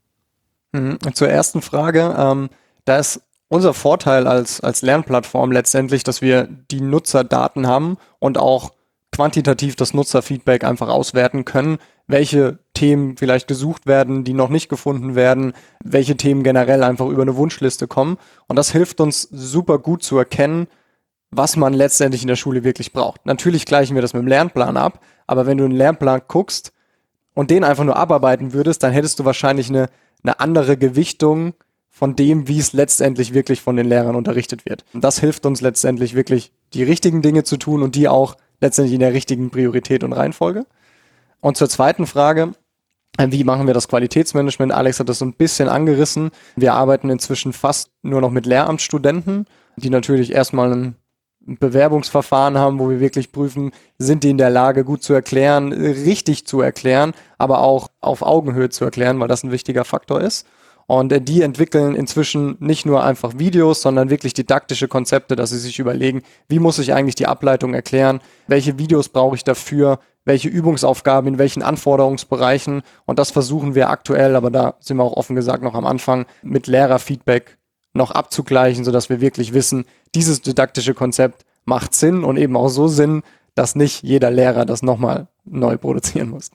Mhm. 0.72 0.98
Zur 1.14 1.28
ersten 1.28 1.62
Frage, 1.62 2.14
ähm, 2.18 2.50
da 2.84 2.98
ist 2.98 3.22
unser 3.48 3.74
Vorteil 3.74 4.26
als, 4.26 4.60
als 4.60 4.82
Lernplattform 4.82 5.52
letztendlich, 5.52 6.04
dass 6.04 6.20
wir 6.20 6.48
die 6.70 6.80
Nutzerdaten 6.80 7.66
haben 7.66 7.96
und 8.18 8.38
auch 8.38 8.72
quantitativ 9.10 9.74
das 9.74 9.94
Nutzerfeedback 9.94 10.64
einfach 10.64 10.88
auswerten 10.88 11.44
können, 11.44 11.78
welche 12.06 12.58
Themen 12.74 13.16
vielleicht 13.16 13.48
gesucht 13.48 13.86
werden, 13.86 14.24
die 14.24 14.34
noch 14.34 14.50
nicht 14.50 14.68
gefunden 14.68 15.14
werden, 15.14 15.54
welche 15.82 16.16
Themen 16.16 16.42
generell 16.42 16.82
einfach 16.82 17.06
über 17.06 17.22
eine 17.22 17.36
Wunschliste 17.36 17.86
kommen. 17.86 18.18
Und 18.46 18.56
das 18.56 18.70
hilft 18.70 19.00
uns 19.00 19.22
super 19.22 19.78
gut 19.78 20.02
zu 20.02 20.18
erkennen, 20.18 20.68
was 21.30 21.56
man 21.56 21.74
letztendlich 21.74 22.22
in 22.22 22.28
der 22.28 22.36
Schule 22.36 22.64
wirklich 22.64 22.92
braucht. 22.92 23.26
Natürlich 23.26 23.66
gleichen 23.66 23.94
wir 23.94 24.02
das 24.02 24.14
mit 24.14 24.22
dem 24.22 24.28
Lernplan 24.28 24.76
ab, 24.76 25.00
aber 25.26 25.46
wenn 25.46 25.58
du 25.58 25.64
einen 25.64 25.74
Lernplan 25.74 26.22
guckst 26.28 26.72
und 27.34 27.50
den 27.50 27.64
einfach 27.64 27.84
nur 27.84 27.96
abarbeiten 27.96 28.52
würdest, 28.52 28.82
dann 28.82 28.92
hättest 28.92 29.18
du 29.18 29.24
wahrscheinlich 29.24 29.68
eine, 29.68 29.88
eine 30.22 30.40
andere 30.40 30.76
Gewichtung 30.76 31.54
von 31.98 32.14
dem, 32.14 32.46
wie 32.46 32.60
es 32.60 32.72
letztendlich 32.72 33.34
wirklich 33.34 33.60
von 33.60 33.74
den 33.74 33.88
Lehrern 33.88 34.14
unterrichtet 34.14 34.64
wird. 34.66 34.84
Und 34.92 35.02
das 35.02 35.18
hilft 35.18 35.44
uns 35.46 35.60
letztendlich 35.60 36.14
wirklich, 36.14 36.52
die 36.72 36.84
richtigen 36.84 37.22
Dinge 37.22 37.42
zu 37.42 37.56
tun 37.56 37.82
und 37.82 37.96
die 37.96 38.06
auch 38.06 38.36
letztendlich 38.60 38.94
in 38.94 39.00
der 39.00 39.14
richtigen 39.14 39.50
Priorität 39.50 40.04
und 40.04 40.12
Reihenfolge. 40.12 40.64
Und 41.40 41.56
zur 41.56 41.68
zweiten 41.68 42.06
Frage, 42.06 42.52
wie 43.18 43.42
machen 43.42 43.66
wir 43.66 43.74
das 43.74 43.88
Qualitätsmanagement? 43.88 44.70
Alex 44.70 45.00
hat 45.00 45.08
das 45.08 45.18
so 45.18 45.24
ein 45.24 45.32
bisschen 45.32 45.68
angerissen. 45.68 46.30
Wir 46.54 46.74
arbeiten 46.74 47.10
inzwischen 47.10 47.52
fast 47.52 47.90
nur 48.02 48.20
noch 48.20 48.30
mit 48.30 48.46
Lehramtsstudenten, 48.46 49.46
die 49.74 49.90
natürlich 49.90 50.32
erstmal 50.32 50.72
ein 50.72 50.96
Bewerbungsverfahren 51.40 52.58
haben, 52.58 52.78
wo 52.78 52.90
wir 52.90 53.00
wirklich 53.00 53.32
prüfen, 53.32 53.72
sind 53.98 54.22
die 54.22 54.30
in 54.30 54.38
der 54.38 54.50
Lage, 54.50 54.84
gut 54.84 55.02
zu 55.02 55.14
erklären, 55.14 55.72
richtig 55.72 56.46
zu 56.46 56.60
erklären, 56.60 57.12
aber 57.38 57.58
auch 57.58 57.88
auf 58.00 58.22
Augenhöhe 58.22 58.68
zu 58.68 58.84
erklären, 58.84 59.18
weil 59.18 59.26
das 59.26 59.42
ein 59.42 59.50
wichtiger 59.50 59.84
Faktor 59.84 60.20
ist. 60.20 60.46
Und 60.88 61.12
äh, 61.12 61.20
die 61.20 61.42
entwickeln 61.42 61.94
inzwischen 61.94 62.56
nicht 62.60 62.86
nur 62.86 63.04
einfach 63.04 63.38
Videos, 63.38 63.82
sondern 63.82 64.08
wirklich 64.10 64.32
didaktische 64.32 64.88
Konzepte, 64.88 65.36
dass 65.36 65.50
sie 65.50 65.58
sich 65.58 65.78
überlegen, 65.78 66.22
wie 66.48 66.58
muss 66.58 66.78
ich 66.78 66.94
eigentlich 66.94 67.14
die 67.14 67.26
Ableitung 67.26 67.74
erklären, 67.74 68.20
welche 68.48 68.78
Videos 68.78 69.10
brauche 69.10 69.36
ich 69.36 69.44
dafür, 69.44 70.00
welche 70.24 70.48
Übungsaufgaben 70.48 71.28
in 71.28 71.38
welchen 71.38 71.62
Anforderungsbereichen. 71.62 72.82
Und 73.04 73.18
das 73.18 73.30
versuchen 73.30 73.74
wir 73.74 73.90
aktuell, 73.90 74.34
aber 74.34 74.50
da 74.50 74.74
sind 74.80 74.96
wir 74.96 75.04
auch 75.04 75.16
offen 75.16 75.36
gesagt 75.36 75.62
noch 75.62 75.74
am 75.74 75.86
Anfang, 75.86 76.24
mit 76.42 76.66
Lehrerfeedback 76.66 77.58
noch 77.92 78.10
abzugleichen, 78.10 78.84
sodass 78.84 79.10
wir 79.10 79.20
wirklich 79.20 79.52
wissen, 79.52 79.84
dieses 80.14 80.40
didaktische 80.40 80.94
Konzept 80.94 81.44
macht 81.66 81.94
Sinn 81.94 82.24
und 82.24 82.38
eben 82.38 82.56
auch 82.56 82.70
so 82.70 82.88
Sinn, 82.88 83.22
dass 83.54 83.74
nicht 83.74 84.02
jeder 84.02 84.30
Lehrer 84.30 84.64
das 84.64 84.82
nochmal 84.82 85.26
neu 85.44 85.76
produzieren 85.76 86.30
muss. 86.30 86.50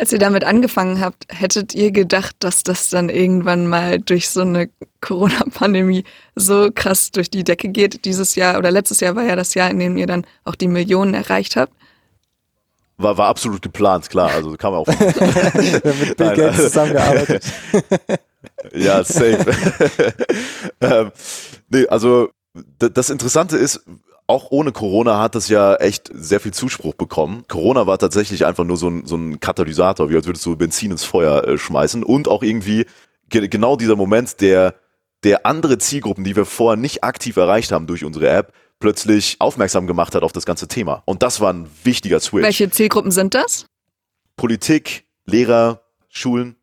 Als 0.00 0.12
ihr 0.12 0.20
damit 0.20 0.44
angefangen 0.44 1.00
habt, 1.00 1.26
hättet 1.28 1.74
ihr 1.74 1.90
gedacht, 1.90 2.36
dass 2.38 2.62
das 2.62 2.88
dann 2.88 3.08
irgendwann 3.08 3.66
mal 3.66 3.98
durch 3.98 4.30
so 4.30 4.42
eine 4.42 4.70
Corona-Pandemie 5.00 6.04
so 6.36 6.70
krass 6.72 7.10
durch 7.10 7.30
die 7.30 7.42
Decke 7.42 7.68
geht? 7.68 8.04
Dieses 8.04 8.36
Jahr 8.36 8.58
oder 8.58 8.70
letztes 8.70 9.00
Jahr 9.00 9.16
war 9.16 9.24
ja 9.24 9.34
das 9.34 9.54
Jahr, 9.54 9.68
in 9.70 9.80
dem 9.80 9.96
ihr 9.96 10.06
dann 10.06 10.24
auch 10.44 10.54
die 10.54 10.68
Millionen 10.68 11.14
erreicht 11.14 11.56
habt. 11.56 11.72
War, 12.96 13.18
war 13.18 13.26
absolut 13.26 13.60
geplant, 13.60 14.08
klar. 14.08 14.30
Also 14.30 14.56
kam 14.56 14.74
auch. 14.74 14.86
mit 14.86 16.16
Bill 16.16 16.36
Gates 16.36 16.56
zusammengearbeitet. 16.56 17.44
ja, 18.72 19.02
safe. 19.02 19.46
ähm, 20.80 21.12
nee, 21.70 21.88
also 21.88 22.30
das 22.78 23.10
Interessante 23.10 23.56
ist, 23.56 23.84
auch 24.28 24.50
ohne 24.50 24.72
Corona 24.72 25.18
hat 25.20 25.34
das 25.34 25.48
ja 25.48 25.74
echt 25.76 26.10
sehr 26.12 26.38
viel 26.38 26.52
Zuspruch 26.52 26.94
bekommen. 26.94 27.44
Corona 27.48 27.86
war 27.86 27.98
tatsächlich 27.98 28.44
einfach 28.44 28.64
nur 28.64 28.76
so 28.76 28.88
ein, 28.88 29.06
so 29.06 29.16
ein 29.16 29.40
Katalysator, 29.40 30.10
wie 30.10 30.16
als 30.16 30.26
würdest 30.26 30.44
du 30.44 30.54
Benzin 30.54 30.90
ins 30.90 31.04
Feuer 31.04 31.44
äh, 31.44 31.58
schmeißen 31.58 32.04
und 32.04 32.28
auch 32.28 32.42
irgendwie 32.42 32.84
ge 33.30 33.48
genau 33.48 33.76
dieser 33.76 33.96
Moment, 33.96 34.40
der, 34.42 34.74
der 35.24 35.46
andere 35.46 35.78
Zielgruppen, 35.78 36.24
die 36.24 36.36
wir 36.36 36.44
vorher 36.44 36.76
nicht 36.76 37.02
aktiv 37.02 37.38
erreicht 37.38 37.72
haben 37.72 37.86
durch 37.86 38.04
unsere 38.04 38.28
App, 38.28 38.52
plötzlich 38.80 39.36
aufmerksam 39.38 39.86
gemacht 39.86 40.14
hat 40.14 40.22
auf 40.22 40.32
das 40.32 40.44
ganze 40.44 40.68
Thema. 40.68 41.02
Und 41.06 41.22
das 41.22 41.40
war 41.40 41.52
ein 41.52 41.66
wichtiger 41.82 42.20
Switch. 42.20 42.44
Welche 42.44 42.70
Zielgruppen 42.70 43.10
sind 43.10 43.34
das? 43.34 43.64
Politik, 44.36 45.06
Lehrer, 45.24 45.80
Schulen 46.10 46.56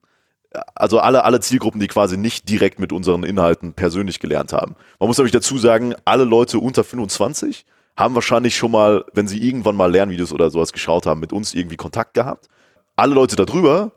also 0.76 1.00
alle, 1.00 1.24
alle 1.24 1.40
Zielgruppen, 1.40 1.80
die 1.80 1.88
quasi 1.88 2.18
nicht 2.18 2.50
direkt 2.50 2.80
mit 2.80 2.92
unseren 2.92 3.24
Inhalten 3.24 3.74
persönlich 3.74 4.20
gelernt 4.20 4.54
haben. 4.54 4.76
Man 5.00 5.08
muss 5.08 5.18
nämlich 5.18 5.32
dazu 5.32 5.58
sagen, 5.58 5.96
alle 6.06 6.24
Leute 6.24 6.60
unter 6.60 6.84
25 6.84 7.66
haben 7.98 8.16
wahrscheinlich 8.16 8.56
schon 8.56 8.72
mal, 8.72 9.06
wenn 9.14 9.28
sie 9.28 9.42
irgendwann 9.42 9.76
mal 9.76 9.92
Lernvideos 9.92 10.34
oder 10.34 10.50
sowas 10.50 10.74
geschaut 10.74 11.06
haben, 11.06 11.20
mit 11.20 11.32
uns 11.32 11.54
irgendwie 11.54 11.78
Kontakt 11.78 12.14
gehabt. 12.14 12.50
Alle 12.96 13.14
Leute 13.14 13.36
darüber 13.36 13.92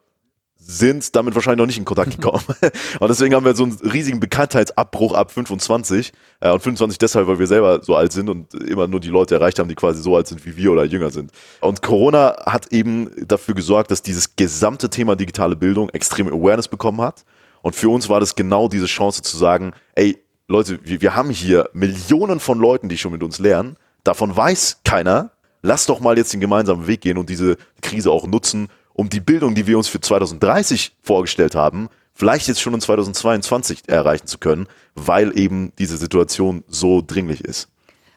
sind 0.70 1.16
damit 1.16 1.34
wahrscheinlich 1.34 1.58
noch 1.58 1.66
nicht 1.66 1.78
in 1.78 1.86
Kontakt 1.86 2.10
gekommen. 2.10 2.44
und 3.00 3.08
deswegen 3.08 3.34
haben 3.34 3.46
wir 3.46 3.56
so 3.56 3.64
einen 3.64 3.72
riesigen 3.72 4.20
Bekanntheitsabbruch 4.20 5.14
ab 5.14 5.32
25. 5.32 6.12
Äh, 6.40 6.50
und 6.50 6.62
25 6.62 6.98
deshalb, 6.98 7.26
weil 7.26 7.38
wir 7.38 7.46
selber 7.46 7.82
so 7.82 7.96
alt 7.96 8.12
sind 8.12 8.28
und 8.28 8.52
immer 8.52 8.86
nur 8.86 9.00
die 9.00 9.08
Leute 9.08 9.34
erreicht 9.34 9.58
haben, 9.58 9.70
die 9.70 9.74
quasi 9.74 10.02
so 10.02 10.14
alt 10.14 10.26
sind 10.26 10.44
wie 10.44 10.58
wir 10.58 10.70
oder 10.70 10.84
jünger 10.84 11.08
sind. 11.10 11.32
Und 11.62 11.80
Corona 11.80 12.36
hat 12.44 12.70
eben 12.70 13.10
dafür 13.26 13.54
gesorgt, 13.54 13.90
dass 13.90 14.02
dieses 14.02 14.36
gesamte 14.36 14.90
Thema 14.90 15.16
digitale 15.16 15.56
Bildung 15.56 15.88
extreme 15.88 16.30
Awareness 16.32 16.68
bekommen 16.68 17.00
hat. 17.00 17.24
Und 17.62 17.74
für 17.74 17.88
uns 17.88 18.10
war 18.10 18.20
das 18.20 18.34
genau 18.34 18.68
diese 18.68 18.86
Chance 18.86 19.22
zu 19.22 19.38
sagen, 19.38 19.72
ey, 19.94 20.18
Leute, 20.48 20.80
wir, 20.82 21.00
wir 21.00 21.16
haben 21.16 21.30
hier 21.30 21.70
Millionen 21.72 22.40
von 22.40 22.58
Leuten, 22.58 22.90
die 22.90 22.98
schon 22.98 23.12
mit 23.12 23.22
uns 23.22 23.38
lernen. 23.38 23.76
Davon 24.04 24.36
weiß 24.36 24.80
keiner. 24.84 25.30
Lass 25.62 25.86
doch 25.86 26.00
mal 26.00 26.18
jetzt 26.18 26.34
den 26.34 26.40
gemeinsamen 26.40 26.86
Weg 26.86 27.00
gehen 27.00 27.16
und 27.16 27.30
diese 27.30 27.56
Krise 27.80 28.10
auch 28.10 28.26
nutzen, 28.26 28.68
um 28.98 29.08
die 29.08 29.20
Bildung, 29.20 29.54
die 29.54 29.68
wir 29.68 29.78
uns 29.78 29.86
für 29.86 30.00
2030 30.00 30.96
vorgestellt 31.02 31.54
haben, 31.54 31.88
vielleicht 32.14 32.48
jetzt 32.48 32.60
schon 32.60 32.74
in 32.74 32.80
2022 32.80 33.88
erreichen 33.88 34.26
zu 34.26 34.38
können, 34.38 34.66
weil 34.96 35.38
eben 35.38 35.72
diese 35.78 35.96
Situation 35.96 36.64
so 36.66 37.00
dringlich 37.06 37.44
ist. 37.44 37.68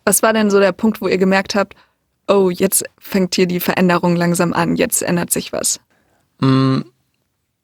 Was 0.05 0.23
war 0.23 0.33
denn 0.33 0.49
so 0.49 0.59
der 0.59 0.71
Punkt, 0.71 0.99
wo 0.99 1.07
ihr 1.07 1.19
gemerkt 1.19 1.53
habt, 1.53 1.75
oh, 2.27 2.49
jetzt 2.49 2.83
fängt 2.97 3.35
hier 3.35 3.45
die 3.45 3.59
Veränderung 3.59 4.15
langsam 4.15 4.53
an, 4.53 4.75
jetzt 4.75 5.03
ändert 5.03 5.31
sich 5.31 5.53
was? 5.53 5.79
Mm, 6.39 6.79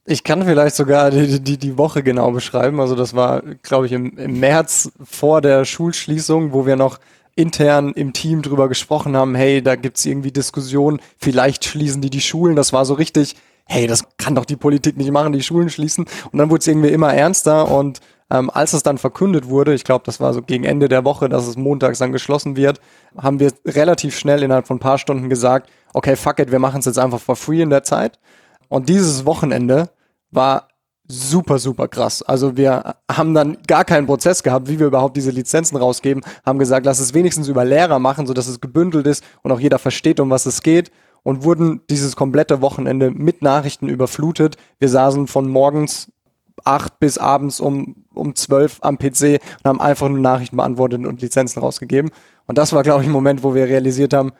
ich 0.05 0.23
kann 0.23 0.45
vielleicht 0.45 0.75
sogar 0.75 1.09
die, 1.09 1.39
die, 1.39 1.57
die 1.57 1.77
Woche 1.79 2.03
genau 2.03 2.29
beschreiben. 2.29 2.79
Also 2.79 2.93
das 2.93 3.15
war, 3.15 3.41
glaube 3.63 3.87
ich, 3.87 3.93
im, 3.93 4.15
im 4.19 4.39
März 4.39 4.91
vor 5.03 5.41
der 5.41 5.65
Schulschließung, 5.65 6.53
wo 6.53 6.67
wir 6.67 6.75
noch 6.75 6.99
intern 7.37 7.93
im 7.93 8.13
Team 8.13 8.41
drüber 8.41 8.67
gesprochen 8.67 9.15
haben, 9.15 9.35
hey, 9.35 9.61
da 9.61 9.75
gibt's 9.75 10.05
irgendwie 10.05 10.31
Diskussionen, 10.31 10.99
vielleicht 11.17 11.65
schließen 11.65 12.01
die 12.01 12.09
die 12.09 12.21
Schulen. 12.21 12.55
Das 12.55 12.73
war 12.73 12.83
so 12.83 12.95
richtig, 12.95 13.35
hey, 13.65 13.85
das 13.85 14.05
kann 14.17 14.35
doch 14.35 14.45
die 14.45 14.55
Politik 14.55 14.97
nicht 14.97 15.11
machen, 15.11 15.33
die 15.33 15.43
Schulen 15.43 15.69
schließen. 15.69 16.05
Und 16.31 16.39
dann 16.39 16.49
wurde 16.49 16.61
es 16.61 16.67
irgendwie 16.67 16.89
immer 16.89 17.13
ernster 17.13 17.69
und 17.69 18.01
ähm, 18.29 18.49
als 18.49 18.73
es 18.73 18.83
dann 18.83 18.97
verkündet 18.97 19.47
wurde, 19.47 19.73
ich 19.73 19.83
glaube, 19.83 20.03
das 20.05 20.19
war 20.19 20.33
so 20.33 20.41
gegen 20.41 20.63
Ende 20.63 20.89
der 20.89 21.05
Woche, 21.05 21.29
dass 21.29 21.47
es 21.47 21.55
montags 21.55 21.99
dann 21.99 22.11
geschlossen 22.11 22.57
wird, 22.57 22.81
haben 23.15 23.39
wir 23.39 23.53
relativ 23.65 24.17
schnell 24.17 24.43
innerhalb 24.43 24.67
von 24.67 24.77
ein 24.77 24.81
paar 24.81 24.97
Stunden 24.97 25.29
gesagt, 25.29 25.69
okay, 25.93 26.15
fuck 26.15 26.39
it, 26.39 26.51
wir 26.51 26.59
machen 26.59 26.79
es 26.79 26.85
jetzt 26.85 26.99
einfach 26.99 27.19
for 27.19 27.35
free 27.35 27.61
in 27.61 27.69
der 27.69 27.83
Zeit. 27.83 28.19
Und 28.67 28.89
dieses 28.89 29.25
Wochenende 29.25 29.91
war 30.31 30.67
super, 31.07 31.57
super 31.59 31.87
krass. 31.87 32.21
Also 32.21 32.57
wir 32.57 32.95
haben 33.09 33.33
dann 33.33 33.57
gar 33.67 33.85
keinen 33.85 34.07
Prozess 34.07 34.43
gehabt, 34.43 34.67
wie 34.67 34.79
wir 34.79 34.87
überhaupt 34.87 35.15
diese 35.15 35.31
Lizenzen 35.31 35.77
rausgeben, 35.77 36.23
haben 36.45 36.59
gesagt, 36.59 36.85
lass 36.85 36.99
es 36.99 37.13
wenigstens 37.13 37.47
über 37.47 37.63
Lehrer 37.63 37.99
machen, 37.99 38.27
sodass 38.27 38.47
es 38.47 38.59
gebündelt 38.59 39.07
ist 39.07 39.23
und 39.43 39.51
auch 39.51 39.59
jeder 39.59 39.79
versteht, 39.79 40.19
um 40.19 40.29
was 40.29 40.45
es 40.45 40.61
geht 40.61 40.91
und 41.23 41.43
wurden 41.43 41.81
dieses 41.89 42.15
komplette 42.15 42.61
Wochenende 42.61 43.11
mit 43.11 43.41
Nachrichten 43.41 43.87
überflutet. 43.87 44.57
Wir 44.79 44.89
saßen 44.89 45.27
von 45.27 45.49
morgens 45.49 46.11
acht 46.63 46.99
bis 46.99 47.17
abends 47.17 47.59
um, 47.59 48.05
um 48.13 48.35
zwölf 48.35 48.79
am 48.81 48.97
PC 48.97 49.39
und 49.59 49.65
haben 49.65 49.81
einfach 49.81 50.09
nur 50.09 50.19
Nachrichten 50.19 50.57
beantwortet 50.57 51.05
und 51.05 51.21
Lizenzen 51.21 51.59
rausgegeben. 51.59 52.11
Und 52.47 52.57
das 52.57 52.73
war, 52.73 52.83
glaube 52.83 53.01
ich, 53.03 53.07
ein 53.07 53.13
Moment, 53.13 53.43
wo 53.43 53.53
wir 53.53 53.65
realisiert 53.65 54.13
haben, 54.13 54.31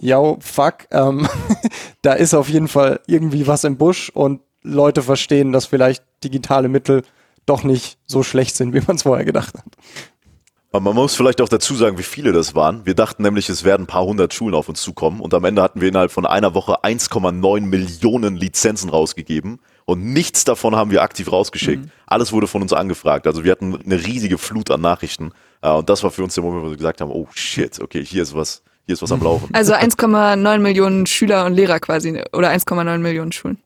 yo, 0.00 0.38
fuck, 0.40 0.86
ähm, 0.90 1.28
da 2.02 2.12
ist 2.12 2.34
auf 2.34 2.48
jeden 2.48 2.68
Fall 2.68 3.00
irgendwie 3.06 3.46
was 3.46 3.64
im 3.64 3.76
Busch 3.76 4.10
und 4.10 4.40
Leute 4.62 5.02
verstehen, 5.02 5.52
dass 5.52 5.66
vielleicht 5.66 6.04
digitale 6.24 6.68
Mittel 6.68 7.02
doch 7.46 7.62
nicht 7.62 7.98
so 8.06 8.22
schlecht 8.22 8.56
sind, 8.56 8.74
wie 8.74 8.82
man 8.86 8.96
es 8.96 9.02
vorher 9.02 9.24
gedacht 9.24 9.54
hat. 9.54 9.64
Aber 10.70 10.80
man 10.80 10.96
muss 10.96 11.14
vielleicht 11.14 11.40
auch 11.40 11.48
dazu 11.48 11.74
sagen, 11.74 11.96
wie 11.96 12.02
viele 12.02 12.32
das 12.32 12.54
waren. 12.54 12.84
Wir 12.84 12.94
dachten 12.94 13.22
nämlich, 13.22 13.48
es 13.48 13.64
werden 13.64 13.84
ein 13.84 13.86
paar 13.86 14.04
hundert 14.04 14.34
Schulen 14.34 14.54
auf 14.54 14.68
uns 14.68 14.82
zukommen 14.82 15.20
und 15.20 15.32
am 15.32 15.44
Ende 15.44 15.62
hatten 15.62 15.80
wir 15.80 15.88
innerhalb 15.88 16.12
von 16.12 16.26
einer 16.26 16.52
Woche 16.52 16.84
1,9 16.84 17.62
Millionen 17.62 18.36
Lizenzen 18.36 18.90
rausgegeben 18.90 19.60
und 19.86 20.04
nichts 20.04 20.44
davon 20.44 20.76
haben 20.76 20.90
wir 20.90 21.00
aktiv 21.00 21.32
rausgeschickt. 21.32 21.86
Mhm. 21.86 21.90
Alles 22.06 22.32
wurde 22.32 22.46
von 22.46 22.60
uns 22.60 22.74
angefragt. 22.74 23.26
Also 23.26 23.44
wir 23.44 23.52
hatten 23.52 23.80
eine 23.82 24.04
riesige 24.04 24.36
Flut 24.36 24.70
an 24.70 24.82
Nachrichten 24.82 25.32
äh, 25.62 25.70
und 25.70 25.88
das 25.88 26.02
war 26.02 26.10
für 26.10 26.22
uns 26.22 26.34
der 26.34 26.44
Moment, 26.44 26.66
wo 26.66 26.70
wir 26.70 26.76
gesagt 26.76 27.00
haben, 27.00 27.10
oh 27.10 27.28
shit, 27.32 27.80
okay, 27.80 28.04
hier 28.04 28.22
ist 28.22 28.34
was, 28.34 28.62
hier 28.84 28.92
ist 28.92 29.00
was 29.00 29.10
am 29.10 29.22
Laufen. 29.22 29.48
Also 29.54 29.72
1,9 29.74 30.58
Millionen 30.58 31.06
Schüler 31.06 31.46
und 31.46 31.54
Lehrer 31.54 31.80
quasi 31.80 32.22
oder 32.34 32.50
1,9 32.50 32.98
Millionen 32.98 33.32
Schulen. 33.32 33.56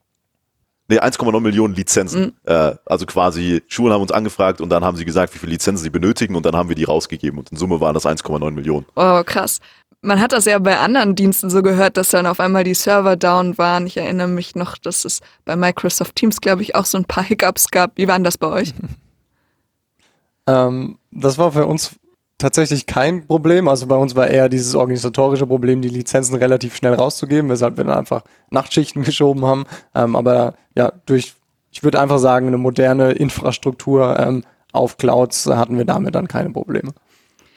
Nee, 0.93 1.01
1,9 1.01 1.41
Millionen 1.41 1.75
Lizenzen. 1.75 2.21
Mhm. 2.21 2.33
Äh, 2.45 2.75
also 2.85 3.07
quasi, 3.07 3.63
Schulen 3.67 3.95
haben 3.95 4.03
uns 4.03 4.13
angefragt 4.13 4.61
und 4.61 4.69
dann 4.69 4.85
haben 4.85 4.99
sie 4.99 5.07
gesagt, 5.07 5.35
wie 5.35 5.39
viele 5.39 5.53
Lizenzen 5.53 5.83
sie 5.83 5.89
benötigen 5.89 6.37
und 6.37 6.45
dann 6.45 6.55
haben 6.55 6.69
wir 6.69 6.77
die 6.77 6.85
rausgegeben 6.85 7.39
und 7.39 7.51
in 7.51 7.57
Summe 7.57 7.81
waren 7.81 7.95
das 7.95 8.05
1,9 8.05 8.51
Millionen. 8.51 8.85
Oh, 8.95 9.23
krass. 9.25 9.61
Man 10.03 10.21
hat 10.21 10.33
das 10.33 10.45
ja 10.45 10.59
bei 10.59 10.79
anderen 10.79 11.15
Diensten 11.15 11.49
so 11.49 11.63
gehört, 11.63 11.97
dass 11.97 12.11
dann 12.11 12.27
auf 12.27 12.41
einmal 12.41 12.65
die 12.65 12.75
Server 12.75 13.17
down 13.17 13.57
waren. 13.57 13.87
Ich 13.87 13.97
erinnere 13.97 14.29
mich 14.29 14.55
noch, 14.55 14.77
dass 14.77 15.07
es 15.07 15.21
bei 15.47 15.57
Microsoft 15.57 16.15
Teams, 16.15 16.43
glaube 16.43 16.61
ich, 16.61 16.75
auch 16.75 16.85
so 16.85 16.99
ein 16.99 17.07
paar 17.07 17.25
Hiccups 17.25 17.71
gab. 17.71 17.93
Wie 17.97 18.07
waren 18.07 18.23
das 18.23 18.37
bei 18.37 18.49
euch? 18.49 18.75
ähm, 20.47 20.99
das 21.11 21.39
war 21.39 21.53
für 21.53 21.65
uns 21.65 21.93
tatsächlich 22.43 22.87
kein 22.87 23.27
Problem. 23.27 23.69
Also 23.69 23.87
bei 23.87 23.97
uns 23.97 24.15
war 24.15 24.29
eher 24.29 24.49
dieses 24.49 24.75
organisatorische 24.75 25.47
Problem, 25.47 25.81
die 25.81 25.89
Lizenzen 25.89 26.35
relativ 26.35 26.77
schnell 26.77 26.95
rauszugeben, 26.95 27.49
weshalb 27.49 27.77
wir 27.77 27.85
dann 27.85 27.97
einfach 27.97 28.23
Nachtschichten 28.51 29.03
geschoben 29.05 29.47
haben. 29.47 29.65
Ähm, 29.95 30.17
aber 30.17 30.55
ja, 30.77 30.93
durch, 31.07 31.35
ich 31.71 31.83
würde 31.83 32.01
einfach 32.01 32.19
sagen, 32.19 32.49
eine 32.49 32.59
moderne 32.59 33.13
Infrastruktur 33.13 34.19
ähm, 34.19 34.45
auf 34.73 34.97
Clouds 34.97 35.47
hatten 35.47 35.79
wir 35.79 35.85
damit 35.85 36.15
dann 36.15 36.29
keine 36.29 36.51
Probleme. 36.51 36.93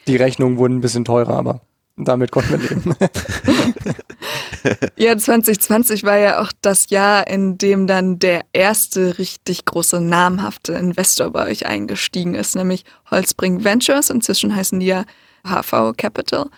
Die 0.06 0.16
Rechnungen 0.16 0.58
wurden 0.58 0.76
ein 0.76 0.80
bisschen 0.80 1.04
teurer, 1.04 1.36
aber 1.36 1.60
damit 1.96 2.30
konnten 2.30 2.52
wir 2.52 2.58
leben. 2.58 2.94
ja, 4.96 5.16
2020 5.16 6.04
war 6.04 6.18
ja 6.18 6.42
auch 6.42 6.52
das 6.60 6.90
Jahr, 6.90 7.26
in 7.26 7.56
dem 7.56 7.86
dann 7.86 8.18
der 8.18 8.44
erste 8.52 9.18
richtig 9.18 9.64
große 9.64 10.00
namhafte 10.00 10.74
Investor 10.74 11.30
bei 11.30 11.50
euch 11.50 11.66
eingestiegen 11.66 12.34
ist, 12.34 12.54
nämlich 12.54 12.84
Holzbring 13.10 13.64
Ventures. 13.64 14.10
Inzwischen 14.10 14.54
heißen 14.54 14.78
die 14.78 14.86
ja 14.86 15.04
HV 15.44 15.96
Capital. 15.96 16.50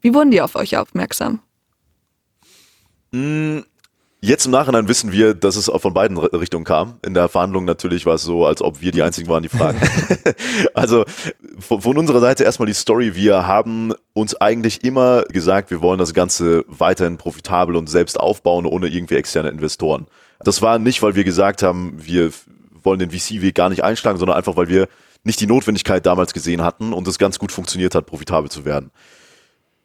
Wie 0.00 0.12
wurden 0.12 0.30
die 0.30 0.42
auf 0.42 0.56
euch 0.56 0.76
aufmerksam? 0.76 1.40
Jetzt 4.20 4.46
im 4.46 4.50
Nachhinein 4.50 4.88
wissen 4.88 5.12
wir, 5.12 5.34
dass 5.34 5.54
es 5.54 5.68
auch 5.68 5.78
von 5.78 5.94
beiden 5.94 6.18
Richtungen 6.18 6.64
kam. 6.64 6.98
In 7.06 7.14
der 7.14 7.28
Verhandlung 7.28 7.64
natürlich 7.64 8.04
war 8.04 8.16
es 8.16 8.22
so, 8.22 8.46
als 8.46 8.62
ob 8.62 8.80
wir 8.80 8.90
die 8.90 9.02
einzigen 9.02 9.28
waren, 9.28 9.44
die 9.44 9.48
fragen. 9.48 9.80
also 10.74 11.04
von, 11.60 11.80
von, 11.82 11.96
unserer 11.96 12.18
Seite 12.18 12.42
erstmal 12.42 12.66
die 12.66 12.74
Story. 12.74 13.14
Wir 13.14 13.46
haben 13.46 13.94
uns 14.14 14.34
eigentlich 14.34 14.82
immer 14.82 15.22
gesagt, 15.22 15.70
wir 15.70 15.82
wollen 15.82 16.00
das 16.00 16.14
Ganze 16.14 16.64
weiterhin 16.66 17.16
profitabel 17.16 17.76
und 17.76 17.88
selbst 17.88 18.18
aufbauen, 18.18 18.66
ohne 18.66 18.88
irgendwie 18.88 19.14
externe 19.14 19.50
Investoren. 19.50 20.08
Das 20.40 20.62
war 20.62 20.80
nicht, 20.80 21.00
weil 21.00 21.14
wir 21.14 21.22
gesagt 21.22 21.62
haben, 21.62 21.94
wir 21.96 22.32
wollen 22.82 22.98
den 22.98 23.12
VC-Weg 23.12 23.54
gar 23.54 23.68
nicht 23.68 23.84
einschlagen, 23.84 24.18
sondern 24.18 24.36
einfach, 24.36 24.56
weil 24.56 24.68
wir 24.68 24.88
nicht 25.22 25.40
die 25.40 25.46
Notwendigkeit 25.46 26.04
damals 26.06 26.34
gesehen 26.34 26.62
hatten 26.62 26.92
und 26.92 27.06
es 27.06 27.18
ganz 27.18 27.38
gut 27.38 27.52
funktioniert 27.52 27.94
hat, 27.94 28.06
profitabel 28.06 28.50
zu 28.50 28.64
werden. 28.64 28.90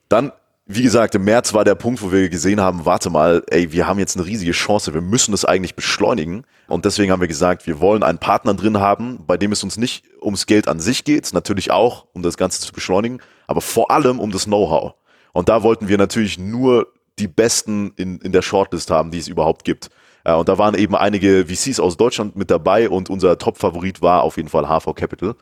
Dann 0.10 0.32
wie 0.66 0.84
gesagt, 0.84 1.14
im 1.16 1.26
März 1.26 1.54
war 1.54 1.66
der 1.66 1.76
Punkt, 1.76 2.02
wo 2.02 2.12
wir 2.12 2.30
gesehen 2.30 2.62
haben, 2.62 2.86
warte 2.86 3.10
mal, 3.10 3.44
ey, 3.48 3.72
wir 3.74 3.86
haben 3.86 4.00
jetzt 4.00 4.16
eine 4.16 4.26
riesige 4.26 4.54
Chance, 4.54 4.94
wir 4.94 5.02
müssen 5.02 5.32
das 5.32 5.44
eigentlich 5.44 5.76
beschleunigen. 5.76 6.46
Und 6.68 6.86
deswegen 6.86 7.12
haben 7.12 7.20
wir 7.20 7.28
gesagt, 7.28 7.68
wir 7.68 7.82
wollen 7.82 8.02
einen 8.02 8.18
Partner 8.18 8.54
drin 8.54 8.80
haben, 8.80 9.20
bei 9.28 9.36
dem 9.36 9.52
es 9.52 9.64
uns 9.64 9.78
nicht 9.78 10.06
ums 10.22 10.46
Geld 10.46 10.70
an 10.70 10.80
sich 10.80 11.04
geht, 11.04 11.34
natürlich 11.34 11.72
auch, 11.72 12.06
um 12.14 12.24
das 12.24 12.38
Ganze 12.38 12.62
zu 12.62 12.72
beschleunigen, 12.72 13.20
aber 13.46 13.60
vor 13.60 13.92
allem 13.92 14.20
um 14.20 14.32
das 14.32 14.46
Know-how. 14.46 14.94
Und 15.34 15.50
da 15.50 15.64
wollten 15.64 15.90
wir 15.90 15.98
natürlich 15.98 16.38
nur 16.40 16.88
die 17.20 17.28
Besten 17.28 17.92
in, 17.98 18.20
in 18.20 18.32
der 18.32 18.42
Shortlist 18.42 18.90
haben, 18.90 19.12
die 19.12 19.20
es 19.20 19.28
überhaupt 19.28 19.66
gibt. 19.66 19.90
Äh, 20.24 20.34
und 20.34 20.48
da 20.48 20.58
waren 20.58 20.76
eben 20.76 20.96
einige 20.96 21.46
VCs 21.48 21.80
aus 21.80 21.98
Deutschland 21.98 22.36
mit 22.36 22.50
dabei 22.50 22.90
und 22.90 23.10
unser 23.10 23.38
Top-Favorit 23.38 24.02
war 24.02 24.24
auf 24.24 24.38
jeden 24.38 24.50
Fall 24.50 24.68
HV 24.68 24.96
Capital. 24.96 25.36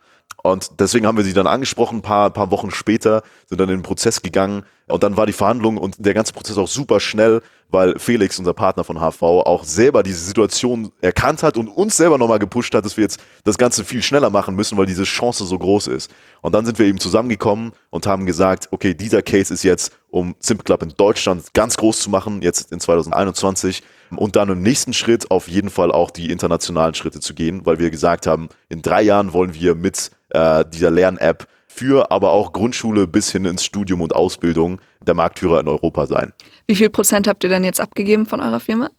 Und 0.44 0.80
deswegen 0.80 1.06
haben 1.06 1.18
wir 1.18 1.24
sie 1.24 1.34
dann 1.34 1.48
angesprochen, 1.48 2.00
ein 2.00 2.02
paar, 2.02 2.30
paar 2.32 2.52
Wochen 2.52 2.72
später, 2.72 3.24
sind 3.48 3.62
dann 3.62 3.70
in 3.70 3.78
den 3.78 3.84
Prozess 3.84 4.22
gegangen. 4.22 4.64
Und 4.88 5.04
dann 5.04 5.16
war 5.16 5.26
die 5.26 5.34
Verhandlung 5.34 5.78
und 5.78 5.96
der 6.00 6.14
ganze 6.14 6.34
Prozess 6.34 6.58
auch 6.58 6.68
super 6.68 7.00
schnell, 7.00 7.42
weil 7.70 7.98
Felix, 8.00 8.38
unser 8.38 8.54
Partner 8.54 8.84
von 8.84 9.00
HV, 9.00 9.22
auch 9.22 9.64
selber 9.64 10.04
diese 10.04 10.20
Situation 10.20 10.92
erkannt 11.00 11.44
hat 11.44 11.58
und 11.58 11.70
uns 11.70 11.96
selber 11.96 12.18
nochmal 12.18 12.40
gepusht 12.40 12.76
hat, 12.76 12.84
dass 12.84 12.98
wir 12.98 13.04
jetzt 13.04 13.22
das 13.46 13.58
Ganze 13.58 13.86
viel 13.86 14.02
schneller 14.02 14.30
machen 14.30 14.56
müssen, 14.56 14.78
weil 14.78 14.86
diese 14.86 15.04
Chance 15.04 15.46
so 15.46 15.58
groß 15.58 15.88
ist. 15.88 16.12
Und 16.42 16.54
dann 16.54 16.66
sind 16.66 16.80
wir 16.80 16.86
eben 16.88 17.00
zusammengekommen 17.00 17.72
und 17.90 18.08
haben 18.08 18.26
gesagt, 18.26 18.68
okay, 18.72 18.94
dieser 18.94 19.22
Case 19.22 19.54
ist 19.54 19.64
jetzt, 19.64 19.94
um 20.10 20.36
Simp 20.40 20.66
Club 20.66 20.84
in 20.84 20.94
Deutschland 20.98 21.54
ganz 21.54 21.78
groß 21.78 22.00
zu 22.00 22.10
machen, 22.10 22.42
jetzt 22.42 22.72
in 22.74 22.80
2021 22.82 23.84
und 24.18 24.36
dann 24.36 24.50
im 24.50 24.62
nächsten 24.62 24.92
Schritt 24.92 25.32
auf 25.32 25.48
jeden 25.48 25.70
Fall 25.70 25.92
auch 25.92 26.12
die 26.12 26.32
internationalen 26.32 26.96
Schritte 26.96 27.22
zu 27.22 27.34
gehen, 27.34 27.66
weil 27.66 27.80
wir 27.80 27.90
gesagt 27.92 28.28
haben, 28.28 28.50
in 28.68 28.82
drei 28.82 29.02
Jahren 29.02 29.32
wollen 29.32 29.54
wir 29.54 29.76
mit 29.76 30.12
äh, 30.32 30.66
dieser 30.66 30.92
Lern-App 30.92 31.48
für 31.68 32.12
aber 32.12 32.32
auch 32.32 32.52
Grundschule 32.52 33.08
bis 33.08 33.32
hin 33.32 33.46
ins 33.46 33.64
Studium 33.64 34.02
und 34.02 34.14
Ausbildung 34.14 34.82
der 35.06 35.14
Marktführer 35.14 35.62
in 35.62 35.68
Europa 35.68 36.06
sein. 36.06 36.34
Wie 36.68 36.76
viel 36.76 36.90
Prozent 36.90 37.28
habt 37.28 37.44
ihr 37.44 37.50
denn 37.50 37.64
jetzt 37.64 37.80
abgegeben 37.80 38.26
von 38.26 38.42
eurer 38.42 38.60
Firma? 38.60 38.90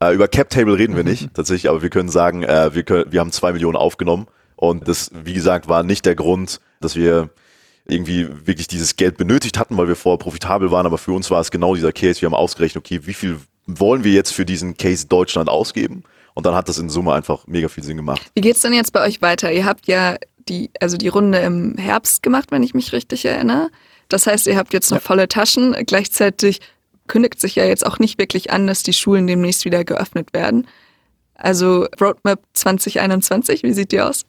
Äh, 0.00 0.14
über 0.14 0.28
CapTable 0.28 0.78
reden 0.78 0.96
wir 0.96 1.04
nicht, 1.04 1.32
tatsächlich, 1.34 1.70
aber 1.70 1.82
wir 1.82 1.90
können 1.90 2.08
sagen, 2.08 2.42
äh, 2.42 2.74
wir, 2.74 2.82
können, 2.82 3.12
wir 3.12 3.20
haben 3.20 3.32
zwei 3.32 3.52
Millionen 3.52 3.76
aufgenommen 3.76 4.26
und 4.56 4.88
das, 4.88 5.10
wie 5.14 5.34
gesagt, 5.34 5.68
war 5.68 5.82
nicht 5.82 6.06
der 6.06 6.14
Grund, 6.14 6.60
dass 6.80 6.96
wir 6.96 7.30
irgendwie 7.86 8.28
wirklich 8.46 8.68
dieses 8.68 8.96
Geld 8.96 9.16
benötigt 9.16 9.58
hatten, 9.58 9.76
weil 9.76 9.88
wir 9.88 9.96
vorher 9.96 10.18
profitabel 10.18 10.70
waren, 10.70 10.86
aber 10.86 10.98
für 10.98 11.12
uns 11.12 11.30
war 11.30 11.40
es 11.40 11.50
genau 11.50 11.74
dieser 11.74 11.92
Case. 11.92 12.20
Wir 12.20 12.26
haben 12.26 12.34
ausgerechnet, 12.34 12.84
okay, 12.84 13.00
wie 13.04 13.14
viel 13.14 13.38
wollen 13.66 14.04
wir 14.04 14.12
jetzt 14.12 14.32
für 14.32 14.44
diesen 14.44 14.76
Case 14.76 15.06
Deutschland 15.06 15.48
ausgeben? 15.48 16.02
Und 16.36 16.44
dann 16.44 16.54
hat 16.54 16.68
das 16.68 16.78
in 16.78 16.90
Summe 16.90 17.14
einfach 17.14 17.46
mega 17.46 17.68
viel 17.68 17.82
Sinn 17.82 17.96
gemacht. 17.96 18.20
Wie 18.34 18.42
geht's 18.42 18.60
denn 18.60 18.74
jetzt 18.74 18.92
bei 18.92 19.02
euch 19.02 19.22
weiter? 19.22 19.50
Ihr 19.50 19.64
habt 19.64 19.86
ja 19.86 20.16
die, 20.50 20.70
also 20.80 20.98
die 20.98 21.08
Runde 21.08 21.38
im 21.38 21.78
Herbst 21.78 22.22
gemacht, 22.22 22.50
wenn 22.50 22.62
ich 22.62 22.74
mich 22.74 22.92
richtig 22.92 23.24
erinnere. 23.24 23.70
Das 24.08 24.26
heißt, 24.26 24.46
ihr 24.46 24.58
habt 24.58 24.74
jetzt 24.74 24.90
noch 24.90 24.98
ja. 24.98 25.02
volle 25.02 25.28
Taschen. 25.28 25.74
Gleichzeitig 25.86 26.60
kündigt 27.06 27.40
sich 27.40 27.54
ja 27.54 27.64
jetzt 27.64 27.86
auch 27.86 27.98
nicht 27.98 28.18
wirklich 28.18 28.50
an, 28.50 28.66
dass 28.66 28.82
die 28.82 28.92
Schulen 28.92 29.26
demnächst 29.26 29.64
wieder 29.64 29.82
geöffnet 29.82 30.34
werden. 30.34 30.66
Also 31.36 31.86
Roadmap 31.98 32.40
2021, 32.52 33.62
wie 33.62 33.72
sieht 33.72 33.92
die 33.92 34.02
aus? 34.02 34.26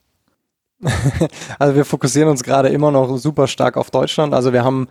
also 1.59 1.75
wir 1.75 1.83
fokussieren 1.83 2.29
uns 2.29 2.41
gerade 2.41 2.69
immer 2.69 2.91
noch 2.91 3.17
super 3.17 3.47
stark 3.47 3.75
auf 3.75 3.91
Deutschland. 3.91 4.33
Also 4.33 4.53
wir 4.53 4.63
haben 4.63 4.87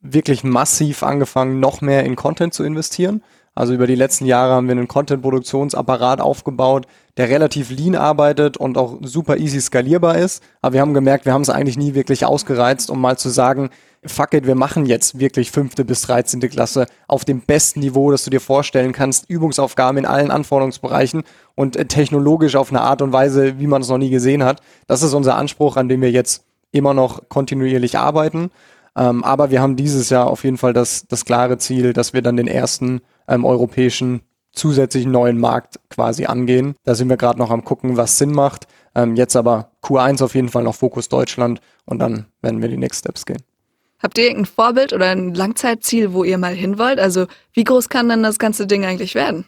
wirklich 0.00 0.44
massiv 0.44 1.02
angefangen, 1.02 1.58
noch 1.58 1.80
mehr 1.80 2.04
in 2.04 2.14
Content 2.14 2.54
zu 2.54 2.62
investieren. 2.62 3.24
Also 3.54 3.72
über 3.72 3.86
die 3.86 3.94
letzten 3.94 4.26
Jahre 4.26 4.54
haben 4.54 4.66
wir 4.66 4.72
einen 4.72 4.88
Content-Produktionsapparat 4.88 6.20
aufgebaut, 6.20 6.86
der 7.16 7.28
relativ 7.28 7.70
lean 7.70 7.94
arbeitet 7.94 8.56
und 8.56 8.76
auch 8.76 8.98
super 9.02 9.36
easy 9.36 9.60
skalierbar 9.60 10.18
ist. 10.18 10.42
Aber 10.60 10.74
wir 10.74 10.80
haben 10.80 10.94
gemerkt, 10.94 11.24
wir 11.24 11.32
haben 11.32 11.42
es 11.42 11.50
eigentlich 11.50 11.76
nie 11.76 11.94
wirklich 11.94 12.24
ausgereizt, 12.24 12.90
um 12.90 13.00
mal 13.00 13.16
zu 13.16 13.28
sagen, 13.28 13.70
fuck 14.04 14.34
it, 14.34 14.46
wir 14.46 14.54
machen 14.54 14.86
jetzt 14.86 15.18
wirklich 15.18 15.50
fünfte 15.50 15.84
bis 15.84 16.02
dreizehnte 16.02 16.48
Klasse 16.48 16.86
auf 17.08 17.24
dem 17.24 17.40
besten 17.40 17.80
Niveau, 17.80 18.10
das 18.10 18.24
du 18.24 18.30
dir 18.30 18.40
vorstellen 18.40 18.92
kannst, 18.92 19.30
Übungsaufgaben 19.30 19.98
in 19.98 20.06
allen 20.06 20.30
Anforderungsbereichen 20.30 21.22
und 21.54 21.76
äh, 21.76 21.86
technologisch 21.86 22.56
auf 22.56 22.70
eine 22.70 22.82
Art 22.82 23.02
und 23.02 23.12
Weise, 23.12 23.58
wie 23.58 23.66
man 23.66 23.82
es 23.82 23.88
noch 23.88 23.98
nie 23.98 24.10
gesehen 24.10 24.44
hat. 24.44 24.60
Das 24.86 25.02
ist 25.02 25.14
unser 25.14 25.36
Anspruch, 25.36 25.76
an 25.76 25.88
dem 25.88 26.02
wir 26.02 26.10
jetzt 26.10 26.44
immer 26.72 26.92
noch 26.92 27.28
kontinuierlich 27.28 27.98
arbeiten. 27.98 28.50
Ähm, 28.96 29.24
aber 29.24 29.50
wir 29.50 29.62
haben 29.62 29.76
dieses 29.76 30.10
Jahr 30.10 30.26
auf 30.26 30.44
jeden 30.44 30.58
Fall 30.58 30.72
das, 30.72 31.06
das 31.08 31.24
klare 31.24 31.58
Ziel, 31.58 31.92
dass 31.92 32.12
wir 32.12 32.22
dann 32.22 32.36
den 32.36 32.48
ersten 32.48 33.00
ähm, 33.28 33.44
europäischen 33.44 34.22
zusätzlichen 34.52 35.10
neuen 35.10 35.38
Markt 35.38 35.80
quasi 35.90 36.26
angehen. 36.26 36.76
Da 36.84 36.94
sind 36.94 37.08
wir 37.08 37.16
gerade 37.16 37.38
noch 37.38 37.50
am 37.50 37.64
gucken, 37.64 37.96
was 37.96 38.18
Sinn 38.18 38.32
macht. 38.32 38.66
Ähm, 38.94 39.16
jetzt 39.16 39.36
aber 39.36 39.72
Q1 39.82 40.22
auf 40.22 40.34
jeden 40.34 40.48
Fall 40.48 40.62
noch 40.62 40.74
Fokus 40.74 41.08
Deutschland 41.08 41.60
und 41.84 41.98
dann 41.98 42.26
werden 42.40 42.62
wir 42.62 42.68
die 42.68 42.76
Next 42.76 43.00
Steps 43.00 43.26
gehen. 43.26 43.42
Habt 43.98 44.18
ihr 44.18 44.24
irgendein 44.24 44.52
Vorbild 44.52 44.92
oder 44.92 45.10
ein 45.10 45.34
Langzeitziel, 45.34 46.12
wo 46.12 46.24
ihr 46.24 46.38
mal 46.38 46.54
hin 46.54 46.78
wollt? 46.78 47.00
Also 47.00 47.26
wie 47.52 47.64
groß 47.64 47.88
kann 47.88 48.08
denn 48.08 48.22
das 48.22 48.38
ganze 48.38 48.66
Ding 48.66 48.84
eigentlich 48.84 49.14
werden? 49.14 49.46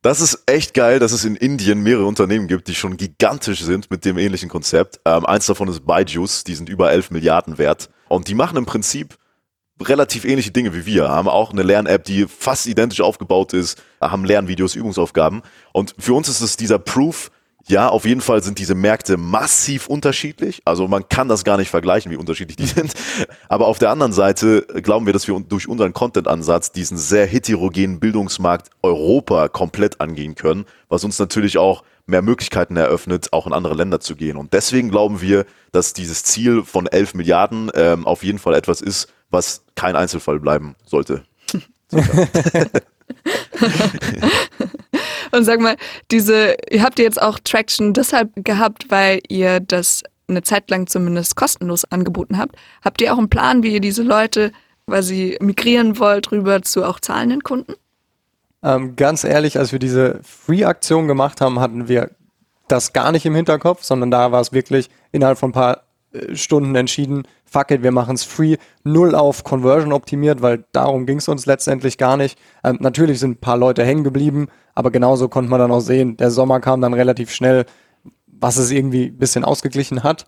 Das 0.00 0.20
ist 0.20 0.42
echt 0.46 0.74
geil, 0.74 0.98
dass 0.98 1.12
es 1.12 1.24
in 1.24 1.36
Indien 1.36 1.80
mehrere 1.80 2.06
Unternehmen 2.06 2.48
gibt, 2.48 2.66
die 2.66 2.74
schon 2.74 2.96
gigantisch 2.96 3.62
sind 3.62 3.88
mit 3.90 4.04
dem 4.04 4.18
ähnlichen 4.18 4.48
Konzept. 4.48 4.98
Ähm, 5.04 5.24
eins 5.26 5.46
davon 5.46 5.68
ist 5.68 5.86
Byju's, 5.86 6.42
die 6.42 6.56
sind 6.56 6.68
über 6.68 6.90
11 6.90 7.12
Milliarden 7.12 7.58
wert. 7.58 7.88
Und 8.08 8.26
die 8.26 8.34
machen 8.34 8.56
im 8.56 8.66
Prinzip 8.66 9.16
relativ 9.88 10.24
ähnliche 10.24 10.50
Dinge 10.50 10.74
wie 10.74 10.86
wir, 10.86 11.08
haben 11.08 11.28
auch 11.28 11.52
eine 11.52 11.62
Lern-App, 11.62 12.04
die 12.04 12.26
fast 12.26 12.66
identisch 12.66 13.00
aufgebaut 13.00 13.52
ist, 13.52 13.82
haben 14.00 14.24
Lernvideos, 14.24 14.74
Übungsaufgaben. 14.74 15.42
Und 15.72 15.94
für 15.98 16.14
uns 16.14 16.28
ist 16.28 16.40
es 16.40 16.56
dieser 16.56 16.78
Proof, 16.78 17.30
ja, 17.68 17.88
auf 17.88 18.04
jeden 18.04 18.20
Fall 18.20 18.42
sind 18.42 18.58
diese 18.58 18.74
Märkte 18.74 19.16
massiv 19.16 19.86
unterschiedlich. 19.86 20.62
Also 20.64 20.88
man 20.88 21.08
kann 21.08 21.28
das 21.28 21.44
gar 21.44 21.56
nicht 21.56 21.70
vergleichen, 21.70 22.10
wie 22.10 22.16
unterschiedlich 22.16 22.56
die 22.56 22.66
sind. 22.80 22.92
Aber 23.48 23.68
auf 23.68 23.78
der 23.78 23.90
anderen 23.90 24.12
Seite 24.12 24.66
glauben 24.82 25.06
wir, 25.06 25.12
dass 25.12 25.28
wir 25.28 25.38
durch 25.40 25.68
unseren 25.68 25.92
Content-Ansatz 25.92 26.72
diesen 26.72 26.98
sehr 26.98 27.26
heterogenen 27.26 28.00
Bildungsmarkt 28.00 28.70
Europa 28.82 29.48
komplett 29.48 30.00
angehen 30.00 30.34
können, 30.34 30.66
was 30.88 31.04
uns 31.04 31.18
natürlich 31.18 31.58
auch 31.58 31.84
mehr 32.06 32.22
Möglichkeiten 32.22 32.76
eröffnet, 32.76 33.32
auch 33.32 33.46
in 33.46 33.52
andere 33.52 33.74
Länder 33.74 34.00
zu 34.00 34.16
gehen. 34.16 34.36
Und 34.36 34.52
deswegen 34.52 34.90
glauben 34.90 35.20
wir, 35.20 35.46
dass 35.70 35.92
dieses 35.92 36.24
Ziel 36.24 36.64
von 36.64 36.86
11 36.86 37.14
Milliarden 37.14 37.70
ähm, 37.74 38.06
auf 38.06 38.24
jeden 38.24 38.40
Fall 38.40 38.54
etwas 38.54 38.80
ist, 38.80 39.08
was 39.32 39.64
kein 39.74 39.96
Einzelfall 39.96 40.38
bleiben 40.38 40.76
sollte. 40.84 41.24
Und 45.32 45.44
sag 45.44 45.60
mal, 45.60 45.76
diese, 46.10 46.56
ihr 46.70 46.82
habt 46.82 46.98
jetzt 46.98 47.20
auch 47.20 47.38
Traction 47.42 47.92
deshalb 47.92 48.30
gehabt, 48.36 48.90
weil 48.90 49.20
ihr 49.28 49.60
das 49.60 50.02
eine 50.28 50.42
Zeit 50.42 50.70
lang 50.70 50.86
zumindest 50.86 51.36
kostenlos 51.36 51.84
angeboten 51.86 52.38
habt. 52.38 52.56
Habt 52.82 53.00
ihr 53.00 53.12
auch 53.12 53.18
einen 53.18 53.30
Plan, 53.30 53.62
wie 53.62 53.74
ihr 53.74 53.80
diese 53.80 54.02
Leute 54.02 54.52
quasi 54.86 55.36
migrieren 55.40 55.98
wollt, 55.98 56.30
rüber 56.32 56.62
zu 56.62 56.84
auch 56.84 57.00
zahlenden 57.00 57.42
Kunden? 57.42 57.74
Ähm, 58.62 58.94
ganz 58.96 59.24
ehrlich, 59.24 59.58
als 59.58 59.72
wir 59.72 59.78
diese 59.78 60.20
Free-Aktion 60.22 61.08
gemacht 61.08 61.40
haben, 61.40 61.58
hatten 61.60 61.88
wir 61.88 62.10
das 62.68 62.92
gar 62.92 63.12
nicht 63.12 63.26
im 63.26 63.34
Hinterkopf, 63.34 63.82
sondern 63.82 64.10
da 64.10 64.32
war 64.32 64.40
es 64.40 64.52
wirklich 64.52 64.88
innerhalb 65.10 65.38
von 65.38 65.50
ein 65.50 65.54
paar 65.54 65.82
Stunden 66.34 66.74
entschieden, 66.74 67.22
fuck 67.44 67.70
it, 67.70 67.82
wir 67.82 67.92
machen 67.92 68.14
es 68.14 68.24
free, 68.24 68.56
null 68.84 69.14
auf 69.14 69.44
Conversion 69.44 69.92
optimiert, 69.92 70.42
weil 70.42 70.64
darum 70.72 71.06
ging 71.06 71.18
es 71.18 71.28
uns 71.28 71.46
letztendlich 71.46 71.98
gar 71.98 72.16
nicht. 72.16 72.38
Ähm, 72.64 72.78
natürlich 72.80 73.20
sind 73.20 73.32
ein 73.32 73.40
paar 73.40 73.56
Leute 73.56 73.84
hängen 73.84 74.04
geblieben, 74.04 74.48
aber 74.74 74.90
genauso 74.90 75.28
konnte 75.28 75.50
man 75.50 75.60
dann 75.60 75.70
auch 75.70 75.80
sehen, 75.80 76.16
der 76.16 76.30
Sommer 76.30 76.60
kam 76.60 76.80
dann 76.80 76.94
relativ 76.94 77.30
schnell, 77.30 77.66
was 78.26 78.56
es 78.56 78.70
irgendwie 78.70 79.06
ein 79.06 79.18
bisschen 79.18 79.44
ausgeglichen 79.44 80.02
hat. 80.02 80.26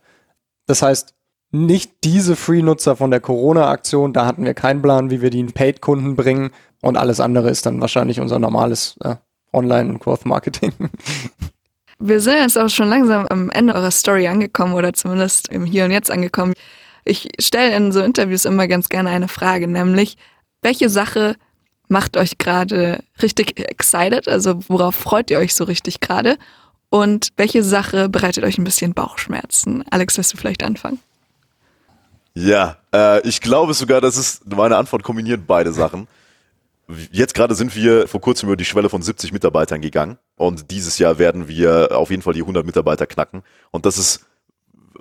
Das 0.67 0.83
heißt, 0.83 1.15
nicht 1.51 1.93
diese 2.05 2.37
Free-Nutzer 2.37 2.97
von 2.97 3.11
der 3.11 3.21
Corona-Aktion, 3.21 4.13
da 4.13 4.27
hatten 4.27 4.45
wir 4.45 4.55
keinen 4.55 4.83
Plan, 4.83 5.11
wie 5.11 5.23
wir 5.23 5.31
die 5.31 5.41
in 5.41 5.53
Paid-Kunden 5.53 6.17
bringen 6.17 6.51
und 6.83 6.97
alles 6.97 7.21
andere 7.21 7.51
ist 7.51 7.67
dann 7.67 7.81
wahrscheinlich 7.81 8.21
unser 8.21 8.39
normales 8.39 8.97
äh, 9.03 9.17
Online- 9.53 9.91
und 9.91 10.01
Growth-Marketing. 10.01 10.73
Wir 11.99 12.21
sind 12.21 12.39
jetzt 12.39 12.59
auch 12.59 12.69
schon 12.69 12.89
langsam 12.89 13.27
am 13.29 13.51
Ende 13.51 13.75
eurer 13.75 13.91
Story 13.91 14.27
angekommen 14.29 14.75
oder 14.75 14.93
zumindest 14.93 15.49
im 15.49 15.65
Hier 15.65 15.85
und 15.85 15.91
Jetzt 15.91 16.11
angekommen. 16.11 16.55
Ich 17.05 17.29
stelle 17.39 17.77
in 17.77 17.93
so 17.93 18.01
Interviews 18.01 18.45
immer 18.45 18.67
ganz 18.67 18.89
gerne 18.89 19.11
eine 19.11 19.29
Frage, 19.29 19.69
nämlich, 19.69 20.17
welche 20.63 20.89
Sache 20.89 21.37
macht 21.89 22.17
euch 22.17 22.39
gerade 22.39 23.03
richtig 23.23 23.59
excited? 23.59 24.29
Also 24.29 24.61
worauf 24.69 24.95
freut 24.95 25.31
ihr 25.31 25.39
euch 25.39 25.55
so 25.55 25.65
richtig 25.65 26.01
gerade? 26.01 26.39
Und 26.91 27.29
welche 27.37 27.63
Sache 27.63 28.09
bereitet 28.09 28.45
euch 28.45 28.59
ein 28.59 28.65
bisschen 28.65 28.95
Bauchschmerzen? 28.95 29.85
Alex, 29.91 30.17
wirst 30.17 30.33
du 30.33 30.37
vielleicht 30.37 30.63
anfangen? 30.63 31.01
Ja, 32.35 32.77
äh, 32.93 33.27
ich 33.27 33.41
glaube 33.41 33.75
sogar, 33.75 34.01
dass 34.01 34.17
es 34.17 34.41
meine 34.45 34.77
Antwort 34.77 35.03
kombiniert 35.03 35.47
beide 35.47 35.73
Sachen. 35.73 36.09
Jetzt 37.11 37.35
gerade 37.35 37.55
sind 37.55 37.75
wir 37.75 38.07
vor 38.09 38.21
kurzem 38.21 38.49
über 38.49 38.57
die 38.57 38.65
Schwelle 38.65 38.91
von 38.91 39.01
70 39.01 39.33
Mitarbeitern 39.33 39.81
gegangen 39.81 40.19
und 40.37 40.71
dieses 40.71 40.99
Jahr 40.99 41.19
werden 41.19 41.49
wir 41.49 41.97
auf 41.97 42.11
jeden 42.11 42.23
Fall 42.23 42.35
die 42.35 42.43
100 42.43 42.67
Mitarbeiter 42.67 43.07
knacken. 43.07 43.43
Und 43.71 43.87
das 43.87 43.97
ist 43.97 44.27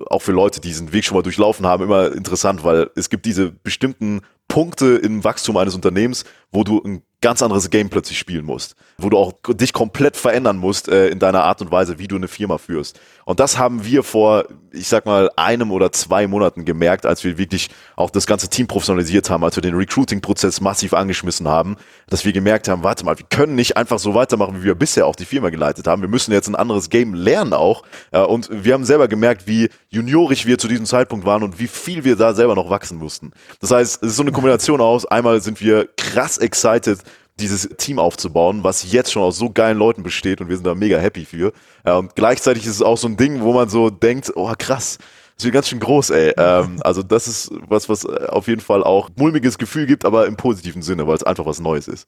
auch 0.09 0.21
für 0.21 0.31
Leute, 0.31 0.61
die 0.61 0.69
diesen 0.69 0.93
Weg 0.93 1.03
schon 1.03 1.17
mal 1.17 1.23
durchlaufen 1.23 1.65
haben, 1.65 1.83
immer 1.83 2.11
interessant, 2.13 2.63
weil 2.63 2.89
es 2.95 3.09
gibt 3.09 3.25
diese 3.25 3.51
bestimmten 3.51 4.21
Punkte 4.47 4.95
im 4.95 5.23
Wachstum 5.23 5.57
eines 5.57 5.75
Unternehmens, 5.75 6.25
wo 6.51 6.63
du 6.63 6.81
ein 6.83 7.03
ganz 7.23 7.41
anderes 7.41 7.71
Game 7.71 7.89
plötzlich 7.89 8.19
spielen 8.19 8.45
musst, 8.45 8.75
wo 8.99 9.09
du 9.09 9.17
auch 9.17 9.33
dich 9.47 9.73
komplett 9.73 10.17
verändern 10.17 10.57
musst 10.57 10.89
äh, 10.89 11.07
in 11.07 11.17
deiner 11.17 11.43
Art 11.43 11.61
und 11.61 11.71
Weise, 11.71 11.97
wie 11.97 12.07
du 12.07 12.17
eine 12.17 12.27
Firma 12.27 12.59
führst. 12.59 12.99
Und 13.25 13.39
das 13.39 13.57
haben 13.57 13.85
wir 13.85 14.03
vor, 14.03 14.45
ich 14.71 14.87
sag 14.89 15.05
mal, 15.05 15.31
einem 15.37 15.71
oder 15.71 15.91
zwei 15.91 16.27
Monaten 16.27 16.65
gemerkt, 16.65 17.05
als 17.05 17.23
wir 17.23 17.37
wirklich 17.37 17.69
auch 17.95 18.09
das 18.09 18.27
ganze 18.27 18.49
Team 18.49 18.67
professionalisiert 18.67 19.29
haben, 19.29 19.43
als 19.43 19.55
wir 19.55 19.61
den 19.61 19.75
Recruiting-Prozess 19.75 20.61
massiv 20.61 20.93
angeschmissen 20.93 21.47
haben, 21.47 21.77
dass 22.09 22.25
wir 22.25 22.33
gemerkt 22.33 22.67
haben, 22.67 22.83
warte 22.83 23.05
mal, 23.05 23.17
wir 23.17 23.25
können 23.29 23.55
nicht 23.55 23.77
einfach 23.77 23.99
so 23.99 24.13
weitermachen, 24.13 24.59
wie 24.59 24.65
wir 24.65 24.75
bisher 24.75 25.05
auch 25.07 25.15
die 25.15 25.25
Firma 25.25 25.49
geleitet 25.49 25.87
haben. 25.87 26.01
Wir 26.01 26.09
müssen 26.09 26.31
jetzt 26.31 26.47
ein 26.47 26.55
anderes 26.55 26.89
Game 26.89 27.13
lernen 27.13 27.53
auch. 27.53 27.83
Äh, 28.11 28.21
und 28.21 28.49
wir 28.51 28.73
haben 28.73 28.85
selber 28.85 29.07
gemerkt, 29.07 29.47
wie 29.47 29.69
juniorig 29.89 30.45
wir 30.45 30.57
zu 30.57 30.67
diesem 30.67 30.85
Zeitpunkt 30.85 31.25
waren 31.25 31.43
und 31.43 31.59
wie 31.59 31.67
viel 31.67 32.03
wir 32.03 32.15
da 32.15 32.33
selber 32.33 32.55
noch 32.55 32.69
wachsen 32.69 32.97
mussten. 32.97 33.31
Das 33.59 33.71
heißt, 33.71 34.03
es 34.03 34.09
ist 34.09 34.15
so 34.15 34.23
eine 34.23 34.31
Kombination 34.31 34.81
aus, 34.81 35.05
einmal 35.05 35.41
sind 35.41 35.61
wir 35.61 35.87
krass 35.97 36.37
excited, 36.37 36.99
dieses 37.39 37.67
Team 37.77 37.97
aufzubauen, 37.97 38.63
was 38.63 38.91
jetzt 38.91 39.11
schon 39.11 39.23
aus 39.23 39.37
so 39.37 39.49
geilen 39.49 39.77
Leuten 39.77 40.03
besteht 40.03 40.39
und 40.39 40.49
wir 40.49 40.55
sind 40.55 40.67
da 40.67 40.75
mega 40.75 40.97
happy 40.97 41.25
für. 41.25 41.51
Äh, 41.83 41.93
und 41.93 42.15
gleichzeitig 42.15 42.65
ist 42.65 42.75
es 42.75 42.81
auch 42.81 42.97
so 42.97 43.07
ein 43.07 43.17
Ding, 43.17 43.41
wo 43.41 43.53
man 43.53 43.69
so 43.69 43.89
denkt, 43.89 44.31
oh 44.35 44.53
krass, 44.57 44.97
das 45.35 45.45
wird 45.45 45.53
ganz 45.53 45.67
schön 45.67 45.79
groß, 45.79 46.09
ey. 46.11 46.33
Ähm, 46.43 46.79
also 46.81 47.03
das 47.03 47.27
ist 47.27 47.51
was, 47.67 47.89
was 47.89 48.05
auf 48.05 48.47
jeden 48.47 48.61
Fall 48.61 48.83
auch 48.83 49.09
mulmiges 49.15 49.57
Gefühl 49.57 49.85
gibt, 49.85 50.03
aber 50.03 50.25
im 50.25 50.35
positiven 50.35 50.81
Sinne, 50.81 51.07
weil 51.07 51.15
es 51.15 51.23
einfach 51.23 51.45
was 51.45 51.59
Neues 51.59 51.87
ist. 51.87 52.07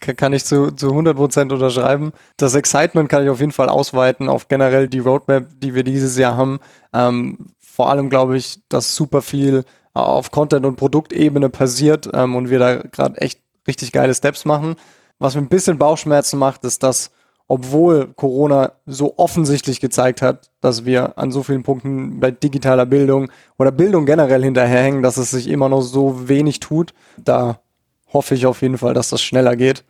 Kann 0.00 0.32
ich 0.32 0.44
zu, 0.44 0.70
zu 0.72 0.88
100% 0.88 1.52
unterschreiben. 1.52 2.12
Das 2.36 2.54
Excitement 2.54 3.08
kann 3.08 3.22
ich 3.22 3.30
auf 3.30 3.40
jeden 3.40 3.52
Fall 3.52 3.68
ausweiten 3.68 4.28
auf 4.28 4.48
generell 4.48 4.88
die 4.88 4.98
Roadmap, 5.00 5.48
die 5.60 5.74
wir 5.74 5.84
dieses 5.84 6.16
Jahr 6.16 6.36
haben. 6.36 6.60
Ähm, 6.92 7.48
vor 7.60 7.90
allem 7.90 8.10
glaube 8.10 8.36
ich, 8.36 8.58
dass 8.68 8.96
super 8.96 9.22
viel 9.22 9.64
auf 9.94 10.30
Content- 10.30 10.66
und 10.66 10.76
Produktebene 10.76 11.50
passiert 11.50 12.08
ähm, 12.12 12.36
und 12.36 12.50
wir 12.50 12.58
da 12.58 12.76
gerade 12.76 13.20
echt 13.20 13.40
richtig 13.66 13.92
geile 13.92 14.14
Steps 14.14 14.44
machen. 14.44 14.76
Was 15.18 15.34
mir 15.34 15.42
ein 15.42 15.48
bisschen 15.48 15.78
Bauchschmerzen 15.78 16.38
macht, 16.38 16.64
ist, 16.64 16.82
dass 16.82 17.10
obwohl 17.48 18.08
Corona 18.14 18.72
so 18.86 19.14
offensichtlich 19.16 19.80
gezeigt 19.80 20.20
hat, 20.20 20.50
dass 20.60 20.84
wir 20.84 21.16
an 21.18 21.32
so 21.32 21.42
vielen 21.42 21.62
Punkten 21.62 22.20
bei 22.20 22.30
digitaler 22.30 22.84
Bildung 22.84 23.30
oder 23.58 23.72
Bildung 23.72 24.04
generell 24.04 24.44
hinterherhängen, 24.44 25.02
dass 25.02 25.16
es 25.16 25.30
sich 25.30 25.48
immer 25.48 25.70
noch 25.70 25.80
so 25.80 26.28
wenig 26.28 26.60
tut. 26.60 26.92
Da 27.16 27.60
hoffe 28.12 28.34
ich 28.34 28.46
auf 28.46 28.60
jeden 28.60 28.76
Fall, 28.76 28.92
dass 28.92 29.08
das 29.08 29.22
schneller 29.22 29.56
geht. 29.56 29.84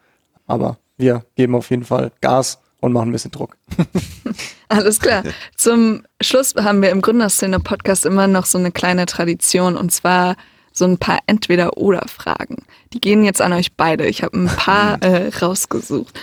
Aber 0.46 0.78
wir 0.96 1.24
geben 1.34 1.56
auf 1.56 1.70
jeden 1.70 1.84
Fall 1.84 2.12
Gas 2.20 2.60
und 2.80 2.92
machen 2.92 3.10
ein 3.10 3.12
bisschen 3.12 3.32
Druck. 3.32 3.56
Alles 4.68 5.00
klar. 5.00 5.24
Zum 5.56 6.04
Schluss 6.20 6.54
haben 6.54 6.80
wir 6.80 6.90
im 6.90 7.02
Gründerszene-Podcast 7.02 8.06
immer 8.06 8.28
noch 8.28 8.46
so 8.46 8.58
eine 8.58 8.70
kleine 8.70 9.06
Tradition 9.06 9.76
und 9.76 9.90
zwar 9.90 10.36
so 10.72 10.84
ein 10.84 10.98
paar 10.98 11.18
Entweder-Oder-Fragen. 11.26 12.64
Die 12.92 13.00
gehen 13.00 13.24
jetzt 13.24 13.42
an 13.42 13.52
euch 13.52 13.74
beide. 13.74 14.06
Ich 14.06 14.22
habe 14.22 14.38
ein 14.38 14.46
paar 14.46 15.02
äh, 15.02 15.28
rausgesucht. 15.40 16.18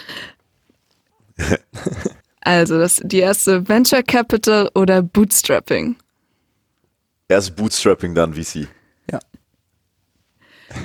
Also, 2.48 2.78
das, 2.78 3.02
die 3.04 3.22
erste 3.22 3.68
Venture 3.68 4.04
Capital 4.04 4.70
oder 4.76 5.02
Bootstrapping? 5.02 5.96
Erst 7.28 7.56
Bootstrapping, 7.56 8.14
dann 8.14 8.36
VC. 8.36 8.68
Ja. 9.12 9.20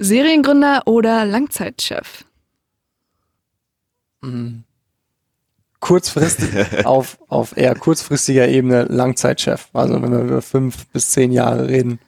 Seriengründer 0.00 0.82
oder 0.86 1.24
Langzeitchef? 1.26 2.24
Mhm. 4.20 4.64
Kurzfristig, 5.78 6.50
auf, 6.84 7.18
auf 7.28 7.56
eher 7.56 7.76
kurzfristiger 7.76 8.48
Ebene 8.48 8.84
Langzeitchef. 8.84 9.68
Also 9.72 10.02
wenn 10.02 10.10
wir 10.10 10.20
über 10.20 10.42
fünf 10.42 10.88
bis 10.88 11.10
zehn 11.10 11.30
Jahre 11.30 11.68
reden. 11.68 12.00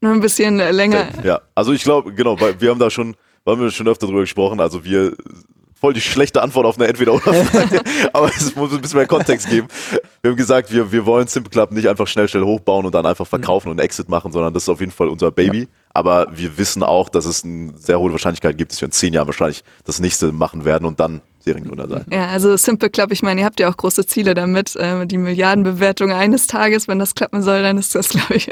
Noch 0.00 0.10
ein 0.10 0.20
bisschen 0.20 0.56
länger. 0.56 1.08
Ja, 1.24 1.40
also 1.56 1.72
ich 1.72 1.82
glaube, 1.82 2.12
genau, 2.14 2.40
weil 2.40 2.60
wir 2.60 2.70
haben 2.70 2.80
da 2.80 2.90
schon, 2.90 3.16
haben 3.44 3.60
wir 3.60 3.70
schon 3.72 3.88
öfter 3.88 4.06
drüber 4.06 4.20
gesprochen. 4.20 4.60
Also 4.60 4.84
wir 4.84 5.16
voll 5.82 5.94
die 5.94 6.00
schlechte 6.00 6.40
Antwort 6.40 6.64
auf 6.64 6.78
eine 6.78 6.86
Entweder-Oder-Frage, 6.86 7.80
aber 8.12 8.28
es 8.28 8.54
muss 8.54 8.72
ein 8.72 8.80
bisschen 8.80 8.98
mehr 8.98 9.08
Kontext 9.08 9.50
geben. 9.50 9.66
Wir 10.22 10.30
haben 10.30 10.36
gesagt, 10.36 10.72
wir, 10.72 10.92
wir 10.92 11.04
wollen 11.06 11.26
Simple 11.26 11.50
Club 11.50 11.72
nicht 11.72 11.88
einfach 11.88 12.06
schnell, 12.06 12.28
schnell 12.28 12.44
hochbauen 12.44 12.86
und 12.86 12.94
dann 12.94 13.04
einfach 13.04 13.26
verkaufen 13.26 13.68
und 13.68 13.80
Exit 13.80 14.08
machen, 14.08 14.30
sondern 14.30 14.54
das 14.54 14.62
ist 14.62 14.68
auf 14.68 14.78
jeden 14.78 14.92
Fall 14.92 15.08
unser 15.08 15.32
Baby. 15.32 15.66
Aber 15.92 16.28
wir 16.30 16.56
wissen 16.56 16.84
auch, 16.84 17.08
dass 17.08 17.24
es 17.24 17.42
eine 17.42 17.72
sehr 17.76 17.98
hohe 17.98 18.12
Wahrscheinlichkeit 18.12 18.56
gibt, 18.56 18.70
dass 18.70 18.80
wir 18.80 18.86
in 18.86 18.92
zehn 18.92 19.12
Jahren 19.12 19.26
wahrscheinlich 19.26 19.64
das 19.84 19.98
nächste 19.98 20.30
machen 20.30 20.64
werden 20.64 20.84
und 20.84 21.00
dann 21.00 21.20
Seriengründer 21.40 21.88
sein. 21.88 22.04
Ja, 22.12 22.28
also 22.28 22.56
Simple 22.56 22.88
Club, 22.88 23.10
ich 23.10 23.24
meine, 23.24 23.40
ihr 23.40 23.44
habt 23.44 23.58
ja 23.58 23.68
auch 23.68 23.76
große 23.76 24.06
Ziele 24.06 24.34
damit. 24.34 24.76
Ähm, 24.78 25.08
die 25.08 25.18
Milliardenbewertung 25.18 26.12
eines 26.12 26.46
Tages, 26.46 26.86
wenn 26.86 27.00
das 27.00 27.16
klappen 27.16 27.42
soll, 27.42 27.60
dann 27.62 27.76
ist 27.76 27.96
das, 27.96 28.08
glaube 28.10 28.36
ich, 28.36 28.48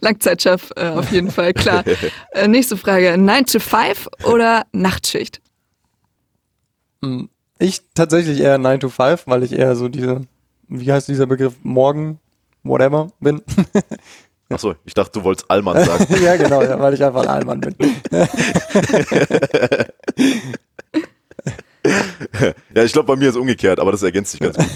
Langzeitchef 0.00 0.72
äh, 0.74 0.88
auf 0.88 1.12
jeden 1.12 1.30
Fall 1.30 1.54
klar. 1.54 1.84
äh, 2.32 2.48
nächste 2.48 2.76
Frage, 2.76 3.16
9 3.16 3.46
to 3.46 3.60
5 3.60 4.08
oder 4.24 4.64
Nachtschicht? 4.72 5.40
Ich 7.58 7.82
tatsächlich 7.94 8.40
eher 8.40 8.58
9 8.58 8.80
to 8.80 8.88
5, 8.88 9.26
weil 9.26 9.42
ich 9.42 9.52
eher 9.52 9.76
so 9.76 9.88
diese, 9.88 10.22
wie 10.68 10.92
heißt 10.92 11.08
dieser 11.08 11.26
Begriff, 11.26 11.54
morgen, 11.62 12.18
whatever 12.62 13.08
bin. 13.20 13.42
Achso, 14.48 14.74
ich 14.84 14.94
dachte, 14.94 15.18
du 15.18 15.24
wolltest 15.24 15.50
Allmann 15.50 15.84
sagen. 15.84 16.06
ja, 16.22 16.36
genau, 16.36 16.62
ja, 16.62 16.78
weil 16.78 16.94
ich 16.94 17.02
einfach 17.02 17.22
ein 17.22 17.28
Allmann 17.28 17.60
bin. 17.60 17.74
ja, 22.74 22.84
ich 22.84 22.92
glaube, 22.92 23.06
bei 23.06 23.16
mir 23.16 23.30
ist 23.30 23.36
umgekehrt, 23.36 23.80
aber 23.80 23.92
das 23.92 24.02
ergänzt 24.02 24.32
sich 24.32 24.40
ganz 24.40 24.56
gut. 24.56 24.66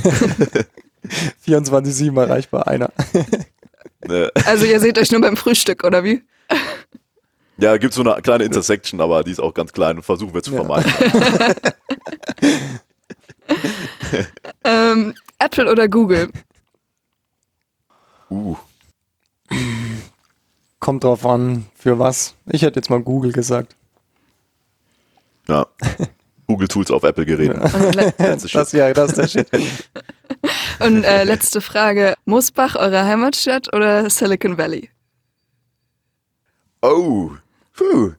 24-7 1.47 2.19
erreichbar, 2.19 2.67
einer. 2.67 2.91
Also 4.47 4.65
ihr 4.65 4.81
seht 4.81 4.99
euch 4.99 5.13
nur 5.13 5.21
beim 5.21 5.37
Frühstück, 5.37 5.85
oder 5.85 6.03
wie? 6.05 6.23
Ja, 7.59 7.77
gibt 7.79 7.95
so 7.95 8.03
eine 8.03 8.21
kleine 8.23 8.45
Intersection, 8.45 9.01
aber 9.01 9.25
die 9.25 9.31
ist 9.31 9.41
auch 9.41 9.55
ganz 9.55 9.73
klein 9.73 9.97
und 9.97 10.03
versuchen 10.03 10.35
wir 10.35 10.43
zu 10.43 10.53
Ja. 10.53 10.65
vermeiden. 10.65 10.93
Ähm, 14.65 15.15
Apple 15.39 15.71
oder 15.71 15.89
Google? 15.89 16.31
Uh, 18.31 18.57
Kommt 20.81 21.05
drauf 21.05 21.25
an, 21.25 21.67
für 21.77 21.99
was. 21.99 22.35
Ich 22.47 22.63
hätte 22.63 22.81
jetzt 22.81 22.91
mal 22.91 23.01
Google 23.01 23.33
gesagt. 23.33 23.77
ja. 25.49 25.67
Google 26.49 26.69
Tools 26.69 26.93
auf 26.93 27.03
Apple-Geräten. 27.03 27.59
Und, 27.61 27.95
le 27.97 28.13
That's 28.19 28.43
the 28.45 28.49
shit. 28.49 28.61
Das, 28.61 28.73
ja, 28.73 28.93
das 28.93 29.13
ist 29.13 29.19
der 29.19 29.27
Shit. 29.29 29.89
und 30.79 31.03
äh, 31.03 31.25
letzte 31.25 31.61
Frage, 31.61 32.15
Moosbach, 32.25 32.77
eure 32.77 33.05
Heimatstadt 33.05 33.73
oder 33.75 34.09
Silicon 34.11 34.57
Valley? 34.57 34.89
Oh, 36.83 37.31
puh. 37.77 38.13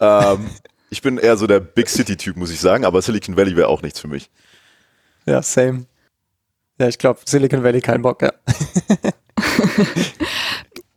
Ähm, 0.00 0.50
ich 0.90 1.02
bin 1.02 1.18
eher 1.18 1.36
so 1.36 1.46
der 1.46 1.60
Big 1.60 1.88
City-Typ, 1.88 2.36
muss 2.36 2.50
ich 2.50 2.60
sagen, 2.60 2.84
aber 2.84 3.00
Silicon 3.02 3.36
Valley 3.36 3.56
wäre 3.56 3.68
auch 3.68 3.82
nichts 3.82 4.00
für 4.00 4.08
mich. 4.08 4.30
Ja, 5.26 5.42
same. 5.42 5.86
Ja, 6.78 6.88
ich 6.88 6.98
glaube, 6.98 7.20
Silicon 7.24 7.62
Valley 7.62 7.80
kein 7.80 8.02
Bock, 8.02 8.22
ja. 8.22 8.32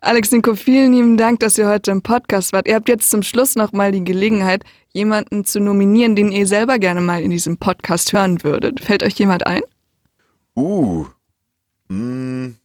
Alex 0.02 0.32
Nico, 0.32 0.56
vielen 0.56 0.94
lieben 0.94 1.18
Dank, 1.18 1.40
dass 1.40 1.58
ihr 1.58 1.68
heute 1.68 1.92
im 1.92 2.02
Podcast 2.02 2.54
wart. 2.54 2.68
Ihr 2.68 2.76
habt 2.76 2.90
jetzt 2.90 3.10
zum 3.10 3.24
Schluss 3.24 3.56
nochmal 3.56 3.92
die 3.92 4.04
Gelegenheit, 4.04 4.64
jemanden 4.94 5.46
zu 5.46 5.60
nominieren, 5.60 6.16
den 6.16 6.32
ihr 6.32 6.46
selber 6.46 6.78
gerne 6.78 7.02
mal 7.02 7.22
in 7.22 7.32
diesem 7.32 7.58
Podcast 7.58 8.14
hören 8.14 8.44
würdet. 8.44 8.82
Fällt 8.82 9.02
euch 9.04 9.14
jemand 9.16 9.48
ein? 9.48 9.62
Uh. 10.56 11.06
Mm, 11.88 12.56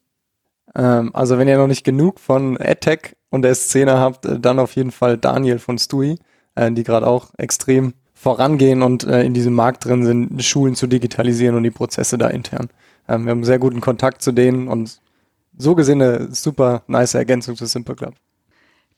Ähm, 0.75 1.11
also 1.15 1.39
wenn 1.39 1.49
ihr 1.49 1.59
noch 1.59 1.67
nicht 1.67 1.85
genug 1.85 2.21
von 2.21 2.57
AdTech 2.57 3.17
und 3.31 3.43
der 3.43 3.55
Szene 3.55 3.99
habt, 3.99 4.27
äh, 4.27 4.39
dann 4.39 4.59
auf 4.59 4.77
jeden 4.77 4.91
Fall 4.91 5.17
Daniel 5.17 5.59
von 5.59 5.79
Stui, 5.79 6.19
äh, 6.55 6.71
die 6.71 6.85
gerade 6.85 7.07
auch 7.07 7.29
extrem 7.39 7.95
vorangehen 8.15 8.83
und 8.83 9.05
äh, 9.05 9.23
in 9.23 9.33
diesem 9.33 9.55
Markt 9.55 9.87
drin 9.87 10.05
sind, 10.05 10.45
Schulen 10.45 10.75
zu 10.75 10.87
digitalisieren 10.87 11.57
und 11.57 11.63
die 11.63 11.71
Prozesse 11.71 12.19
da 12.19 12.29
intern. 12.29 12.69
Ähm, 13.09 13.25
wir 13.25 13.31
haben 13.31 13.45
sehr 13.45 13.59
guten 13.59 13.81
Kontakt 13.81 14.21
zu 14.21 14.33
denen 14.33 14.69
und 14.69 15.01
so 15.57 15.75
gesehen 15.75 16.03
eine 16.03 16.29
super 16.35 16.83
nice 16.87 17.15
Ergänzung 17.15 17.57
zu 17.57 17.67
Simple 17.67 17.95
Club. 17.95 18.15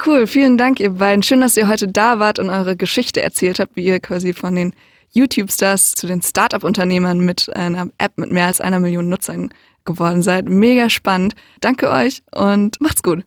Cool, 0.04 0.26
vielen 0.26 0.58
Dank, 0.58 0.80
ihr 0.80 0.90
beiden. 0.90 1.22
Schön, 1.22 1.40
dass 1.40 1.56
ihr 1.56 1.68
heute 1.68 1.86
da 1.86 2.18
wart 2.18 2.38
und 2.38 2.50
eure 2.50 2.76
Geschichte 2.76 3.22
erzählt 3.22 3.60
habt, 3.60 3.76
wie 3.76 3.84
ihr 3.84 4.00
quasi 4.00 4.32
von 4.32 4.56
den 4.56 4.72
YouTube-Stars 5.12 5.92
zu 5.92 6.06
den 6.06 6.22
Startup-Unternehmern 6.22 7.20
mit 7.20 7.54
einer 7.54 7.88
App 7.98 8.12
mit 8.16 8.32
mehr 8.32 8.46
als 8.46 8.60
einer 8.60 8.80
Million 8.80 9.08
Nutzern 9.08 9.52
geworden 9.84 10.22
seid. 10.22 10.48
Mega 10.48 10.90
spannend. 10.90 11.34
Danke 11.60 11.90
euch 11.90 12.22
und 12.32 12.80
macht's 12.80 13.02
gut. 13.02 13.24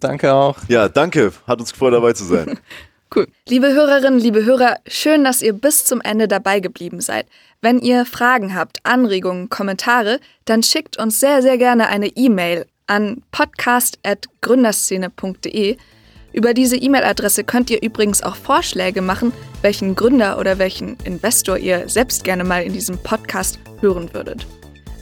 Danke 0.00 0.34
auch. 0.34 0.56
ja, 0.68 0.88
danke. 0.88 1.32
Hat 1.46 1.60
uns 1.60 1.72
gefreut, 1.72 1.94
dabei 1.94 2.12
zu 2.12 2.24
sein. 2.24 2.58
Cool. 3.14 3.26
Liebe 3.48 3.72
Hörerinnen, 3.72 4.20
liebe 4.20 4.44
Hörer, 4.44 4.80
schön, 4.86 5.24
dass 5.24 5.40
ihr 5.40 5.54
bis 5.54 5.86
zum 5.86 6.02
Ende 6.02 6.28
dabei 6.28 6.60
geblieben 6.60 7.00
seid. 7.00 7.24
Wenn 7.62 7.78
ihr 7.78 8.04
Fragen 8.04 8.54
habt, 8.54 8.80
Anregungen, 8.82 9.48
Kommentare, 9.48 10.20
dann 10.44 10.62
schickt 10.62 10.98
uns 10.98 11.18
sehr, 11.18 11.40
sehr 11.40 11.56
gerne 11.56 11.88
eine 11.88 12.08
E-Mail 12.08 12.66
an 12.86 13.22
podcast.gründerszene.de. 13.32 15.78
Über 16.34 16.52
diese 16.52 16.76
E-Mail-Adresse 16.76 17.44
könnt 17.44 17.70
ihr 17.70 17.82
übrigens 17.82 18.22
auch 18.22 18.36
Vorschläge 18.36 19.00
machen, 19.00 19.32
welchen 19.62 19.96
Gründer 19.96 20.38
oder 20.38 20.58
welchen 20.58 20.98
Investor 21.04 21.56
ihr 21.56 21.88
selbst 21.88 22.24
gerne 22.24 22.44
mal 22.44 22.62
in 22.62 22.74
diesem 22.74 22.98
Podcast 22.98 23.58
hören 23.80 24.12
würdet. 24.12 24.46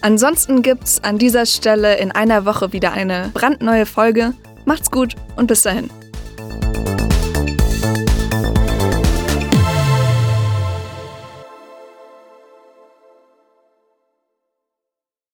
Ansonsten 0.00 0.62
gibt's 0.62 1.02
an 1.02 1.18
dieser 1.18 1.44
Stelle 1.44 1.98
in 1.98 2.12
einer 2.12 2.44
Woche 2.44 2.72
wieder 2.72 2.92
eine 2.92 3.32
brandneue 3.34 3.86
Folge. 3.86 4.32
Macht's 4.66 4.90
gut 4.90 5.14
und 5.36 5.46
bis 5.46 5.62
dahin. 5.62 5.88